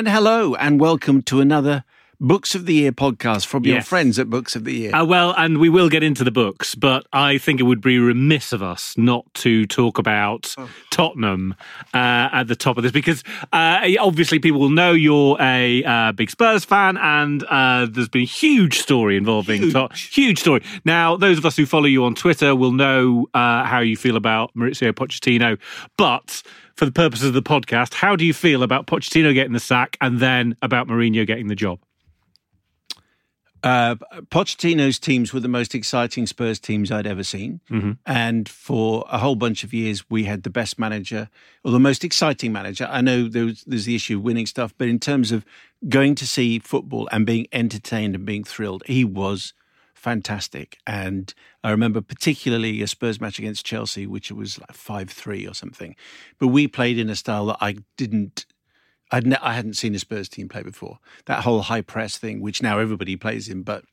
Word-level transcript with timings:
And 0.00 0.08
hello, 0.08 0.54
and 0.54 0.80
welcome 0.80 1.20
to 1.24 1.42
another 1.42 1.84
Books 2.18 2.54
of 2.54 2.64
the 2.64 2.72
Year 2.72 2.90
podcast 2.90 3.44
from 3.44 3.66
your 3.66 3.82
friends 3.82 4.18
at 4.18 4.30
Books 4.30 4.56
of 4.56 4.64
the 4.64 4.72
Year. 4.72 4.94
Uh, 4.96 5.04
well, 5.04 5.34
and 5.36 5.58
we 5.58 5.68
will 5.68 5.90
get 5.90 6.02
into 6.02 6.24
the 6.24 6.30
books, 6.30 6.74
but 6.74 7.04
I 7.12 7.36
think 7.36 7.60
it 7.60 7.64
would 7.64 7.82
be 7.82 7.98
remiss 7.98 8.54
of 8.54 8.62
us 8.62 8.96
not 8.96 9.26
to 9.34 9.66
talk 9.66 9.98
about 9.98 10.54
Oh. 10.56 10.70
Tottenham 10.88 11.54
uh, 11.92 12.30
at 12.32 12.44
the 12.44 12.56
top 12.56 12.78
of 12.78 12.82
this 12.82 12.92
because 12.92 13.22
uh, 13.52 13.86
obviously 14.00 14.38
people 14.38 14.58
will 14.58 14.70
know 14.70 14.92
you're 14.92 15.36
a 15.38 15.84
uh, 15.84 16.12
big 16.12 16.30
Spurs 16.30 16.64
fan, 16.64 16.96
and 16.96 17.42
uh, 17.44 17.86
there's 17.90 18.08
been 18.08 18.22
a 18.22 18.24
huge 18.24 18.78
story 18.78 19.18
involving 19.18 19.60
Huge. 19.60 19.72
Tot- 19.74 19.94
huge 19.94 20.38
story. 20.40 20.62
Now, 20.86 21.18
those 21.18 21.36
of 21.36 21.44
us 21.44 21.58
who 21.58 21.66
follow 21.66 21.84
you 21.84 22.04
on 22.06 22.14
Twitter 22.14 22.56
will 22.56 22.72
know 22.72 23.28
uh, 23.34 23.64
how 23.64 23.80
you 23.80 23.98
feel 23.98 24.16
about 24.16 24.54
Mauricio 24.54 24.92
Pochettino, 24.94 25.58
but. 25.98 26.42
For 26.80 26.86
the 26.86 26.92
purposes 26.92 27.26
of 27.26 27.34
the 27.34 27.42
podcast, 27.42 27.92
how 27.92 28.16
do 28.16 28.24
you 28.24 28.32
feel 28.32 28.62
about 28.62 28.86
Pochettino 28.86 29.34
getting 29.34 29.52
the 29.52 29.60
sack 29.60 29.98
and 30.00 30.18
then 30.18 30.56
about 30.62 30.88
Mourinho 30.88 31.26
getting 31.26 31.48
the 31.48 31.54
job? 31.54 31.78
Uh, 33.62 33.96
Pochettino's 34.30 34.98
teams 34.98 35.34
were 35.34 35.40
the 35.40 35.46
most 35.46 35.74
exciting 35.74 36.26
Spurs 36.26 36.58
teams 36.58 36.90
I'd 36.90 37.06
ever 37.06 37.22
seen. 37.22 37.60
Mm-hmm. 37.70 37.90
And 38.06 38.48
for 38.48 39.04
a 39.10 39.18
whole 39.18 39.34
bunch 39.34 39.62
of 39.62 39.74
years, 39.74 40.08
we 40.08 40.24
had 40.24 40.42
the 40.42 40.48
best 40.48 40.78
manager 40.78 41.28
or 41.64 41.70
the 41.70 41.78
most 41.78 42.02
exciting 42.02 42.50
manager. 42.50 42.88
I 42.90 43.02
know 43.02 43.28
there's, 43.28 43.62
there's 43.64 43.84
the 43.84 43.94
issue 43.94 44.16
of 44.16 44.22
winning 44.22 44.46
stuff, 44.46 44.72
but 44.78 44.88
in 44.88 44.98
terms 44.98 45.32
of 45.32 45.44
going 45.86 46.14
to 46.14 46.26
see 46.26 46.60
football 46.60 47.10
and 47.12 47.26
being 47.26 47.46
entertained 47.52 48.14
and 48.14 48.24
being 48.24 48.42
thrilled, 48.42 48.84
he 48.86 49.04
was 49.04 49.52
fantastic. 50.00 50.78
And 50.86 51.32
I 51.62 51.70
remember 51.70 52.00
particularly 52.00 52.80
a 52.82 52.86
Spurs 52.86 53.20
match 53.20 53.38
against 53.38 53.66
Chelsea, 53.66 54.06
which 54.06 54.32
was 54.32 54.58
like 54.58 54.72
5 54.72 55.10
3 55.10 55.46
or 55.46 55.54
something. 55.54 55.94
But 56.38 56.48
we 56.48 56.66
played 56.66 56.98
in 56.98 57.10
a 57.10 57.16
style 57.16 57.46
that 57.46 57.58
I 57.60 57.76
didn't 57.96 58.46
I'd 59.12 59.26
ne- 59.26 59.36
I 59.42 59.54
hadn't 59.54 59.74
seen 59.74 59.94
a 59.94 59.98
Spurs 59.98 60.28
team 60.28 60.48
play 60.48 60.62
before. 60.62 60.98
That 61.26 61.42
whole 61.42 61.62
high 61.62 61.82
press 61.82 62.16
thing, 62.16 62.40
which 62.40 62.62
now 62.62 62.78
everybody 62.78 63.16
plays 63.16 63.48
in, 63.48 63.62
but 63.62 63.84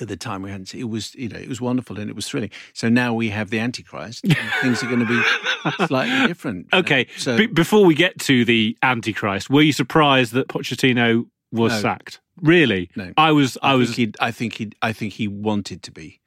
at 0.00 0.08
the 0.08 0.16
time 0.16 0.42
we 0.42 0.50
hadn't 0.50 0.66
seen. 0.66 0.80
It 0.82 0.88
was 0.90 1.14
you 1.14 1.28
know 1.28 1.38
it 1.38 1.48
was 1.48 1.60
wonderful 1.60 1.98
and 1.98 2.10
it 2.10 2.16
was 2.16 2.28
thrilling. 2.28 2.50
So 2.72 2.88
now 2.88 3.14
we 3.14 3.30
have 3.30 3.50
the 3.50 3.58
Antichrist. 3.58 4.24
and 4.24 4.36
things 4.60 4.82
are 4.82 4.86
going 4.86 5.00
to 5.00 5.06
be 5.06 5.86
slightly 5.86 6.26
different. 6.26 6.58
you 6.58 6.68
know. 6.72 6.78
Okay, 6.80 7.06
so 7.16 7.36
be- 7.38 7.46
before 7.46 7.84
we 7.84 7.94
get 7.94 8.18
to 8.20 8.44
the 8.44 8.76
Antichrist, 8.82 9.50
were 9.50 9.62
you 9.62 9.72
surprised 9.72 10.32
that 10.34 10.48
Pochettino 10.48 11.26
was 11.54 11.72
No. 11.72 11.80
sacked? 11.80 12.20
Really? 12.42 12.90
No. 12.96 13.12
I 13.16 13.32
was. 13.32 13.56
I, 13.62 13.72
I, 13.72 13.74
was. 13.76 13.94
think 13.94 14.16
I 14.20 14.30
think 14.32 14.54
he 14.54 14.72
I 14.82 14.92
think 14.92 15.12
he 15.14 15.28
wanted 15.28 15.82
to 15.84 15.90
be. 15.92 16.20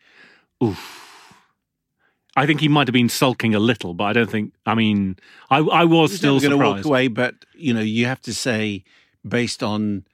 Oof. 0.63 1.03
I 2.35 2.45
think 2.45 2.59
he 2.61 2.67
might 2.67 2.87
have 2.87 2.93
been 2.93 3.09
sulking 3.09 3.55
a 3.55 3.59
little, 3.59 3.93
but 3.93 4.03
I 4.05 4.13
don't 4.13 4.29
think. 4.29 4.53
I 4.65 4.75
mean, 4.75 5.17
I, 5.49 5.57
I 5.57 5.83
was 5.85 6.11
He's 6.11 6.19
still 6.19 6.39
going 6.39 6.51
to 6.51 6.57
walk 6.57 6.85
away, 6.85 7.07
but 7.07 7.33
you 7.53 7.73
know 7.73 7.81
you 7.81 8.05
have 8.05 8.21
to 8.21 8.33
say 8.33 8.83
based 9.27 9.63
on 9.63 10.05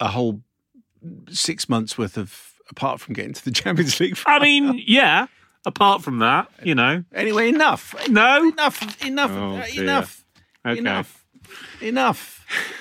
a 0.00 0.08
whole 0.08 0.42
six 1.30 1.68
months 1.68 1.96
worth 1.98 2.16
of 2.16 2.52
apart 2.70 3.00
from 3.00 3.14
getting 3.14 3.32
to 3.32 3.44
the 3.44 3.50
Champions 3.62 3.98
League. 4.00 4.18
I 4.26 4.38
mean, 4.38 4.80
yeah. 4.86 5.26
Apart 5.66 6.02
from 6.02 6.18
that, 6.18 6.50
you 6.62 6.74
know, 6.74 7.04
anyway, 7.14 7.48
enough. 7.48 7.94
no. 8.10 8.46
enough, 8.48 9.02
enough, 9.02 9.30
Oh, 9.32 9.62
enough, 9.80 10.22
Okay. 10.66 10.78
enough, 10.78 11.24
enough. 11.80 12.33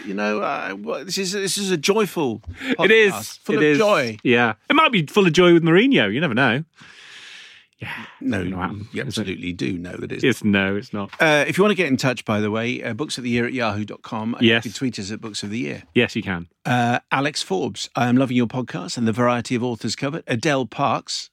You 0.05 0.13
know, 0.13 0.41
uh, 0.41 1.03
this 1.03 1.17
is 1.17 1.31
this 1.31 1.57
is 1.57 1.71
a 1.71 1.77
joyful. 1.77 2.41
It 2.79 2.91
is 2.91 3.37
full 3.37 3.55
it 3.55 3.57
of 3.59 3.63
is. 3.63 3.77
joy. 3.77 4.17
Yeah, 4.23 4.53
it 4.69 4.73
might 4.75 4.91
be 4.91 5.05
full 5.05 5.25
of 5.27 5.33
joy 5.33 5.53
with 5.53 5.63
Mourinho. 5.63 6.13
You 6.13 6.19
never 6.19 6.33
know. 6.33 6.63
Yeah, 7.79 8.05
No, 8.21 8.43
happen, 8.55 8.87
you 8.93 9.01
absolutely 9.01 9.51
do 9.51 9.77
know 9.77 9.91
that 9.97 10.09
it's. 10.11 10.23
it's 10.23 10.41
no, 10.43 10.75
it's 10.77 10.93
not. 10.93 11.11
Uh, 11.21 11.43
if 11.45 11.57
you 11.57 11.63
want 11.65 11.71
to 11.71 11.75
get 11.75 11.87
in 11.87 11.97
touch, 11.97 12.23
by 12.23 12.39
the 12.39 12.49
way, 12.49 12.81
uh, 12.81 12.93
books 12.93 13.17
of 13.17 13.25
the 13.25 13.29
year 13.29 13.45
at 13.45 13.51
yahoo.com. 13.51 14.35
and 14.35 14.41
Yes. 14.43 14.63
You 14.63 14.71
can 14.71 14.77
tweet 14.77 14.99
us 14.99 15.11
at 15.11 15.19
books 15.19 15.43
of 15.43 15.49
the 15.49 15.59
year. 15.59 15.83
Yes, 15.93 16.15
you 16.15 16.23
can. 16.23 16.47
Uh, 16.65 16.99
Alex 17.11 17.41
Forbes, 17.43 17.89
I 17.95 18.07
am 18.07 18.15
loving 18.15 18.37
your 18.37 18.47
podcast 18.47 18.97
and 18.97 19.05
the 19.05 19.11
variety 19.11 19.53
of 19.55 19.63
authors 19.65 19.97
covered. 19.97 20.23
Adele 20.27 20.65
Parks, 20.67 21.29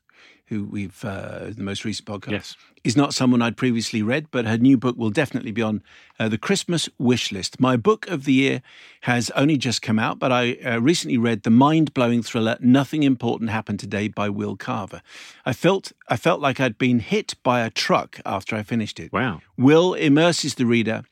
who 0.50 0.64
we've, 0.64 1.04
uh, 1.04 1.46
the 1.56 1.62
most 1.62 1.84
recent 1.84 2.06
podcast, 2.06 2.30
Yes. 2.32 2.56
is 2.84 2.96
not 2.96 3.14
someone 3.14 3.40
I'd 3.40 3.56
previously 3.56 4.02
read, 4.02 4.26
but 4.30 4.46
her 4.46 4.58
new 4.58 4.76
book 4.76 4.96
will 4.96 5.10
definitely 5.10 5.52
be 5.52 5.62
on 5.62 5.82
uh, 6.18 6.28
the 6.28 6.36
Christmas 6.38 6.88
wish 6.98 7.32
list. 7.32 7.58
My 7.60 7.76
book 7.76 8.06
of 8.08 8.24
the 8.24 8.32
year 8.32 8.60
has 9.02 9.30
only 9.30 9.56
just 9.56 9.80
come 9.80 9.98
out, 9.98 10.18
but 10.18 10.32
I 10.32 10.54
uh, 10.64 10.80
recently 10.80 11.16
read 11.16 11.44
the 11.44 11.50
mind-blowing 11.50 12.22
thriller 12.24 12.56
"Nothing 12.60 13.04
Important 13.04 13.50
Happened 13.50 13.80
Today" 13.80 14.08
by 14.08 14.28
Will 14.28 14.56
Carver. 14.56 15.00
I 15.46 15.52
felt 15.52 15.92
I 16.08 16.16
felt 16.16 16.40
like 16.40 16.58
I'd 16.60 16.78
been 16.78 16.98
hit 17.00 17.36
by 17.42 17.60
a 17.60 17.70
truck 17.70 18.20
after 18.26 18.56
I 18.56 18.62
finished 18.62 18.98
it. 19.00 19.12
Wow. 19.12 19.40
Will 19.56 19.94
immerses 19.94 20.54
the 20.56 20.66
reader 20.66 21.04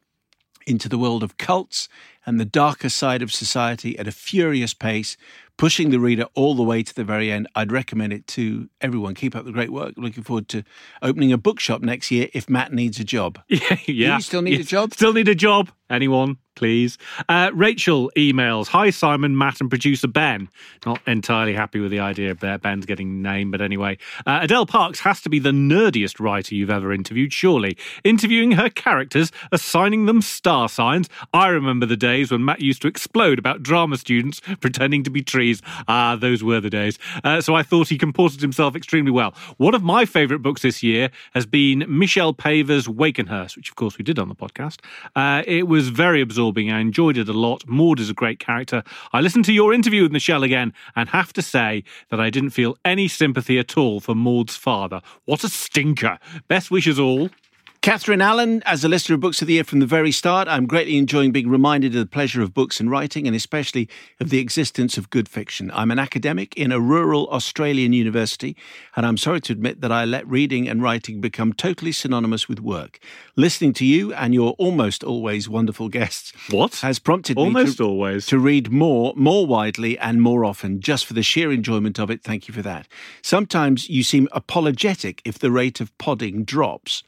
into 0.67 0.89
the 0.89 0.99
world 0.99 1.23
of 1.23 1.39
cults 1.39 1.89
and 2.29 2.39
the 2.39 2.45
darker 2.45 2.91
side 2.91 3.23
of 3.23 3.33
society 3.33 3.99
at 3.99 4.07
a 4.07 4.13
furious 4.13 4.75
pace, 4.75 5.17
pushing 5.57 5.89
the 5.89 5.99
reader 5.99 6.27
all 6.35 6.55
the 6.55 6.63
way 6.63 6.83
to 6.83 6.95
the 6.95 7.03
very 7.03 7.33
end. 7.33 7.49
I'd 7.55 7.73
recommend 7.73 8.13
it 8.13 8.27
to 8.29 8.69
everyone. 8.83 9.15
Keep 9.15 9.35
up 9.35 9.47
the 9.47 9.51
great 9.51 9.73
work. 9.73 9.95
Looking 9.97 10.23
forward 10.23 10.47
to 10.51 10.63
opening 11.01 11.33
a 11.33 11.39
bookshop 11.39 11.81
next 11.81 12.11
year 12.11 12.29
if 12.35 12.51
Matt 12.51 12.71
needs 12.71 13.01
a 13.01 13.05
job. 13.05 13.41
Yeah, 13.49 13.79
yeah. 13.87 14.17
you 14.17 14.21
still 14.21 14.43
need 14.43 14.61
a 14.61 14.65
job? 14.65 14.93
Still 14.93 15.15
need 15.15 15.27
a 15.27 15.35
job. 15.35 15.71
Anyone? 15.89 16.37
please. 16.59 16.99
Uh, 17.29 17.53
Rachel 17.55 18.11
emails 18.17 18.67
Hi, 18.69 18.91
Simon, 18.91 19.39
Matt, 19.39 19.61
and 19.61 19.71
producer 19.71 20.09
Ben. 20.09 20.49
Not 20.85 21.01
entirely 21.07 21.55
happy 21.55 21.79
with 21.79 21.93
the 21.93 22.01
idea 22.01 22.33
of 22.33 22.41
Ben's 22.61 22.85
getting 22.85 23.23
named, 23.23 23.53
but 23.53 23.61
anyway. 23.61 23.97
Uh, 24.27 24.41
Adele 24.43 24.67
Parks 24.67 24.99
has 25.01 25.21
to 25.21 25.29
be 25.29 25.39
the 25.39 25.53
nerdiest 25.53 26.19
writer 26.19 26.57
you've 26.57 26.69
ever 26.69 26.93
interviewed, 26.93 27.33
surely. 27.33 27.79
Interviewing 28.03 28.53
her 28.53 28.69
characters, 28.69 29.31
assigning 29.53 30.07
them 30.07 30.21
star 30.21 30.69
signs. 30.69 31.09
I 31.33 31.47
remember 31.47 31.87
the 31.87 31.97
days 32.19 32.33
when 32.33 32.45
Matt 32.45 32.61
used 32.61 32.83
to 32.83 32.89
explode 32.89 33.39
about 33.39 33.63
drama 33.63 33.97
students 33.97 34.41
pretending 34.61 35.05
to 35.05 35.11
be 35.11 35.23
trees. 35.23 35.63
Ah, 35.87 36.17
those 36.17 36.43
were 36.43 36.61
the 36.61 36.71
days. 36.71 36.99
Uh, 37.23 37.41
so 37.41 37.55
I 37.55 37.63
thought 37.63 37.89
he 37.89 37.97
comported 37.97 38.41
himself 38.41 38.75
extremely 38.75 39.13
well. 39.13 39.35
One 39.59 39.75
of 39.75 39.85
my 39.85 40.05
favourite 40.05 40.43
books 40.43 40.63
this 40.63 40.83
year 40.83 41.11
has 41.35 41.47
been 41.47 41.85
Michelle 41.89 42.35
Paver's 42.35 42.89
Wakenhyrst, 42.89 43.57
which 43.57 43.71
of 43.71 43.77
course 43.77 43.99
we 43.99 44.03
did 44.03 44.19
on 44.19 44.29
the 44.29 44.35
podcast. 44.35 44.81
Uh, 45.15 45.45
it 45.47 45.69
was 45.69 45.91
very 45.91 46.21
absorbing. 46.21 46.73
I 46.73 46.81
enjoyed 46.81 47.17
it 47.17 47.29
a 47.29 47.33
lot. 47.33 47.63
Maud 47.69 48.01
is 48.01 48.11
a 48.11 48.15
great 48.15 48.41
character. 48.41 48.83
I 49.13 49.21
listened 49.21 49.45
to 49.45 49.53
your 49.53 49.73
interview 49.73 50.03
with 50.03 50.13
Michelle 50.13 50.43
again 50.43 50.73
and 50.97 51.09
have 51.11 51.33
to 51.35 51.43
say 51.43 51.85
that 52.11 52.19
I 52.19 52.31
didn't 52.31 52.51
feel 52.51 52.77
any 52.85 53.07
sympathy 53.07 53.61
at 53.61 53.77
all 53.77 54.01
for 54.01 54.17
Maud's 54.17 54.57
father. 54.57 55.01
What 55.25 55.45
a 55.45 55.49
stinker. 55.49 56.19
Best 56.49 56.71
wishes 56.73 56.99
all. 56.99 57.31
Catherine 57.81 58.21
Allen, 58.21 58.61
as 58.67 58.83
a 58.83 58.89
listener 58.89 59.15
of 59.15 59.21
Books 59.21 59.41
of 59.41 59.47
the 59.47 59.55
Year 59.55 59.63
from 59.63 59.79
the 59.79 59.87
very 59.87 60.11
start, 60.11 60.49
I'm 60.49 60.67
greatly 60.67 60.99
enjoying 60.99 61.31
being 61.31 61.49
reminded 61.49 61.95
of 61.95 62.01
the 62.01 62.07
pleasure 62.07 62.43
of 62.43 62.53
books 62.53 62.81
and 62.81 62.91
writing, 62.91 63.27
and 63.29 63.37
especially 63.37 63.89
of 64.19 64.31
the 64.31 64.41
existence 64.41 64.99
of 64.99 65.11
good 65.11 65.29
fiction. 65.29 65.71
I'm 65.73 65.93
an 65.93 65.99
academic 66.01 66.57
in 66.57 66.73
a 66.73 66.81
rural 66.81 67.29
Australian 67.29 67.93
university, 67.93 68.57
and 68.97 69.07
I'm 69.07 69.17
sorry 69.17 69.41
to 69.43 69.53
admit 69.53 69.81
that 69.81 69.93
I 69.93 70.05
let 70.05 70.27
reading 70.27 70.69
and 70.69 70.83
writing 70.83 71.21
become 71.21 71.53
totally 71.53 71.93
synonymous 71.93 72.49
with 72.49 72.59
work. 72.59 72.99
Listening 73.37 73.73
to 73.75 73.87
you 73.87 74.13
and 74.13 74.35
your 74.35 74.55
almost 74.59 75.05
always 75.05 75.49
wonderful 75.49 75.89
guests 75.89 76.33
what 76.51 76.75
has 76.81 76.99
prompted 76.99 77.39
almost 77.39 77.69
me 77.69 77.75
to, 77.77 77.85
always 77.85 78.27
to 78.27 78.41
read 78.41 78.73
more, 78.73 79.13
more 79.15 79.47
widely, 79.47 79.97
and 79.99 80.21
more 80.21 80.45
often, 80.45 80.81
just 80.81 81.07
for 81.07 81.15
the 81.15 81.23
sheer 81.23 81.53
enjoyment 81.53 82.01
of 82.01 82.11
it. 82.11 82.25
Thank 82.25 82.49
you 82.49 82.55
for 82.55 82.63
that. 82.63 82.89
Sometimes 83.23 83.89
you 83.89 84.03
seem 84.03 84.29
apologetic 84.33 85.23
if 85.25 85.39
the 85.39 85.53
rate 85.53 85.81
of 85.81 85.97
podding 85.97 86.43
drops 86.45 87.05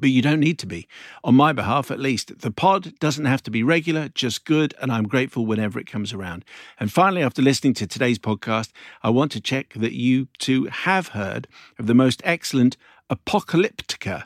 but 0.00 0.10
you 0.10 0.22
don't 0.22 0.40
need 0.40 0.58
to 0.58 0.66
be. 0.66 0.88
On 1.22 1.34
my 1.34 1.52
behalf, 1.52 1.90
at 1.90 2.00
least, 2.00 2.40
the 2.40 2.50
pod 2.50 2.98
doesn't 2.98 3.26
have 3.26 3.42
to 3.44 3.50
be 3.50 3.62
regular, 3.62 4.08
just 4.08 4.44
good, 4.44 4.74
and 4.80 4.90
I'm 4.90 5.04
grateful 5.06 5.46
whenever 5.46 5.78
it 5.78 5.86
comes 5.86 6.12
around. 6.12 6.44
And 6.78 6.90
finally, 6.90 7.22
after 7.22 7.42
listening 7.42 7.74
to 7.74 7.86
today's 7.86 8.18
podcast, 8.18 8.70
I 9.02 9.10
want 9.10 9.32
to 9.32 9.40
check 9.40 9.74
that 9.74 9.92
you 9.92 10.28
too 10.38 10.64
have 10.64 11.08
heard 11.08 11.46
of 11.78 11.86
the 11.86 11.94
most 11.94 12.20
excellent 12.24 12.76
apocalyptica 13.10 14.24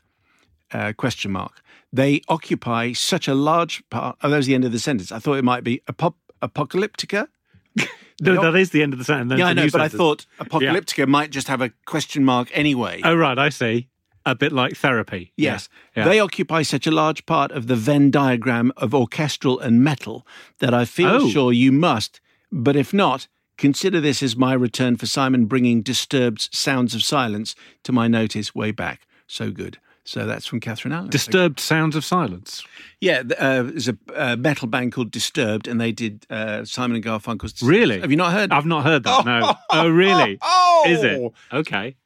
uh, 0.72 0.92
question 0.96 1.32
mark. 1.32 1.60
They 1.92 2.22
occupy 2.28 2.92
such 2.92 3.28
a 3.28 3.34
large 3.34 3.88
part. 3.90 4.16
Oh, 4.22 4.30
that 4.30 4.36
was 4.36 4.46
the 4.46 4.54
end 4.54 4.64
of 4.64 4.72
the 4.72 4.78
sentence. 4.78 5.12
I 5.12 5.18
thought 5.18 5.34
it 5.34 5.44
might 5.44 5.64
be 5.64 5.80
apop- 5.88 6.14
apocalyptica. 6.42 7.28
no, 8.20 8.40
that 8.40 8.56
is 8.56 8.70
the 8.70 8.82
end 8.82 8.92
of 8.92 8.98
the 8.98 9.04
sentence. 9.04 9.38
Yeah, 9.38 9.46
I 9.46 9.52
know, 9.52 9.64
but 9.64 9.72
sentence. 9.72 9.94
I 9.94 9.96
thought 9.96 10.26
apocalyptica 10.40 10.98
yeah. 10.98 11.04
might 11.06 11.30
just 11.30 11.48
have 11.48 11.60
a 11.60 11.70
question 11.86 12.24
mark 12.24 12.48
anyway. 12.52 13.00
Oh, 13.04 13.14
right, 13.14 13.38
I 13.38 13.48
see 13.48 13.88
a 14.26 14.34
bit 14.34 14.52
like 14.52 14.76
therapy. 14.76 15.32
Yes. 15.36 15.68
Yeah. 15.96 16.04
They 16.04 16.20
occupy 16.20 16.62
such 16.62 16.86
a 16.86 16.90
large 16.90 17.26
part 17.26 17.52
of 17.52 17.66
the 17.66 17.76
Venn 17.76 18.10
diagram 18.10 18.72
of 18.76 18.94
orchestral 18.94 19.58
and 19.58 19.82
metal 19.82 20.26
that 20.58 20.74
I 20.74 20.84
feel 20.84 21.22
oh. 21.22 21.28
sure 21.28 21.52
you 21.52 21.72
must, 21.72 22.20
but 22.50 22.76
if 22.76 22.92
not, 22.92 23.28
consider 23.56 24.00
this 24.00 24.22
as 24.22 24.36
my 24.36 24.52
return 24.52 24.96
for 24.96 25.06
Simon 25.06 25.46
bringing 25.46 25.82
disturbed 25.82 26.48
sounds 26.52 26.94
of 26.94 27.02
silence 27.02 27.54
to 27.82 27.92
my 27.92 28.08
notice 28.08 28.54
way 28.54 28.70
back. 28.70 29.06
So 29.26 29.50
good. 29.50 29.78
So 30.06 30.26
that's 30.26 30.44
from 30.44 30.60
Catherine 30.60 30.92
Allen. 30.92 31.08
Disturbed 31.08 31.58
Sounds 31.58 31.96
of 31.96 32.04
Silence. 32.04 32.62
Yeah, 33.00 33.22
uh, 33.38 33.62
there's 33.62 33.88
a 33.88 33.96
uh, 34.14 34.36
metal 34.36 34.68
band 34.68 34.92
called 34.92 35.10
Disturbed, 35.10 35.66
and 35.66 35.80
they 35.80 35.92
did 35.92 36.26
uh, 36.28 36.66
Simon 36.66 36.96
and 36.96 37.04
Garfunkel's. 37.04 37.62
Really? 37.62 38.00
Have 38.00 38.10
you 38.10 38.18
not 38.18 38.32
heard? 38.32 38.52
I've 38.52 38.66
not 38.66 38.84
heard 38.84 39.04
that. 39.04 39.20
Oh, 39.20 39.22
no. 39.22 39.54
Oh, 39.70 39.88
really? 39.88 40.38
Oh, 40.42 40.84
is 40.86 41.02
it? 41.02 41.32
Okay. 41.52 41.96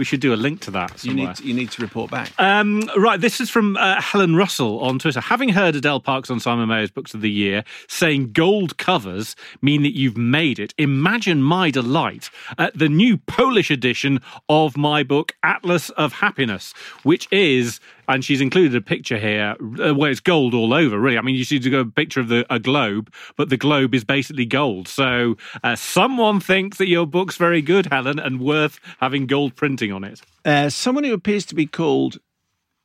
We 0.00 0.06
should 0.06 0.20
do 0.20 0.32
a 0.32 0.34
link 0.34 0.62
to 0.62 0.70
that. 0.70 0.98
Somewhere. 0.98 1.20
You 1.20 1.26
need 1.26 1.36
to, 1.36 1.44
you 1.44 1.52
need 1.52 1.70
to 1.72 1.82
report 1.82 2.10
back. 2.10 2.32
Um, 2.38 2.88
right, 2.96 3.20
this 3.20 3.38
is 3.38 3.50
from 3.50 3.76
uh, 3.76 4.00
Helen 4.00 4.34
Russell 4.34 4.80
on 4.80 4.98
Twitter. 4.98 5.20
Having 5.20 5.50
heard 5.50 5.76
Adele 5.76 6.00
Parks 6.00 6.30
on 6.30 6.40
Simon 6.40 6.66
Mayo's 6.70 6.90
Books 6.90 7.12
of 7.12 7.20
the 7.20 7.30
Year 7.30 7.64
saying 7.86 8.32
gold 8.32 8.78
covers 8.78 9.36
mean 9.60 9.82
that 9.82 9.94
you've 9.94 10.16
made 10.16 10.58
it, 10.58 10.72
imagine 10.78 11.42
my 11.42 11.70
delight 11.70 12.30
at 12.56 12.78
the 12.78 12.88
new 12.88 13.18
Polish 13.18 13.70
edition 13.70 14.20
of 14.48 14.74
my 14.74 15.02
book 15.02 15.36
Atlas 15.42 15.90
of 15.90 16.14
Happiness, 16.14 16.72
which 17.02 17.28
is 17.30 17.78
and 18.10 18.24
she's 18.24 18.40
included 18.40 18.74
a 18.74 18.80
picture 18.80 19.18
here 19.18 19.54
uh, 19.82 19.94
where 19.94 20.10
it's 20.10 20.20
gold 20.20 20.52
all 20.52 20.74
over. 20.74 20.98
Really, 20.98 21.16
I 21.16 21.22
mean, 21.22 21.36
you 21.36 21.44
see 21.44 21.60
to 21.60 21.70
go 21.70 21.80
a 21.80 21.84
picture 21.86 22.18
of 22.18 22.28
the 22.28 22.44
a 22.52 22.58
globe, 22.58 23.12
but 23.36 23.48
the 23.48 23.56
globe 23.56 23.94
is 23.94 24.04
basically 24.04 24.44
gold. 24.44 24.88
So 24.88 25.36
uh, 25.62 25.76
someone 25.76 26.40
thinks 26.40 26.78
that 26.78 26.88
your 26.88 27.06
book's 27.06 27.36
very 27.36 27.62
good, 27.62 27.86
Helen, 27.86 28.18
and 28.18 28.40
worth 28.40 28.80
having 28.98 29.26
gold 29.26 29.54
printing 29.54 29.92
on 29.92 30.02
it. 30.02 30.20
Uh, 30.44 30.68
someone 30.68 31.04
who 31.04 31.14
appears 31.14 31.46
to 31.46 31.54
be 31.54 31.66
called 31.66 32.18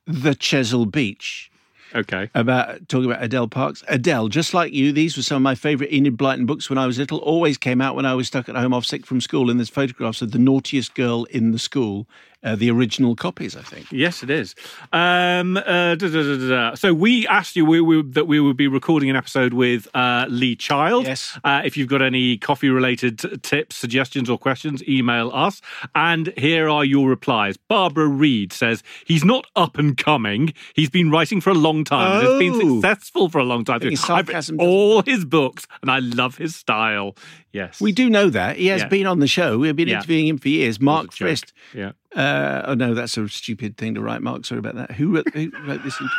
the 0.06 0.36
Chesil 0.36 0.90
Beach. 0.90 1.52
Okay. 1.96 2.30
About 2.36 2.88
talking 2.90 3.10
about 3.10 3.24
Adele 3.24 3.48
Parks. 3.48 3.84
Adele, 3.88 4.28
just 4.28 4.54
like 4.54 4.74
you, 4.74 4.92
these 4.92 5.16
were 5.16 5.24
some 5.24 5.38
of 5.38 5.42
my 5.42 5.56
favourite 5.56 5.94
Enid 5.94 6.18
Blyton 6.18 6.46
books 6.46 6.70
when 6.70 6.78
I 6.78 6.86
was 6.86 6.98
little. 7.00 7.20
Always 7.20 7.58
came 7.58 7.80
out 7.80 7.96
when 7.96 8.06
I 8.06 8.14
was 8.14 8.28
stuck 8.28 8.50
at 8.50 8.56
home 8.56 8.74
off 8.74 8.86
sick 8.86 9.06
from 9.06 9.22
school. 9.22 9.50
And 9.50 9.60
there's 9.60 9.70
photographs 9.70 10.22
of 10.22 10.32
the 10.32 10.40
naughtiest 10.40 10.94
girl 10.94 11.24
in 11.26 11.52
the 11.52 11.60
school 11.60 12.08
uh, 12.46 12.56
the 12.56 12.70
original 12.72 13.16
copies, 13.16 13.58
I 13.58 13.62
think. 13.62 13.92
Yes, 13.92 14.24
it 14.24 14.30
is. 14.30 14.56
Um, 14.94 15.58
uh, 15.58 15.96
da, 15.96 16.08
da, 16.08 16.38
da, 16.38 16.76
so 16.76 16.94
we 16.94 17.28
asked 17.28 17.56
you 17.56 17.66
we, 17.66 17.82
we, 17.82 18.04
that 18.04 18.28
we 18.28 18.40
would 18.40 18.56
be 18.56 18.68
recording 18.68 19.10
an 19.10 19.16
episode 19.16 19.54
with 19.54 19.88
uh, 19.94 20.28
Lee 20.30 20.56
Child. 20.56 21.06
Yes. 21.06 21.38
Uh, 21.44 21.62
if 21.66 21.76
you've 21.76 21.90
got 21.90 22.02
any 22.02 22.38
coffee-related 22.38 23.44
tips, 23.44 23.76
suggestions, 23.76 24.30
or 24.30 24.38
questions, 24.38 24.82
email 24.88 25.32
us. 25.34 25.62
And 25.96 26.32
here 26.38 26.70
are 26.70 26.86
your 26.86 27.10
replies. 27.10 27.58
Barbara 27.58 28.08
Reed 28.08 28.54
says 28.54 28.84
he's 29.06 29.26
not 29.26 29.48
up 29.56 29.78
and 29.78 29.98
coming. 29.98 30.54
He's 30.76 30.90
been 30.90 31.10
writing 31.10 31.42
for 31.42 31.50
a 31.50 31.56
long 31.56 31.84
time. 31.84 32.24
Oh. 32.24 32.32
Has 32.32 32.40
been 32.40 32.82
successful 32.82 33.30
for 33.30 33.40
a 33.40 33.44
long 33.44 33.66
time. 33.66 33.82
I've 34.10 34.28
read 34.30 34.60
all 34.60 35.02
his 35.02 35.26
books, 35.26 35.66
and 35.82 35.90
I 35.90 36.00
love 36.00 36.38
his 36.38 36.56
style. 36.56 37.16
Yes. 37.52 37.80
We 37.80 37.92
do 37.92 38.10
know 38.10 38.30
that. 38.30 38.58
He 38.58 38.68
has 38.68 38.82
yeah. 38.82 38.88
been 38.90 39.08
on 39.08 39.20
the 39.20 39.28
show. 39.28 39.58
We've 39.58 39.76
been 39.76 39.88
yeah. 39.88 39.96
interviewing 39.96 40.28
him 40.28 40.38
for 40.38 40.50
years. 40.50 40.80
Mark 40.80 41.12
Frist. 41.12 41.54
Yeah. 41.74 41.94
Uh, 42.16 42.64
oh, 42.68 42.74
no, 42.76 42.94
that's 42.94 43.18
a 43.18 43.28
stupid 43.28 43.78
thing 43.78 43.94
to 43.96 44.02
write, 44.02 44.22
Mark. 44.22 44.46
Sorry 44.46 44.60
about 44.60 44.76
that. 44.76 44.92
Who 44.92 45.16
wrote, 45.16 45.28
who 45.34 45.52
wrote 45.68 45.84
this? 45.84 46.00
Into, 46.00 46.12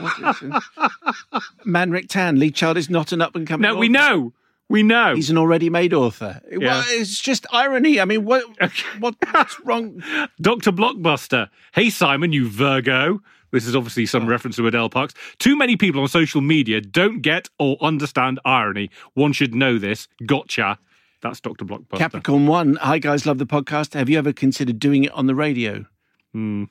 what 0.00 0.36
is 0.42 2.00
it? 2.00 2.08
Tan. 2.08 2.38
Lee 2.38 2.50
Child 2.50 2.78
is 2.78 2.88
not 2.88 3.12
an 3.12 3.20
up 3.20 3.36
and 3.36 3.46
coming 3.46 3.62
No, 3.62 3.72
author. 3.72 3.80
we 3.80 3.88
know. 3.88 4.32
We 4.70 4.82
know. 4.82 5.14
He's 5.14 5.28
an 5.28 5.36
already 5.36 5.68
made 5.68 5.92
author. 5.92 6.40
Yeah. 6.50 6.58
Well, 6.58 6.84
it's 6.86 7.20
just 7.20 7.46
irony. 7.52 8.00
I 8.00 8.06
mean, 8.06 8.24
what, 8.24 8.44
what 8.98 9.14
what's 9.30 9.60
wrong? 9.60 10.02
Dr. 10.40 10.72
Blockbuster. 10.72 11.50
Hey, 11.74 11.90
Simon, 11.90 12.32
you 12.32 12.48
Virgo. 12.48 13.20
This 13.50 13.66
is 13.66 13.76
obviously 13.76 14.06
some 14.06 14.24
oh. 14.24 14.28
reference 14.28 14.56
to 14.56 14.66
Adele 14.66 14.88
Parks. 14.88 15.12
Too 15.38 15.56
many 15.56 15.76
people 15.76 16.00
on 16.00 16.08
social 16.08 16.40
media 16.40 16.80
don't 16.80 17.20
get 17.20 17.50
or 17.58 17.76
understand 17.82 18.40
irony. 18.46 18.88
One 19.12 19.34
should 19.34 19.54
know 19.54 19.78
this. 19.78 20.08
Gotcha. 20.24 20.78
That's 21.22 21.40
Dr. 21.40 21.64
Blockbuster. 21.64 21.98
Capricorn 21.98 22.46
One. 22.46 22.76
Hi, 22.76 22.98
guys. 22.98 23.24
Love 23.26 23.38
the 23.38 23.46
podcast. 23.46 23.94
Have 23.94 24.08
you 24.10 24.18
ever 24.18 24.32
considered 24.32 24.78
doing 24.78 25.04
it 25.04 25.12
on 25.12 25.26
the 25.26 25.34
radio? 25.34 25.86
Hmm. 26.32 26.64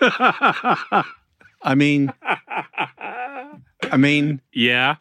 I 0.00 1.74
mean, 1.74 2.12
I 3.82 3.96
mean, 3.96 4.40
yeah. 4.52 4.96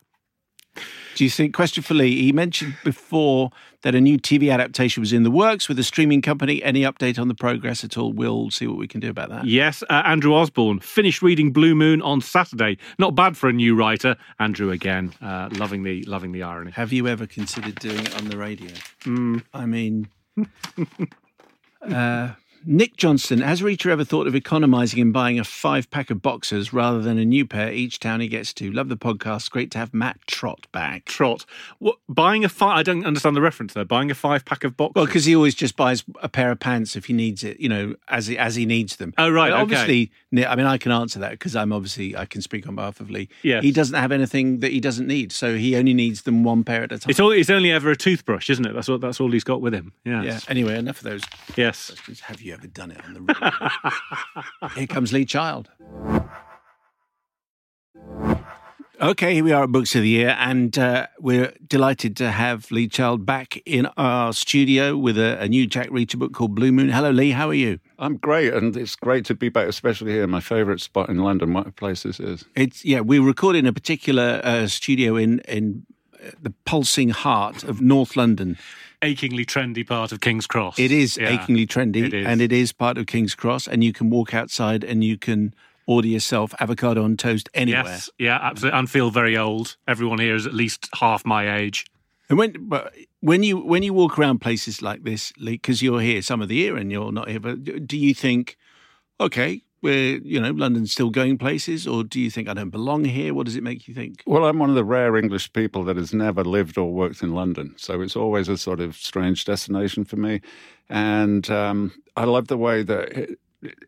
Do 1.18 1.24
you 1.24 1.32
think, 1.32 1.56
question 1.56 1.82
for 1.82 1.96
Lee, 1.96 2.22
he 2.22 2.32
mentioned 2.32 2.76
before 2.84 3.50
that 3.82 3.96
a 3.96 4.00
new 4.00 4.20
TV 4.20 4.54
adaptation 4.54 5.02
was 5.02 5.12
in 5.12 5.24
the 5.24 5.32
works 5.32 5.68
with 5.68 5.80
a 5.80 5.84
streaming 5.84 6.22
company. 6.22 6.62
Any 6.62 6.82
update 6.82 7.18
on 7.18 7.28
the 7.28 7.34
progress 7.34 7.84
at 7.84 7.98
all? 7.98 8.14
We'll 8.14 8.52
see 8.52 8.68
what 8.68 8.78
we 8.78 8.88
can 8.88 9.00
do 9.00 9.10
about 9.10 9.30
that. 9.30 9.44
Yes, 9.44 9.82
uh, 9.90 10.04
Andrew 10.06 10.36
Osborne 10.36 10.80
finished 10.80 11.24
reading 11.24 11.52
Blue 11.52 11.74
Moon 11.74 12.04
on 12.04 12.22
Saturday. 12.22 12.78
Not 13.00 13.16
bad 13.16 13.36
for 13.36 13.50
a 13.50 13.52
new 13.52 13.76
writer. 13.76 14.16
Andrew 14.38 14.70
again, 14.70 15.12
uh, 15.20 15.50
loving 15.54 15.82
the 15.82 16.04
loving 16.04 16.34
the 16.34 16.44
irony. 16.44 16.70
Have 16.70 16.94
you 16.94 17.08
ever 17.08 17.26
considered 17.26 17.80
doing 17.80 17.98
it 17.98 18.16
on 18.16 18.30
the 18.30 18.38
radio? 18.38 18.70
Mm. 19.00 19.44
I 19.56 19.66
mean, 19.66 20.10
uh, 21.82 22.34
Nick 22.70 22.98
Johnston, 22.98 23.40
has 23.40 23.62
Reacher 23.62 23.92
ever 23.92 24.04
thought 24.04 24.28
of 24.28 24.36
economising 24.36 25.02
and 25.02 25.14
buying 25.14 25.40
a 25.40 25.46
five 25.46 25.90
pack 25.90 26.10
of 26.10 26.22
boxers 26.22 26.74
rather 26.74 27.02
than 27.02 27.18
a 27.18 27.24
new 27.24 27.46
pair 27.46 27.72
each 27.72 27.98
town 27.98 28.20
he 28.20 28.28
gets 28.28 28.54
to? 28.56 28.70
Love 28.70 28.90
the 28.90 28.98
podcast. 28.98 29.50
Great 29.52 29.72
to 29.72 29.78
have 29.78 29.94
Matt 29.94 30.20
Trot 30.28 30.68
back. 30.74 31.06
Trot. 31.06 31.46
What, 31.80 31.96
buying 32.10 32.44
a 32.44 32.50
five, 32.50 32.78
I 32.78 32.84
don't 32.84 33.06
understand 33.06 33.38
the 33.38 33.42
reference 33.42 33.74
there. 33.74 33.86
Buying 33.86 34.12
a 34.12 34.14
five 34.14 34.44
pack 34.44 34.66
of 34.66 34.76
boxers? 34.76 34.96
Well, 34.96 35.06
because 35.06 35.24
he 35.24 35.34
always 35.34 35.56
just 35.56 35.78
buys 35.78 36.04
a 36.22 36.28
pair 36.28 36.52
of 36.52 36.60
pants 36.60 36.98
if 36.98 37.06
he 37.06 37.14
needs 37.14 37.42
it, 37.42 37.58
you 37.62 37.70
know, 37.70 37.96
as 38.10 38.28
he, 38.28 38.38
as 38.38 38.56
he 38.56 38.66
needs 38.66 38.98
them. 38.98 39.14
Oh, 39.18 39.30
right. 39.30 39.52
But 39.52 39.62
obviously, 39.62 40.12
okay. 40.34 40.46
I 40.46 40.58
mean, 40.58 40.66
I 40.66 40.78
can 40.78 40.92
answer 40.92 41.20
that 41.20 41.32
because 41.32 41.56
I'm 41.56 41.72
obviously, 41.72 42.18
I 42.18 42.26
can 42.26 42.42
speak 42.42 42.68
on 42.68 42.76
behalf 42.76 43.00
of 43.00 43.10
Lee. 43.10 43.30
Yes. 43.44 43.64
He 43.64 43.72
doesn't 43.72 43.96
have 43.96 44.12
anything 44.12 44.60
that 44.60 44.74
he 44.74 44.82
doesn't 44.82 45.08
need. 45.08 45.32
So 45.32 45.56
he 45.56 45.78
only 45.78 45.94
needs 45.94 46.24
them 46.24 46.44
one 46.44 46.66
pair 46.66 46.84
at 46.84 46.92
a 46.92 47.00
time. 47.00 47.12
It's, 47.12 47.22
all, 47.22 47.32
it's 47.32 47.50
only 47.50 47.72
ever 47.72 47.92
a 47.92 47.96
toothbrush, 47.96 48.50
isn't 48.50 48.66
it? 48.66 48.74
That's, 48.74 48.90
what, 48.90 49.00
that's 49.00 49.22
all 49.22 49.32
he's 49.32 49.46
got 49.46 49.62
with 49.62 49.74
him. 49.74 49.94
Yes. 50.04 50.26
Yeah. 50.26 50.40
Anyway, 50.50 50.78
enough 50.78 50.98
of 50.98 51.04
those. 51.04 51.22
Yes. 51.56 51.92
Questions. 51.92 52.20
Have 52.20 52.42
you 52.42 52.57
ever 52.58 52.68
done 52.68 52.92
it 52.92 53.04
on 53.06 53.14
the 53.14 54.72
Here 54.76 54.88
comes 54.88 55.14
Lee 55.14 55.26
Child. 55.26 55.70
Okay, 59.00 59.36
here 59.36 59.44
we 59.44 59.52
are 59.52 59.66
at 59.66 59.72
Books 59.72 59.96
of 59.96 60.02
the 60.02 60.10
Year, 60.10 60.36
and 60.40 60.76
uh, 60.80 61.06
we're 61.20 61.54
delighted 61.68 62.18
to 62.18 62.32
have 62.32 62.72
Lee 62.72 62.88
Child 62.88 63.28
back 63.28 63.62
in 63.64 63.86
our 63.96 64.34
studio 64.34 64.98
with 64.98 65.20
a, 65.20 65.40
a, 65.40 65.48
new 65.48 65.68
Jack 65.68 65.90
Reacher 65.90 66.18
book 66.18 66.34
called 66.34 66.56
Blue 66.56 66.72
Moon. 66.72 66.90
Hello, 66.90 67.12
Lee. 67.12 67.30
How 67.30 67.48
are 67.50 67.54
you? 67.54 67.80
I'm 68.00 68.18
great, 68.18 68.52
and 68.56 68.76
it's 68.76 68.96
great 68.96 69.24
to 69.26 69.36
be 69.36 69.50
back, 69.50 69.68
especially 69.68 70.14
here, 70.14 70.26
my 70.26 70.40
favourite 70.40 70.82
spot 70.82 71.10
in 71.10 71.20
London. 71.20 71.54
What 71.54 71.68
a 71.68 71.72
place 71.72 72.02
this 72.04 72.20
is! 72.20 72.44
It's 72.56 72.84
yeah. 72.84 73.02
We 73.02 73.20
record 73.20 73.56
in 73.56 73.68
a 73.68 73.74
particular 73.74 74.42
uh, 74.44 74.66
studio 74.66 75.16
in 75.16 75.40
in 75.42 75.86
uh, 76.16 76.32
the 76.42 76.54
pulsing 76.66 77.10
heart 77.10 77.64
of 77.64 77.82
North 77.82 78.16
London. 78.16 78.58
Achingly 79.02 79.46
trendy 79.46 79.86
part 79.86 80.12
of 80.12 80.22
King's 80.22 80.48
Cross. 80.48 80.80
It 80.80 80.92
is 80.92 81.18
yeah, 81.18 81.30
achingly 81.30 81.68
trendy, 81.68 82.08
it 82.08 82.14
is. 82.14 82.26
and 82.26 82.42
it 82.42 82.52
is 82.52 82.74
part 82.74 82.98
of 82.98 83.06
King's 83.06 83.36
Cross. 83.36 83.68
And 83.68 83.84
you 83.84 83.94
can 83.94 84.10
walk 84.10 84.34
outside 84.34 84.84
and 84.84 85.04
you 85.04 85.18
can 85.18 85.54
order 85.86 86.08
yourself 86.08 86.54
avocado 86.60 87.04
on 87.04 87.18
toast 87.18 87.50
anywhere. 87.54 87.84
Yes, 87.86 88.10
yeah, 88.20 88.40
absolutely. 88.42 88.80
And 88.80 88.90
feel 88.90 89.10
very 89.10 89.38
old. 89.38 89.78
Everyone 89.88 90.20
here 90.20 90.36
is 90.36 90.46
at 90.46 90.54
least 90.54 90.90
half 90.96 91.26
my 91.26 91.58
age. 91.58 91.86
And 92.30 92.38
when 92.38 92.68
but 92.68 92.94
when 93.22 93.44
you 93.44 93.58
when 93.58 93.84
you 93.84 93.94
walk 93.94 94.20
around 94.20 94.40
places 94.40 94.82
like 94.82 95.04
this, 95.04 95.32
because 95.34 95.82
you're 95.82 96.02
here 96.02 96.22
some 96.22 96.42
of 96.42 96.50
the 96.50 96.56
year 96.56 96.76
and 96.76 96.92
you're 96.92 97.12
not 97.12 97.30
here, 97.30 97.40
but 97.40 97.88
do 97.88 97.98
you 97.98 98.14
think, 98.14 98.58
okay, 99.20 99.62
we're 99.82 100.18
you 100.20 100.40
know 100.40 100.52
London's 100.52 100.92
still 100.92 101.10
going 101.10 101.38
places, 101.38 101.88
or 101.88 102.04
do 102.04 102.20
you 102.20 102.30
think 102.30 102.50
I 102.50 102.54
don't 102.54 102.70
belong 102.70 103.06
here? 103.06 103.34
What 103.34 103.46
does 103.46 103.56
it 103.56 103.64
make 103.64 103.88
you 103.88 103.94
think? 103.94 104.24
Well, 104.26 104.46
I'm 104.46 104.60
one 104.60 104.70
of 104.70 104.76
the 104.76 104.84
rare 104.84 105.16
English 105.16 105.54
people 105.54 105.84
that 105.86 105.98
has 105.98 106.14
never 106.14 106.44
lived 106.44 106.78
or 106.78 106.92
worked 106.92 107.22
in 107.22 107.34
London, 107.34 107.76
so 107.78 108.02
it's 108.02 108.16
always 108.16 108.50
a 108.50 108.58
sort 108.58 108.80
of 108.80 108.96
strange 108.96 109.46
destination 109.46 110.06
for 110.06 110.18
me, 110.18 110.42
and 110.90 111.50
um, 111.50 111.92
I 112.16 112.26
love 112.26 112.48
the 112.48 112.58
way 112.58 112.84
that. 112.84 113.18
It, 113.18 113.40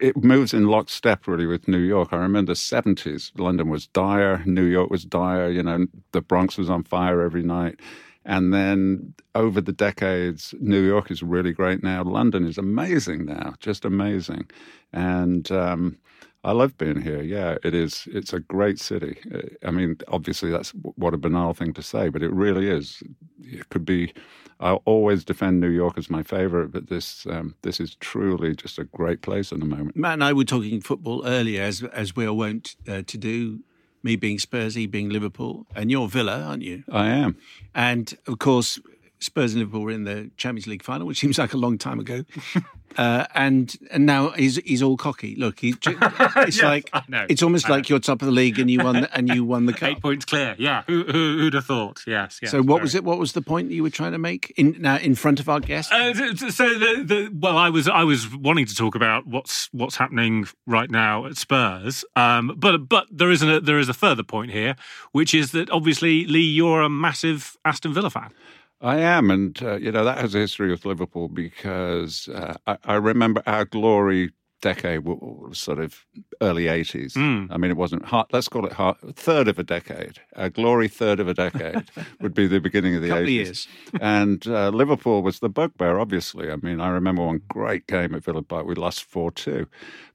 it 0.01 0.17
moves 0.17 0.51
in 0.51 0.65
lockstep 0.65 1.27
really 1.27 1.45
with 1.45 1.67
New 1.67 1.77
York. 1.77 2.09
I 2.11 2.17
remember 2.17 2.53
the 2.53 2.57
70s, 2.57 3.31
London 3.37 3.69
was 3.69 3.85
dire, 3.85 4.41
New 4.43 4.63
York 4.63 4.89
was 4.89 5.05
dire, 5.05 5.47
you 5.51 5.61
know, 5.61 5.85
the 6.11 6.21
Bronx 6.21 6.57
was 6.57 6.71
on 6.71 6.83
fire 6.83 7.21
every 7.21 7.43
night. 7.43 7.79
And 8.25 8.53
then 8.53 9.13
over 9.33 9.61
the 9.61 9.71
decades, 9.71 10.53
New 10.59 10.85
York 10.85 11.09
is 11.09 11.23
really 11.23 11.53
great 11.53 11.83
now. 11.83 12.03
London 12.03 12.45
is 12.45 12.57
amazing 12.57 13.25
now, 13.25 13.53
just 13.59 13.85
amazing. 13.85 14.49
And 14.91 15.49
um, 15.51 15.97
I 16.43 16.51
love 16.51 16.77
being 16.77 17.01
here. 17.01 17.21
Yeah, 17.21 17.57
it 17.63 17.73
is. 17.73 18.07
It's 18.11 18.33
a 18.33 18.39
great 18.39 18.79
city. 18.79 19.17
I 19.63 19.71
mean, 19.71 19.97
obviously, 20.09 20.51
that's 20.51 20.71
what 20.71 21.13
a 21.13 21.17
banal 21.17 21.53
thing 21.53 21.73
to 21.73 21.81
say, 21.81 22.09
but 22.09 22.21
it 22.21 22.31
really 22.31 22.69
is. 22.69 23.01
It 23.41 23.69
could 23.69 23.85
be 23.85 24.13
I 24.59 24.73
always 24.85 25.23
defend 25.23 25.61
New 25.61 25.69
York 25.69 25.97
as 25.97 26.09
my 26.09 26.21
favorite, 26.21 26.71
but 26.71 26.89
this 26.89 27.25
um, 27.27 27.55
this 27.61 27.79
is 27.79 27.95
truly 27.95 28.55
just 28.55 28.77
a 28.77 28.83
great 28.83 29.21
place 29.21 29.53
at 29.53 29.59
the 29.59 29.65
moment. 29.65 29.95
Matt 29.95 30.13
and 30.13 30.23
I 30.23 30.33
were 30.33 30.43
talking 30.43 30.81
football 30.81 31.25
earlier, 31.25 31.63
as 31.63 31.83
as 31.83 32.15
we 32.15 32.25
are 32.25 32.33
wont 32.33 32.75
uh, 32.87 33.03
to 33.07 33.17
do. 33.17 33.61
Me 34.01 34.15
being 34.15 34.37
Spursy, 34.37 34.89
being 34.89 35.09
Liverpool, 35.09 35.65
and 35.75 35.91
you're 35.91 36.07
Villa, 36.07 36.41
aren't 36.41 36.63
you? 36.63 36.83
I 36.91 37.07
am. 37.09 37.35
And 37.75 38.17
of 38.27 38.39
course, 38.39 38.79
Spurs 39.19 39.53
and 39.53 39.59
Liverpool 39.59 39.81
were 39.81 39.91
in 39.91 40.03
the 40.03 40.31
Champions 40.37 40.67
League 40.67 40.83
final, 40.83 41.07
which 41.07 41.19
seems 41.19 41.37
like 41.37 41.53
a 41.53 41.57
long 41.57 41.77
time 41.77 41.99
ago. 41.99 42.23
Uh, 42.97 43.25
and 43.35 43.77
and 43.91 44.05
now 44.05 44.31
he's 44.31 44.57
he's 44.57 44.81
all 44.81 44.97
cocky. 44.97 45.35
Look, 45.35 45.59
he, 45.59 45.69
it's 45.85 46.57
yes, 46.57 46.63
like 46.63 46.89
it's 47.29 47.43
almost 47.43 47.69
like 47.69 47.87
you're 47.87 47.99
top 47.99 48.21
of 48.21 48.25
the 48.25 48.31
league 48.31 48.57
and 48.59 48.69
you 48.69 48.83
won 48.83 49.01
the, 49.01 49.15
and 49.15 49.29
you 49.29 49.45
won 49.45 49.67
the 49.67 49.73
cup. 49.79 49.89
Eight 49.89 50.01
points 50.01 50.25
clear. 50.25 50.55
Yeah, 50.57 50.83
who, 50.87 51.03
who 51.03 51.43
would 51.43 51.53
have 51.53 51.65
thought? 51.65 52.01
Yes. 52.07 52.39
yes 52.41 52.51
so 52.51 52.59
what 52.61 52.77
very. 52.77 52.81
was 52.81 52.95
it? 52.95 53.03
What 53.03 53.19
was 53.19 53.33
the 53.33 53.41
point 53.41 53.71
you 53.71 53.83
were 53.83 53.89
trying 53.91 54.13
to 54.13 54.17
make 54.17 54.53
in 54.57 54.75
now 54.79 54.97
in 54.97 55.15
front 55.15 55.39
of 55.39 55.47
our 55.47 55.59
guests? 55.59 55.91
Uh, 55.91 56.13
so 56.35 56.67
the, 56.67 57.03
the 57.05 57.31
well, 57.39 57.57
I 57.57 57.69
was 57.69 57.87
I 57.87 58.03
was 58.03 58.35
wanting 58.35 58.65
to 58.65 58.75
talk 58.75 58.95
about 58.95 59.27
what's 59.27 59.69
what's 59.71 59.95
happening 59.95 60.47
right 60.65 60.89
now 60.89 61.25
at 61.25 61.37
Spurs. 61.37 62.03
Um, 62.15 62.55
but 62.57 62.89
but 62.89 63.05
there 63.11 63.31
is 63.31 63.43
a 63.43 63.59
there 63.61 63.79
is 63.79 63.87
a 63.87 63.93
further 63.93 64.23
point 64.23 64.51
here, 64.51 64.75
which 65.11 65.33
is 65.33 65.51
that 65.51 65.69
obviously 65.69 66.25
Lee, 66.25 66.41
you're 66.41 66.81
a 66.81 66.89
massive 66.89 67.55
Aston 67.63 67.93
Villa 67.93 68.09
fan. 68.09 68.33
I 68.81 68.99
am, 68.99 69.29
and 69.29 69.61
uh, 69.61 69.75
you 69.75 69.91
know 69.91 70.05
that 70.05 70.19
has 70.19 70.35
a 70.35 70.39
history 70.39 70.71
with 70.71 70.85
Liverpool 70.85 71.27
because 71.27 72.29
uh, 72.29 72.55
I, 72.65 72.77
I, 72.85 72.93
remember 72.95 73.43
our 73.45 73.65
glory 73.65 74.31
decade 74.61 75.05
was 75.05 75.57
sort 75.57 75.79
of 75.79 76.05
early 76.41 76.65
80s. 76.65 77.13
Mm. 77.13 77.47
I 77.49 77.57
mean, 77.57 77.71
it 77.71 77.77
wasn't 77.77 78.05
hard, 78.05 78.27
let's 78.31 78.47
call 78.47 78.65
it 78.65 78.73
hard, 78.73 78.97
third 79.15 79.47
of 79.47 79.59
a 79.59 79.63
decade. 79.63 80.19
Our 80.35 80.49
glory 80.49 80.87
third 80.87 81.19
of 81.19 81.27
a 81.27 81.33
decade 81.33 81.89
would 82.21 82.33
be 82.33 82.47
the 82.47 82.59
beginning 82.59 82.95
of 82.95 83.01
the 83.01 83.09
80s. 83.09 83.67
And 84.01 84.45
uh, 84.47 84.69
Liverpool 84.69 85.21
was 85.21 85.39
the 85.39 85.49
bugbear, 85.49 85.99
obviously. 85.99 86.51
I 86.51 86.57
mean, 86.57 86.79
I 86.81 86.89
remember 86.89 87.25
one 87.25 87.41
great 87.47 87.87
game 87.87 88.13
at 88.15 88.23
Villa 88.23 88.43
Park. 88.43 88.65
We 88.65 88.75
lost 88.75 89.03
4 89.03 89.31
2. 89.31 89.67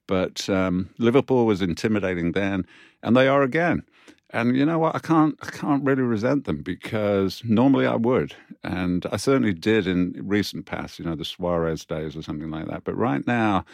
But 0.06 0.48
um, 0.50 0.90
Liverpool 0.98 1.46
was 1.46 1.62
intimidating 1.62 2.32
then, 2.32 2.66
and 3.02 3.16
they 3.16 3.26
are 3.26 3.42
again. 3.42 3.82
And 4.34 4.56
you 4.56 4.66
know 4.66 4.80
what? 4.80 4.96
I 4.96 4.98
can't 4.98 5.36
I 5.42 5.50
can't 5.50 5.84
really 5.84 6.02
resent 6.02 6.44
them 6.44 6.62
because 6.62 7.40
normally 7.44 7.86
I 7.86 7.94
would, 7.94 8.34
and 8.64 9.06
I 9.12 9.16
certainly 9.16 9.54
did 9.54 9.86
in 9.86 10.12
recent 10.20 10.66
past. 10.66 10.98
You 10.98 11.04
know, 11.04 11.14
the 11.14 11.24
Suarez 11.24 11.84
days 11.84 12.16
or 12.16 12.22
something 12.22 12.50
like 12.50 12.66
that. 12.66 12.82
But 12.82 12.96
right 12.96 13.24
now, 13.28 13.64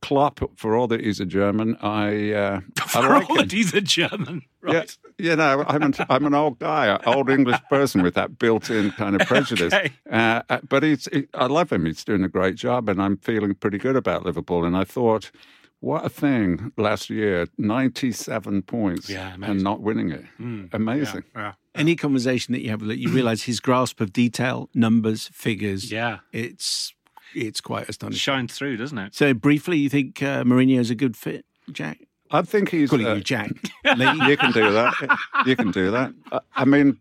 Klopp, 0.00 0.40
for 0.56 0.76
all 0.76 0.86
that 0.86 1.00
he's 1.00 1.18
a 1.18 1.26
German, 1.26 1.76
I 1.82 2.32
uh, 2.32 2.60
for 2.86 2.98
I 2.98 3.18
like 3.18 3.30
all 3.30 3.36
that 3.38 3.50
he's 3.50 3.74
a 3.74 3.80
German, 3.80 4.42
right? 4.60 4.96
Yeah, 5.18 5.30
you 5.30 5.36
know, 5.36 5.64
I'm 5.66 5.82
an, 5.82 5.94
I'm 6.08 6.24
an 6.24 6.34
old 6.34 6.60
guy, 6.60 6.86
an 6.86 7.00
old 7.04 7.28
English 7.28 7.60
person 7.68 8.02
with 8.02 8.14
that 8.14 8.38
built-in 8.38 8.92
kind 8.92 9.20
of 9.20 9.26
prejudice. 9.26 9.74
okay. 9.74 9.92
uh, 10.08 10.42
but 10.68 10.84
he's, 10.84 11.08
he, 11.12 11.26
I 11.34 11.46
love 11.46 11.72
him. 11.72 11.84
He's 11.84 12.04
doing 12.04 12.22
a 12.22 12.28
great 12.28 12.54
job, 12.54 12.88
and 12.88 13.02
I'm 13.02 13.16
feeling 13.16 13.54
pretty 13.54 13.78
good 13.78 13.96
about 13.96 14.24
Liverpool. 14.24 14.64
And 14.64 14.76
I 14.76 14.84
thought 14.84 15.32
what 15.80 16.04
a 16.04 16.08
thing 16.08 16.72
last 16.76 17.10
year 17.10 17.46
97 17.58 18.62
points 18.62 19.08
yeah, 19.08 19.34
and 19.42 19.62
not 19.62 19.80
winning 19.80 20.10
it. 20.10 20.24
Mm, 20.40 20.72
amazing. 20.72 21.24
Yeah, 21.34 21.40
yeah. 21.40 21.52
Any 21.74 21.96
conversation 21.96 22.52
that 22.52 22.60
you 22.62 22.70
have, 22.70 22.80
that 22.80 22.98
you 22.98 23.08
realize 23.10 23.44
his 23.44 23.60
grasp 23.60 24.00
of 24.00 24.12
detail, 24.12 24.68
numbers, 24.74 25.28
figures. 25.32 25.90
Yeah. 25.90 26.18
It's 26.32 26.92
it's 27.34 27.60
quite 27.60 27.88
astonishing. 27.88 28.18
Shines 28.18 28.54
through, 28.54 28.76
doesn't 28.76 28.98
it? 28.98 29.14
So, 29.14 29.34
briefly, 29.34 29.78
you 29.78 29.88
think 29.88 30.22
uh, 30.22 30.42
Mourinho 30.44 30.78
is 30.78 30.90
a 30.90 30.94
good 30.94 31.16
fit, 31.16 31.44
Jack? 31.70 32.00
I 32.30 32.42
think 32.42 32.70
he's. 32.70 32.90
Calling 32.90 33.06
uh, 33.06 33.14
you 33.14 33.22
Jack. 33.22 33.50
you 33.84 34.36
can 34.36 34.52
do 34.52 34.72
that. 34.72 35.18
You 35.46 35.56
can 35.56 35.70
do 35.70 35.90
that. 35.90 36.12
I 36.54 36.64
mean, 36.64 36.98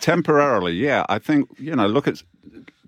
temporarily, 0.00 0.72
yeah. 0.72 1.04
I 1.08 1.18
think, 1.18 1.48
you 1.58 1.74
know, 1.74 1.86
look 1.86 2.08
at 2.08 2.22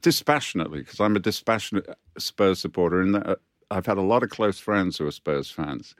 dispassionately, 0.01 0.81
because 0.81 1.01
I'm 1.01 1.17
a 1.17 1.21
dispassionate 1.21 1.89
Spurs 2.19 2.61
supporter, 2.61 3.01
and 3.01 3.17
uh, 3.17 3.37
I've 3.71 3.87
had 3.87 3.99
a 3.99 4.03
lot 4.03 4.23
of 4.23 4.31
close 4.31 4.59
friends 4.59 4.99
who 4.99 5.07
are 5.07 5.13
Spurs 5.13 5.51
fans. 5.51 5.95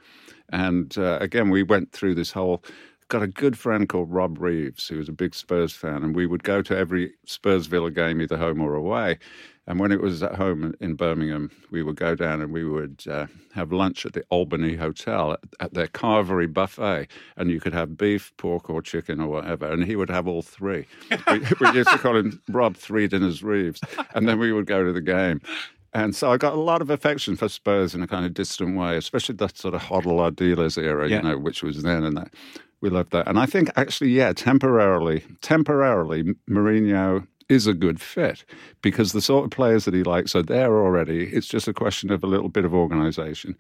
And 0.53 0.97
uh, 0.99 1.19
again, 1.21 1.51
we 1.51 1.63
went 1.63 1.93
through 1.93 2.15
this 2.17 2.33
whole. 2.33 2.65
Got 3.09 3.23
a 3.23 3.29
good 3.29 3.59
friend 3.59 3.89
called 3.89 4.13
Rob 4.13 4.41
Reeves, 4.41 4.87
who 4.87 4.99
was 4.99 5.09
a 5.09 5.13
big 5.13 5.35
Spurs 5.35 5.73
fan, 5.73 6.05
and 6.05 6.15
we 6.15 6.27
would 6.27 6.45
go 6.45 6.63
to 6.63 6.77
every 6.77 7.13
Spurs 7.25 7.67
Villa 7.67 7.91
game, 7.91 8.21
either 8.21 8.37
home 8.37 8.61
or 8.61 8.75
away. 8.75 9.19
And 9.67 9.79
when 9.79 9.93
it 9.93 10.01
was 10.01 10.23
at 10.23 10.35
home 10.35 10.75
in 10.81 10.95
Birmingham, 10.95 11.51
we 11.71 11.85
would 11.85 11.95
go 11.95 12.17
down 12.17 12.41
and 12.41 12.53
we 12.53 12.65
would 12.65 13.05
uh, 13.09 13.27
have 13.55 13.73
lunch 13.73 14.05
at 14.05 14.15
the 14.15 14.25
Albany 14.29 14.75
Hotel 14.75 15.33
at, 15.33 15.41
at, 15.61 15.75
their 15.75 15.87
carvery 15.87 16.53
buffet. 16.53 17.07
And 17.37 17.51
you 17.51 17.61
could 17.61 17.73
have 17.73 17.97
beef, 17.97 18.33
pork, 18.37 18.69
or 18.69 18.83
chicken 18.83 19.21
or 19.21 19.29
whatever. 19.29 19.71
And 19.71 19.85
he 19.85 19.95
would 19.95 20.11
have 20.11 20.27
all 20.27 20.43
three. 20.43 20.87
we, 21.31 21.39
we, 21.61 21.71
used 21.73 21.91
to 21.91 21.99
call 21.99 22.17
him 22.17 22.43
Rob 22.49 22.77
Three 22.77 23.07
Dinners 23.07 23.45
Reeves. 23.45 23.81
And 24.15 24.29
then 24.29 24.41
we 24.41 24.53
would 24.53 24.67
go 24.67 24.85
to 24.85 24.93
the 24.93 25.01
game. 25.01 25.41
And 25.93 26.15
so 26.15 26.31
I 26.31 26.37
got 26.37 26.55
a 26.55 26.61
lot 26.61 26.83
of 26.83 26.91
affection 26.91 27.37
for 27.37 27.49
Spurs 27.49 27.95
in 27.95 28.03
a 28.03 28.07
kind 28.07 28.25
of 28.25 28.35
distant 28.35 28.77
way, 28.77 28.97
especially 28.97 29.35
that 29.37 29.59
sort 29.59 29.75
of 29.75 29.83
Hoddle 29.83 30.21
Ardiles 30.21 30.79
era, 30.79 31.09
yeah. 31.09 31.17
you 31.17 31.23
know, 31.23 31.39
which 31.39 31.63
was 31.63 31.83
then 31.83 32.05
and 32.05 32.17
that. 32.17 32.33
We 32.81 32.91
loved 32.91 33.11
that. 33.13 33.29
And 33.29 33.39
I 33.39 33.47
think 33.47 33.71
actually, 33.77 34.11
yeah, 34.11 34.33
temporarily, 34.33 35.25
temporarily, 35.43 36.35
Mourinho 36.49 37.27
is 37.51 37.67
a 37.67 37.75
good 37.75 38.01
fit 38.01 38.45
because 38.81 39.11
the 39.11 39.21
sort 39.21 39.45
of 39.45 39.51
players 39.51 39.85
that 39.85 39.93
he 39.93 40.05
likes 40.05 40.37
are 40.37 40.43
there 40.43 40.79
already. 40.79 41.25
It's 41.25 41.49
just 41.49 41.67
a 41.67 41.75
question 41.75 42.13
of 42.13 42.23
a 42.23 42.29
little 42.29 42.49
bit 42.49 42.65
of 42.65 42.73
organisation. 42.73 43.57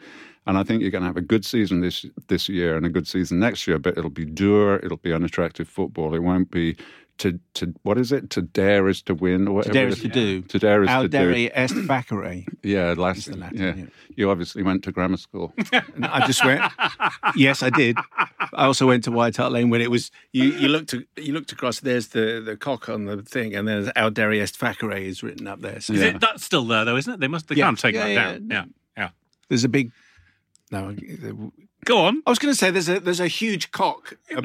And 0.47 0.57
I 0.57 0.63
think 0.63 0.81
you're 0.81 0.93
going 0.93 1.03
to 1.03 1.09
have 1.09 1.17
a 1.17 1.21
good 1.21 1.45
season 1.45 1.81
this 1.81 2.07
this 2.29 2.49
year 2.49 2.77
and 2.77 2.87
a 2.87 2.89
good 2.89 3.09
season 3.09 3.41
next 3.41 3.67
year, 3.67 3.81
but 3.81 3.99
it'll 3.99 4.09
be 4.09 4.25
dour, 4.25 4.77
it'll 4.77 4.97
be 4.97 5.13
unattractive 5.13 5.69
football. 5.69 6.15
It 6.15 6.23
won't 6.23 6.53
be 6.53 6.77
to 7.21 7.39
to 7.55 7.75
what 7.83 7.99
is 7.99 8.13
it? 8.13 8.31
To 8.31 8.43
dare 8.43 8.89
is 8.89 9.03
to 9.03 9.15
win, 9.15 9.47
or 9.47 9.57
whatever. 9.57 9.73
To 9.73 9.79
dare 9.79 9.89
is 9.89 10.01
to 10.01 10.09
do. 10.09 10.43
To 10.43 10.59
dare 10.59 10.83
is 10.83 10.89
to 10.89 11.09
do. 11.09 11.51
est 11.55 11.75
facere. 11.87 12.47
Yeah, 12.63 12.95
last. 12.97 13.29
Latin, 13.29 13.59
yeah. 13.59 13.75
yeah. 13.75 13.85
you 14.17 14.31
obviously 14.31 14.63
went 14.63 14.85
to 14.85 14.93
grammar 14.93 15.17
school. 15.17 15.53
I 16.03 16.27
just 16.27 16.45
went. 16.45 16.63
yes, 17.37 17.63
I 17.63 17.71
did. 17.71 17.97
I 18.19 18.65
also 18.65 18.87
went 18.87 19.05
to 19.05 19.11
White 19.11 19.37
Hart 19.37 19.53
Lane 19.53 19.71
when 19.71 19.81
it 19.81 19.91
was. 19.91 20.11
You, 20.33 20.45
you 20.45 20.69
looked 20.69 20.95
you 21.17 21.33
looked 21.33 21.53
across. 21.53 21.81
There's 21.81 22.09
the, 22.09 22.43
the 22.45 22.57
cock 22.57 22.89
on 22.89 23.05
the 23.05 23.23
thing, 23.23 23.55
and 23.55 23.69
there's 23.69 23.89
Audere 23.89 24.41
est 24.41 24.59
facere 24.59 25.01
is 25.01 25.23
written 25.23 25.47
up 25.47 25.61
there. 25.61 25.81
So. 25.81 25.93
Is 25.93 26.01
it, 26.01 26.21
that's 26.21 26.45
still 26.45 26.65
there 26.65 26.85
though, 26.85 26.97
isn't 26.97 27.13
it? 27.13 27.21
They 27.21 27.29
must. 27.29 27.49
They 27.49 27.57
yeah. 27.57 27.67
can't 27.67 27.79
take 27.79 27.95
yeah, 27.95 28.07
that 28.07 28.13
yeah. 28.13 28.25
down. 28.25 28.49
Yeah, 28.51 28.65
yeah. 28.97 29.09
There's 29.49 29.65
a 29.65 29.69
big. 29.69 29.93
No, 30.73 30.95
Go 31.91 31.99
on. 31.99 32.23
I 32.25 32.31
was 32.31 32.39
going 32.39 32.53
to 32.53 32.57
say 32.57 32.71
there's 32.71 32.89
a 32.89 33.01
there's 33.01 33.19
a 33.19 33.27
huge 33.27 33.73
cock. 33.73 34.17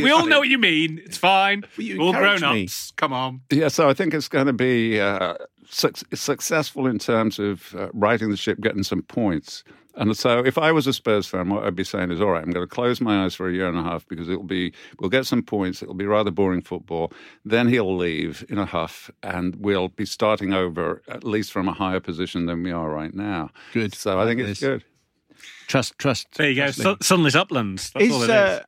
we 0.00 0.10
all 0.12 0.24
know 0.26 0.38
what 0.38 0.46
you 0.46 0.56
mean. 0.56 1.00
It's 1.04 1.16
fine. 1.16 1.64
you 1.76 2.00
all 2.00 2.12
grown 2.12 2.42
me. 2.42 2.62
ups. 2.62 2.92
Come 2.92 3.12
on. 3.12 3.40
Yeah, 3.50 3.66
so 3.66 3.88
I 3.88 3.92
think 3.92 4.14
it's 4.14 4.28
going 4.28 4.46
to 4.46 4.52
be 4.52 5.00
uh, 5.00 5.34
suc 5.68 5.96
successful 6.14 6.86
in 6.86 7.00
terms 7.00 7.40
of 7.40 7.74
uh, 7.74 7.88
righting 7.92 8.30
the 8.30 8.36
ship, 8.36 8.60
getting 8.60 8.84
some 8.84 9.02
points. 9.02 9.64
And 9.96 10.16
so, 10.16 10.38
if 10.38 10.56
I 10.58 10.70
was 10.70 10.86
a 10.86 10.92
Spurs 10.92 11.26
fan, 11.26 11.48
what 11.48 11.64
I'd 11.64 11.74
be 11.74 11.82
saying 11.82 12.12
is, 12.12 12.20
all 12.20 12.30
right, 12.30 12.44
I'm 12.44 12.52
going 12.52 12.64
to 12.64 12.72
close 12.72 13.00
my 13.00 13.24
eyes 13.24 13.34
for 13.34 13.48
a 13.48 13.52
year 13.52 13.68
and 13.68 13.76
a 13.76 13.82
half 13.82 14.06
because 14.06 14.28
it'll 14.28 14.44
be, 14.44 14.72
we'll 15.00 15.10
get 15.10 15.26
some 15.26 15.42
points. 15.42 15.82
It'll 15.82 15.94
be 15.94 16.06
rather 16.06 16.30
boring 16.30 16.62
football. 16.62 17.12
Then 17.44 17.66
he'll 17.66 17.96
leave 17.96 18.44
in 18.48 18.58
a 18.58 18.64
huff, 18.64 19.10
and 19.24 19.56
we'll 19.56 19.88
be 19.88 20.06
starting 20.06 20.54
over 20.54 21.02
at 21.08 21.24
least 21.24 21.50
from 21.50 21.68
a 21.68 21.72
higher 21.72 21.98
position 21.98 22.46
than 22.46 22.62
we 22.62 22.70
are 22.70 22.88
right 22.88 23.12
now. 23.12 23.50
Good. 23.72 23.92
So 23.94 24.20
I 24.20 24.24
think 24.24 24.40
it's 24.40 24.60
good. 24.60 24.84
Trust, 25.66 25.98
trust. 25.98 26.28
There 26.36 26.48
you 26.50 26.56
go. 26.56 26.64
trust. 26.64 26.82
Sun- 26.82 27.00
sunlit 27.00 27.36
uplands. 27.36 27.90
That's 27.90 28.10
all 28.10 28.22
Is, 28.22 28.28
it 28.28 28.32
is. 28.32 28.36
uh, 28.36 28.62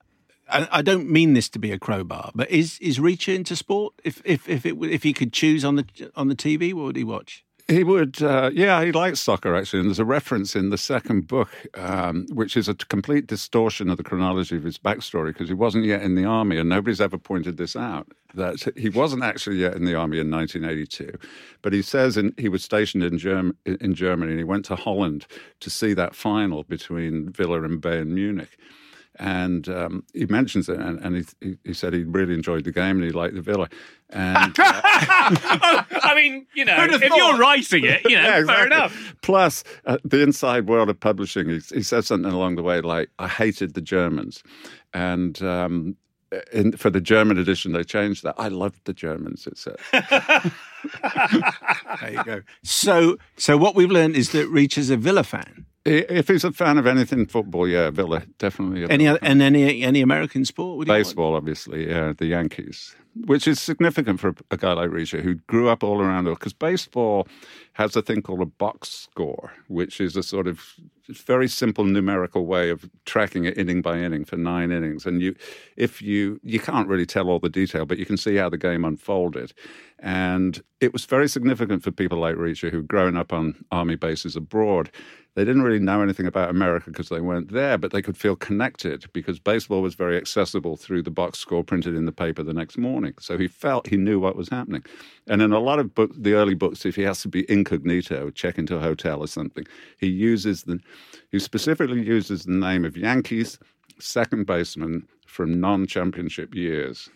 I, 0.49 0.69
I 0.71 0.83
don't 0.83 1.09
mean 1.09 1.33
this 1.35 1.49
to 1.51 1.59
be 1.59 1.73
a 1.73 1.79
crowbar, 1.79 2.31
but 2.35 2.51
is 2.51 2.79
is 2.81 2.99
Reacher 2.99 3.35
into 3.35 3.57
sport? 3.57 3.95
If 4.05 4.21
if 4.25 4.49
if 4.49 4.67
it 4.67 4.77
if 4.83 5.03
he 5.03 5.13
could 5.13 5.33
choose 5.33 5.65
on 5.65 5.77
the 5.77 5.87
on 6.15 6.29
the 6.29 6.37
TV, 6.37 6.73
what 6.75 6.85
would 6.85 6.97
he 6.97 7.05
watch? 7.05 7.45
He 7.69 7.85
would, 7.85 8.23
uh, 8.23 8.51
yeah, 8.53 8.85
he 8.85 8.93
likes 8.93 9.21
soccer 9.21 9.55
actually. 9.55 9.81
And 9.81 9.89
there's 9.89 9.99
a 9.99 10.05
reference 10.05 10.57
in 10.57 10.71
the 10.71 10.79
second 10.79 11.27
book, 11.27 11.49
um, 11.75 12.27
which 12.33 12.57
is 12.57 12.69
a 12.69 12.75
complete 12.75 13.27
distortion 13.27 13.89
of 13.89 13.97
the 13.97 14.03
chronology 14.03 14.57
of 14.57 14.65
his 14.65 14.79
backstory 14.79 15.29
because 15.29 15.49
he 15.49 15.55
wasn't 15.55 15.85
yet 15.85 16.03
in 16.03 16.15
the 16.15 16.25
army, 16.25 16.59
and 16.59 16.69
nobody's 16.69 17.01
ever 17.01 17.19
pointed 17.19 17.57
this 17.57 17.77
out. 17.77 18.09
That 18.35 18.73
he 18.77 18.89
wasn't 18.89 19.23
actually 19.23 19.57
yet 19.57 19.75
in 19.75 19.85
the 19.85 19.95
army 19.95 20.19
in 20.19 20.31
1982, 20.31 21.19
but 21.61 21.73
he 21.73 21.83
says 21.83 22.17
in, 22.17 22.35
he 22.39 22.49
was 22.49 22.65
stationed 22.65 23.05
in, 23.05 23.19
Germ- 23.19 23.57
in 23.67 23.95
Germany 23.95 24.33
and 24.33 24.41
he 24.41 24.45
went 24.45 24.65
to 24.67 24.77
Holland 24.77 25.27
to 25.61 25.69
see 25.69 25.93
that 25.95 26.15
final 26.15 26.65
between 26.65 27.31
Villa 27.31 27.63
and 27.63 27.81
Bayern 27.81 28.09
Munich. 28.09 28.57
And 29.19 29.69
um, 29.69 30.05
he 30.15 30.25
mentions 30.27 30.69
it, 30.69 30.79
and, 30.79 30.99
and 31.01 31.17
he, 31.17 31.25
he, 31.41 31.59
he 31.65 31.75
said 31.75 31.93
he 31.93 32.03
really 32.03 32.33
enjoyed 32.35 32.65
the 32.65 32.73
game 32.73 32.97
and 32.97 33.05
he 33.05 33.11
liked 33.11 33.35
the 33.35 33.43
Villa. 33.43 33.69
And 34.09 34.55
uh, 34.59 34.81
I 34.83 36.13
mean, 36.17 36.47
you 36.55 36.65
know, 36.65 36.77
if 36.79 37.03
you're 37.03 37.37
writing 37.39 37.85
it, 37.85 38.03
you 38.05 38.17
know, 38.17 38.23
Yeah, 38.39 38.45
fair 38.45 38.67
enough. 38.67 39.15
Plus, 39.23 39.65
uh, 39.85 39.99
the 40.05 40.23
inside 40.23 40.67
world 40.67 40.89
of 40.89 40.99
publishing, 40.99 41.49
he, 41.49 41.61
he 41.75 41.83
says 41.83 42.07
something 42.07 42.33
along 42.33 42.57
the 42.57 42.63
way 42.63 42.81
like, 42.81 43.11
I 43.19 43.29
hated 43.29 43.75
the 43.75 43.83
Germans. 43.83 44.43
And 44.95 45.41
um, 45.43 45.97
in, 46.53 46.73
for 46.73 46.91
the 46.91 47.01
German 47.01 47.39
edition, 47.39 47.73
they 47.73 47.85
changed 47.85 48.23
that. 48.23 48.35
I 48.39 48.49
loved 48.49 48.81
the 48.85 48.93
Germans, 48.93 49.47
it 49.47 49.59
said. 49.59 49.77
There 52.01 52.13
you 52.13 52.25
go. 52.25 52.43
So 52.65 53.17
so 53.37 53.57
what 53.57 53.77
we've 53.77 53.91
learned 53.91 54.17
is 54.17 54.33
that 54.33 54.49
Reacher's 54.49 54.91
a 54.91 54.97
Villa 54.97 55.23
fan. 55.23 55.65
If 55.85 56.29
he's 56.29 56.45
a 56.45 56.53
fan 56.53 56.79
of 56.79 56.87
anything 56.87 57.27
football, 57.27 57.67
yeah, 57.67 57.91
Villa, 57.91 58.23
definitely. 58.39 58.85
A 58.85 58.89
Any 58.89 59.09
other, 59.09 59.19
and 59.21 59.43
any 59.43 59.83
any 59.83 60.01
American 60.01 60.45
sport? 60.45 60.79
Would 60.79 60.87
he 60.87 60.93
watch? 60.93 61.01
Baseball, 61.01 61.35
obviously, 61.35 61.89
yeah, 61.89 62.13
the 62.17 62.27
Yankees, 62.27 62.95
which 63.27 63.49
is 63.49 63.61
significant 63.61 64.21
for 64.21 64.35
a 64.53 64.57
guy 64.57 64.75
like 64.75 64.91
Reacher 64.91 65.23
who 65.23 65.35
grew 65.49 65.69
up 65.69 65.83
all 65.83 66.01
around. 66.01 66.27
Because 66.27 66.53
baseball 66.53 67.27
has 67.75 67.97
a 67.97 68.03
thing 68.03 68.23
called 68.23 68.43
a 68.43 68.47
box 68.47 68.89
score, 68.91 69.53
which 69.69 70.01
is 70.01 70.17
a 70.17 70.23
sort 70.23 70.47
of 70.47 70.75
very 71.09 71.49
simple 71.49 71.85
numerical 71.85 72.47
way 72.47 72.71
of 72.71 72.89
tracking 73.07 73.45
it 73.45 73.59
inning 73.59 73.83
by 73.83 73.99
inning 73.99 74.25
for 74.25 74.37
nine 74.37 74.71
innings. 74.71 75.07
And 75.07 75.21
you, 75.21 75.35
if 75.77 76.01
you, 76.01 76.39
you 76.43 76.61
can't 76.61 76.89
really 76.89 77.07
tell 77.07 77.29
all 77.29 77.39
the 77.39 77.49
detail, 77.49 77.87
but 77.87 77.99
you 77.99 78.07
can 78.07 78.17
see 78.17 78.37
how 78.37 78.49
the 78.49 78.59
game 78.59 78.85
unfolded. 78.85 79.53
And 79.99 80.63
it 80.81 80.93
was 80.93 81.05
very 81.05 81.29
significant 81.29 81.83
for 81.83 81.91
people 81.91 82.19
like 82.19 82.37
Reacher 82.37 82.71
who'd 82.71 82.89
grown 82.89 83.17
up 83.17 83.33
on 83.33 83.65
army 83.71 83.97
bases 83.97 84.37
abroad. 84.37 84.91
They 85.35 85.45
didn't 85.47 85.63
really 85.63 85.79
know 85.79 86.03
anything 86.03 86.27
about 86.27 86.51
America 86.51 86.91
because 86.91 87.09
they 87.09 87.21
weren't 87.21 87.53
there, 87.53 87.79
but 87.79 87.91
they 87.91 88.03
could 88.03 88.19
feel 88.19 88.37
connected 88.37 89.07
because 89.15 89.39
baseball 89.39 89.81
was 89.81 89.95
very 89.95 90.19
accessible 90.19 90.77
through 90.77 91.05
the 91.05 91.11
box 91.11 91.39
score 91.39 91.65
printed 91.65 91.95
in 91.95 92.05
the 92.05 92.13
paper 92.13 92.43
the 92.43 92.53
next 92.53 92.77
morning. 92.77 93.15
So 93.19 93.39
he 93.39 93.49
felt 93.49 93.87
he 93.87 93.97
knew 93.97 94.21
what 94.21 94.37
was 94.37 94.51
happening. 94.51 94.85
And 95.29 95.41
in 95.41 95.53
a 95.53 95.59
lot 95.59 95.79
of 95.79 95.95
book, 95.95 96.11
the 96.15 96.35
early 96.35 96.55
books, 96.55 96.85
if 96.85 96.97
he 96.97 97.03
has 97.03 97.23
to 97.23 97.29
be 97.29 97.45
incognito, 97.63 98.31
check 98.31 98.59
into 98.59 98.77
a 98.77 98.81
hotel 98.81 99.21
or 99.21 99.29
something, 99.29 99.65
he 99.99 100.09
uses 100.09 100.65
the, 100.65 100.81
he 101.31 101.39
specifically 101.39 102.03
uses 102.03 102.45
the 102.45 102.53
name 102.53 102.85
of 102.85 102.97
Yankees 102.97 103.59
second 103.99 104.47
baseman 104.47 105.07
from 105.27 105.61
non-championship 105.61 106.55
years. 106.55 107.09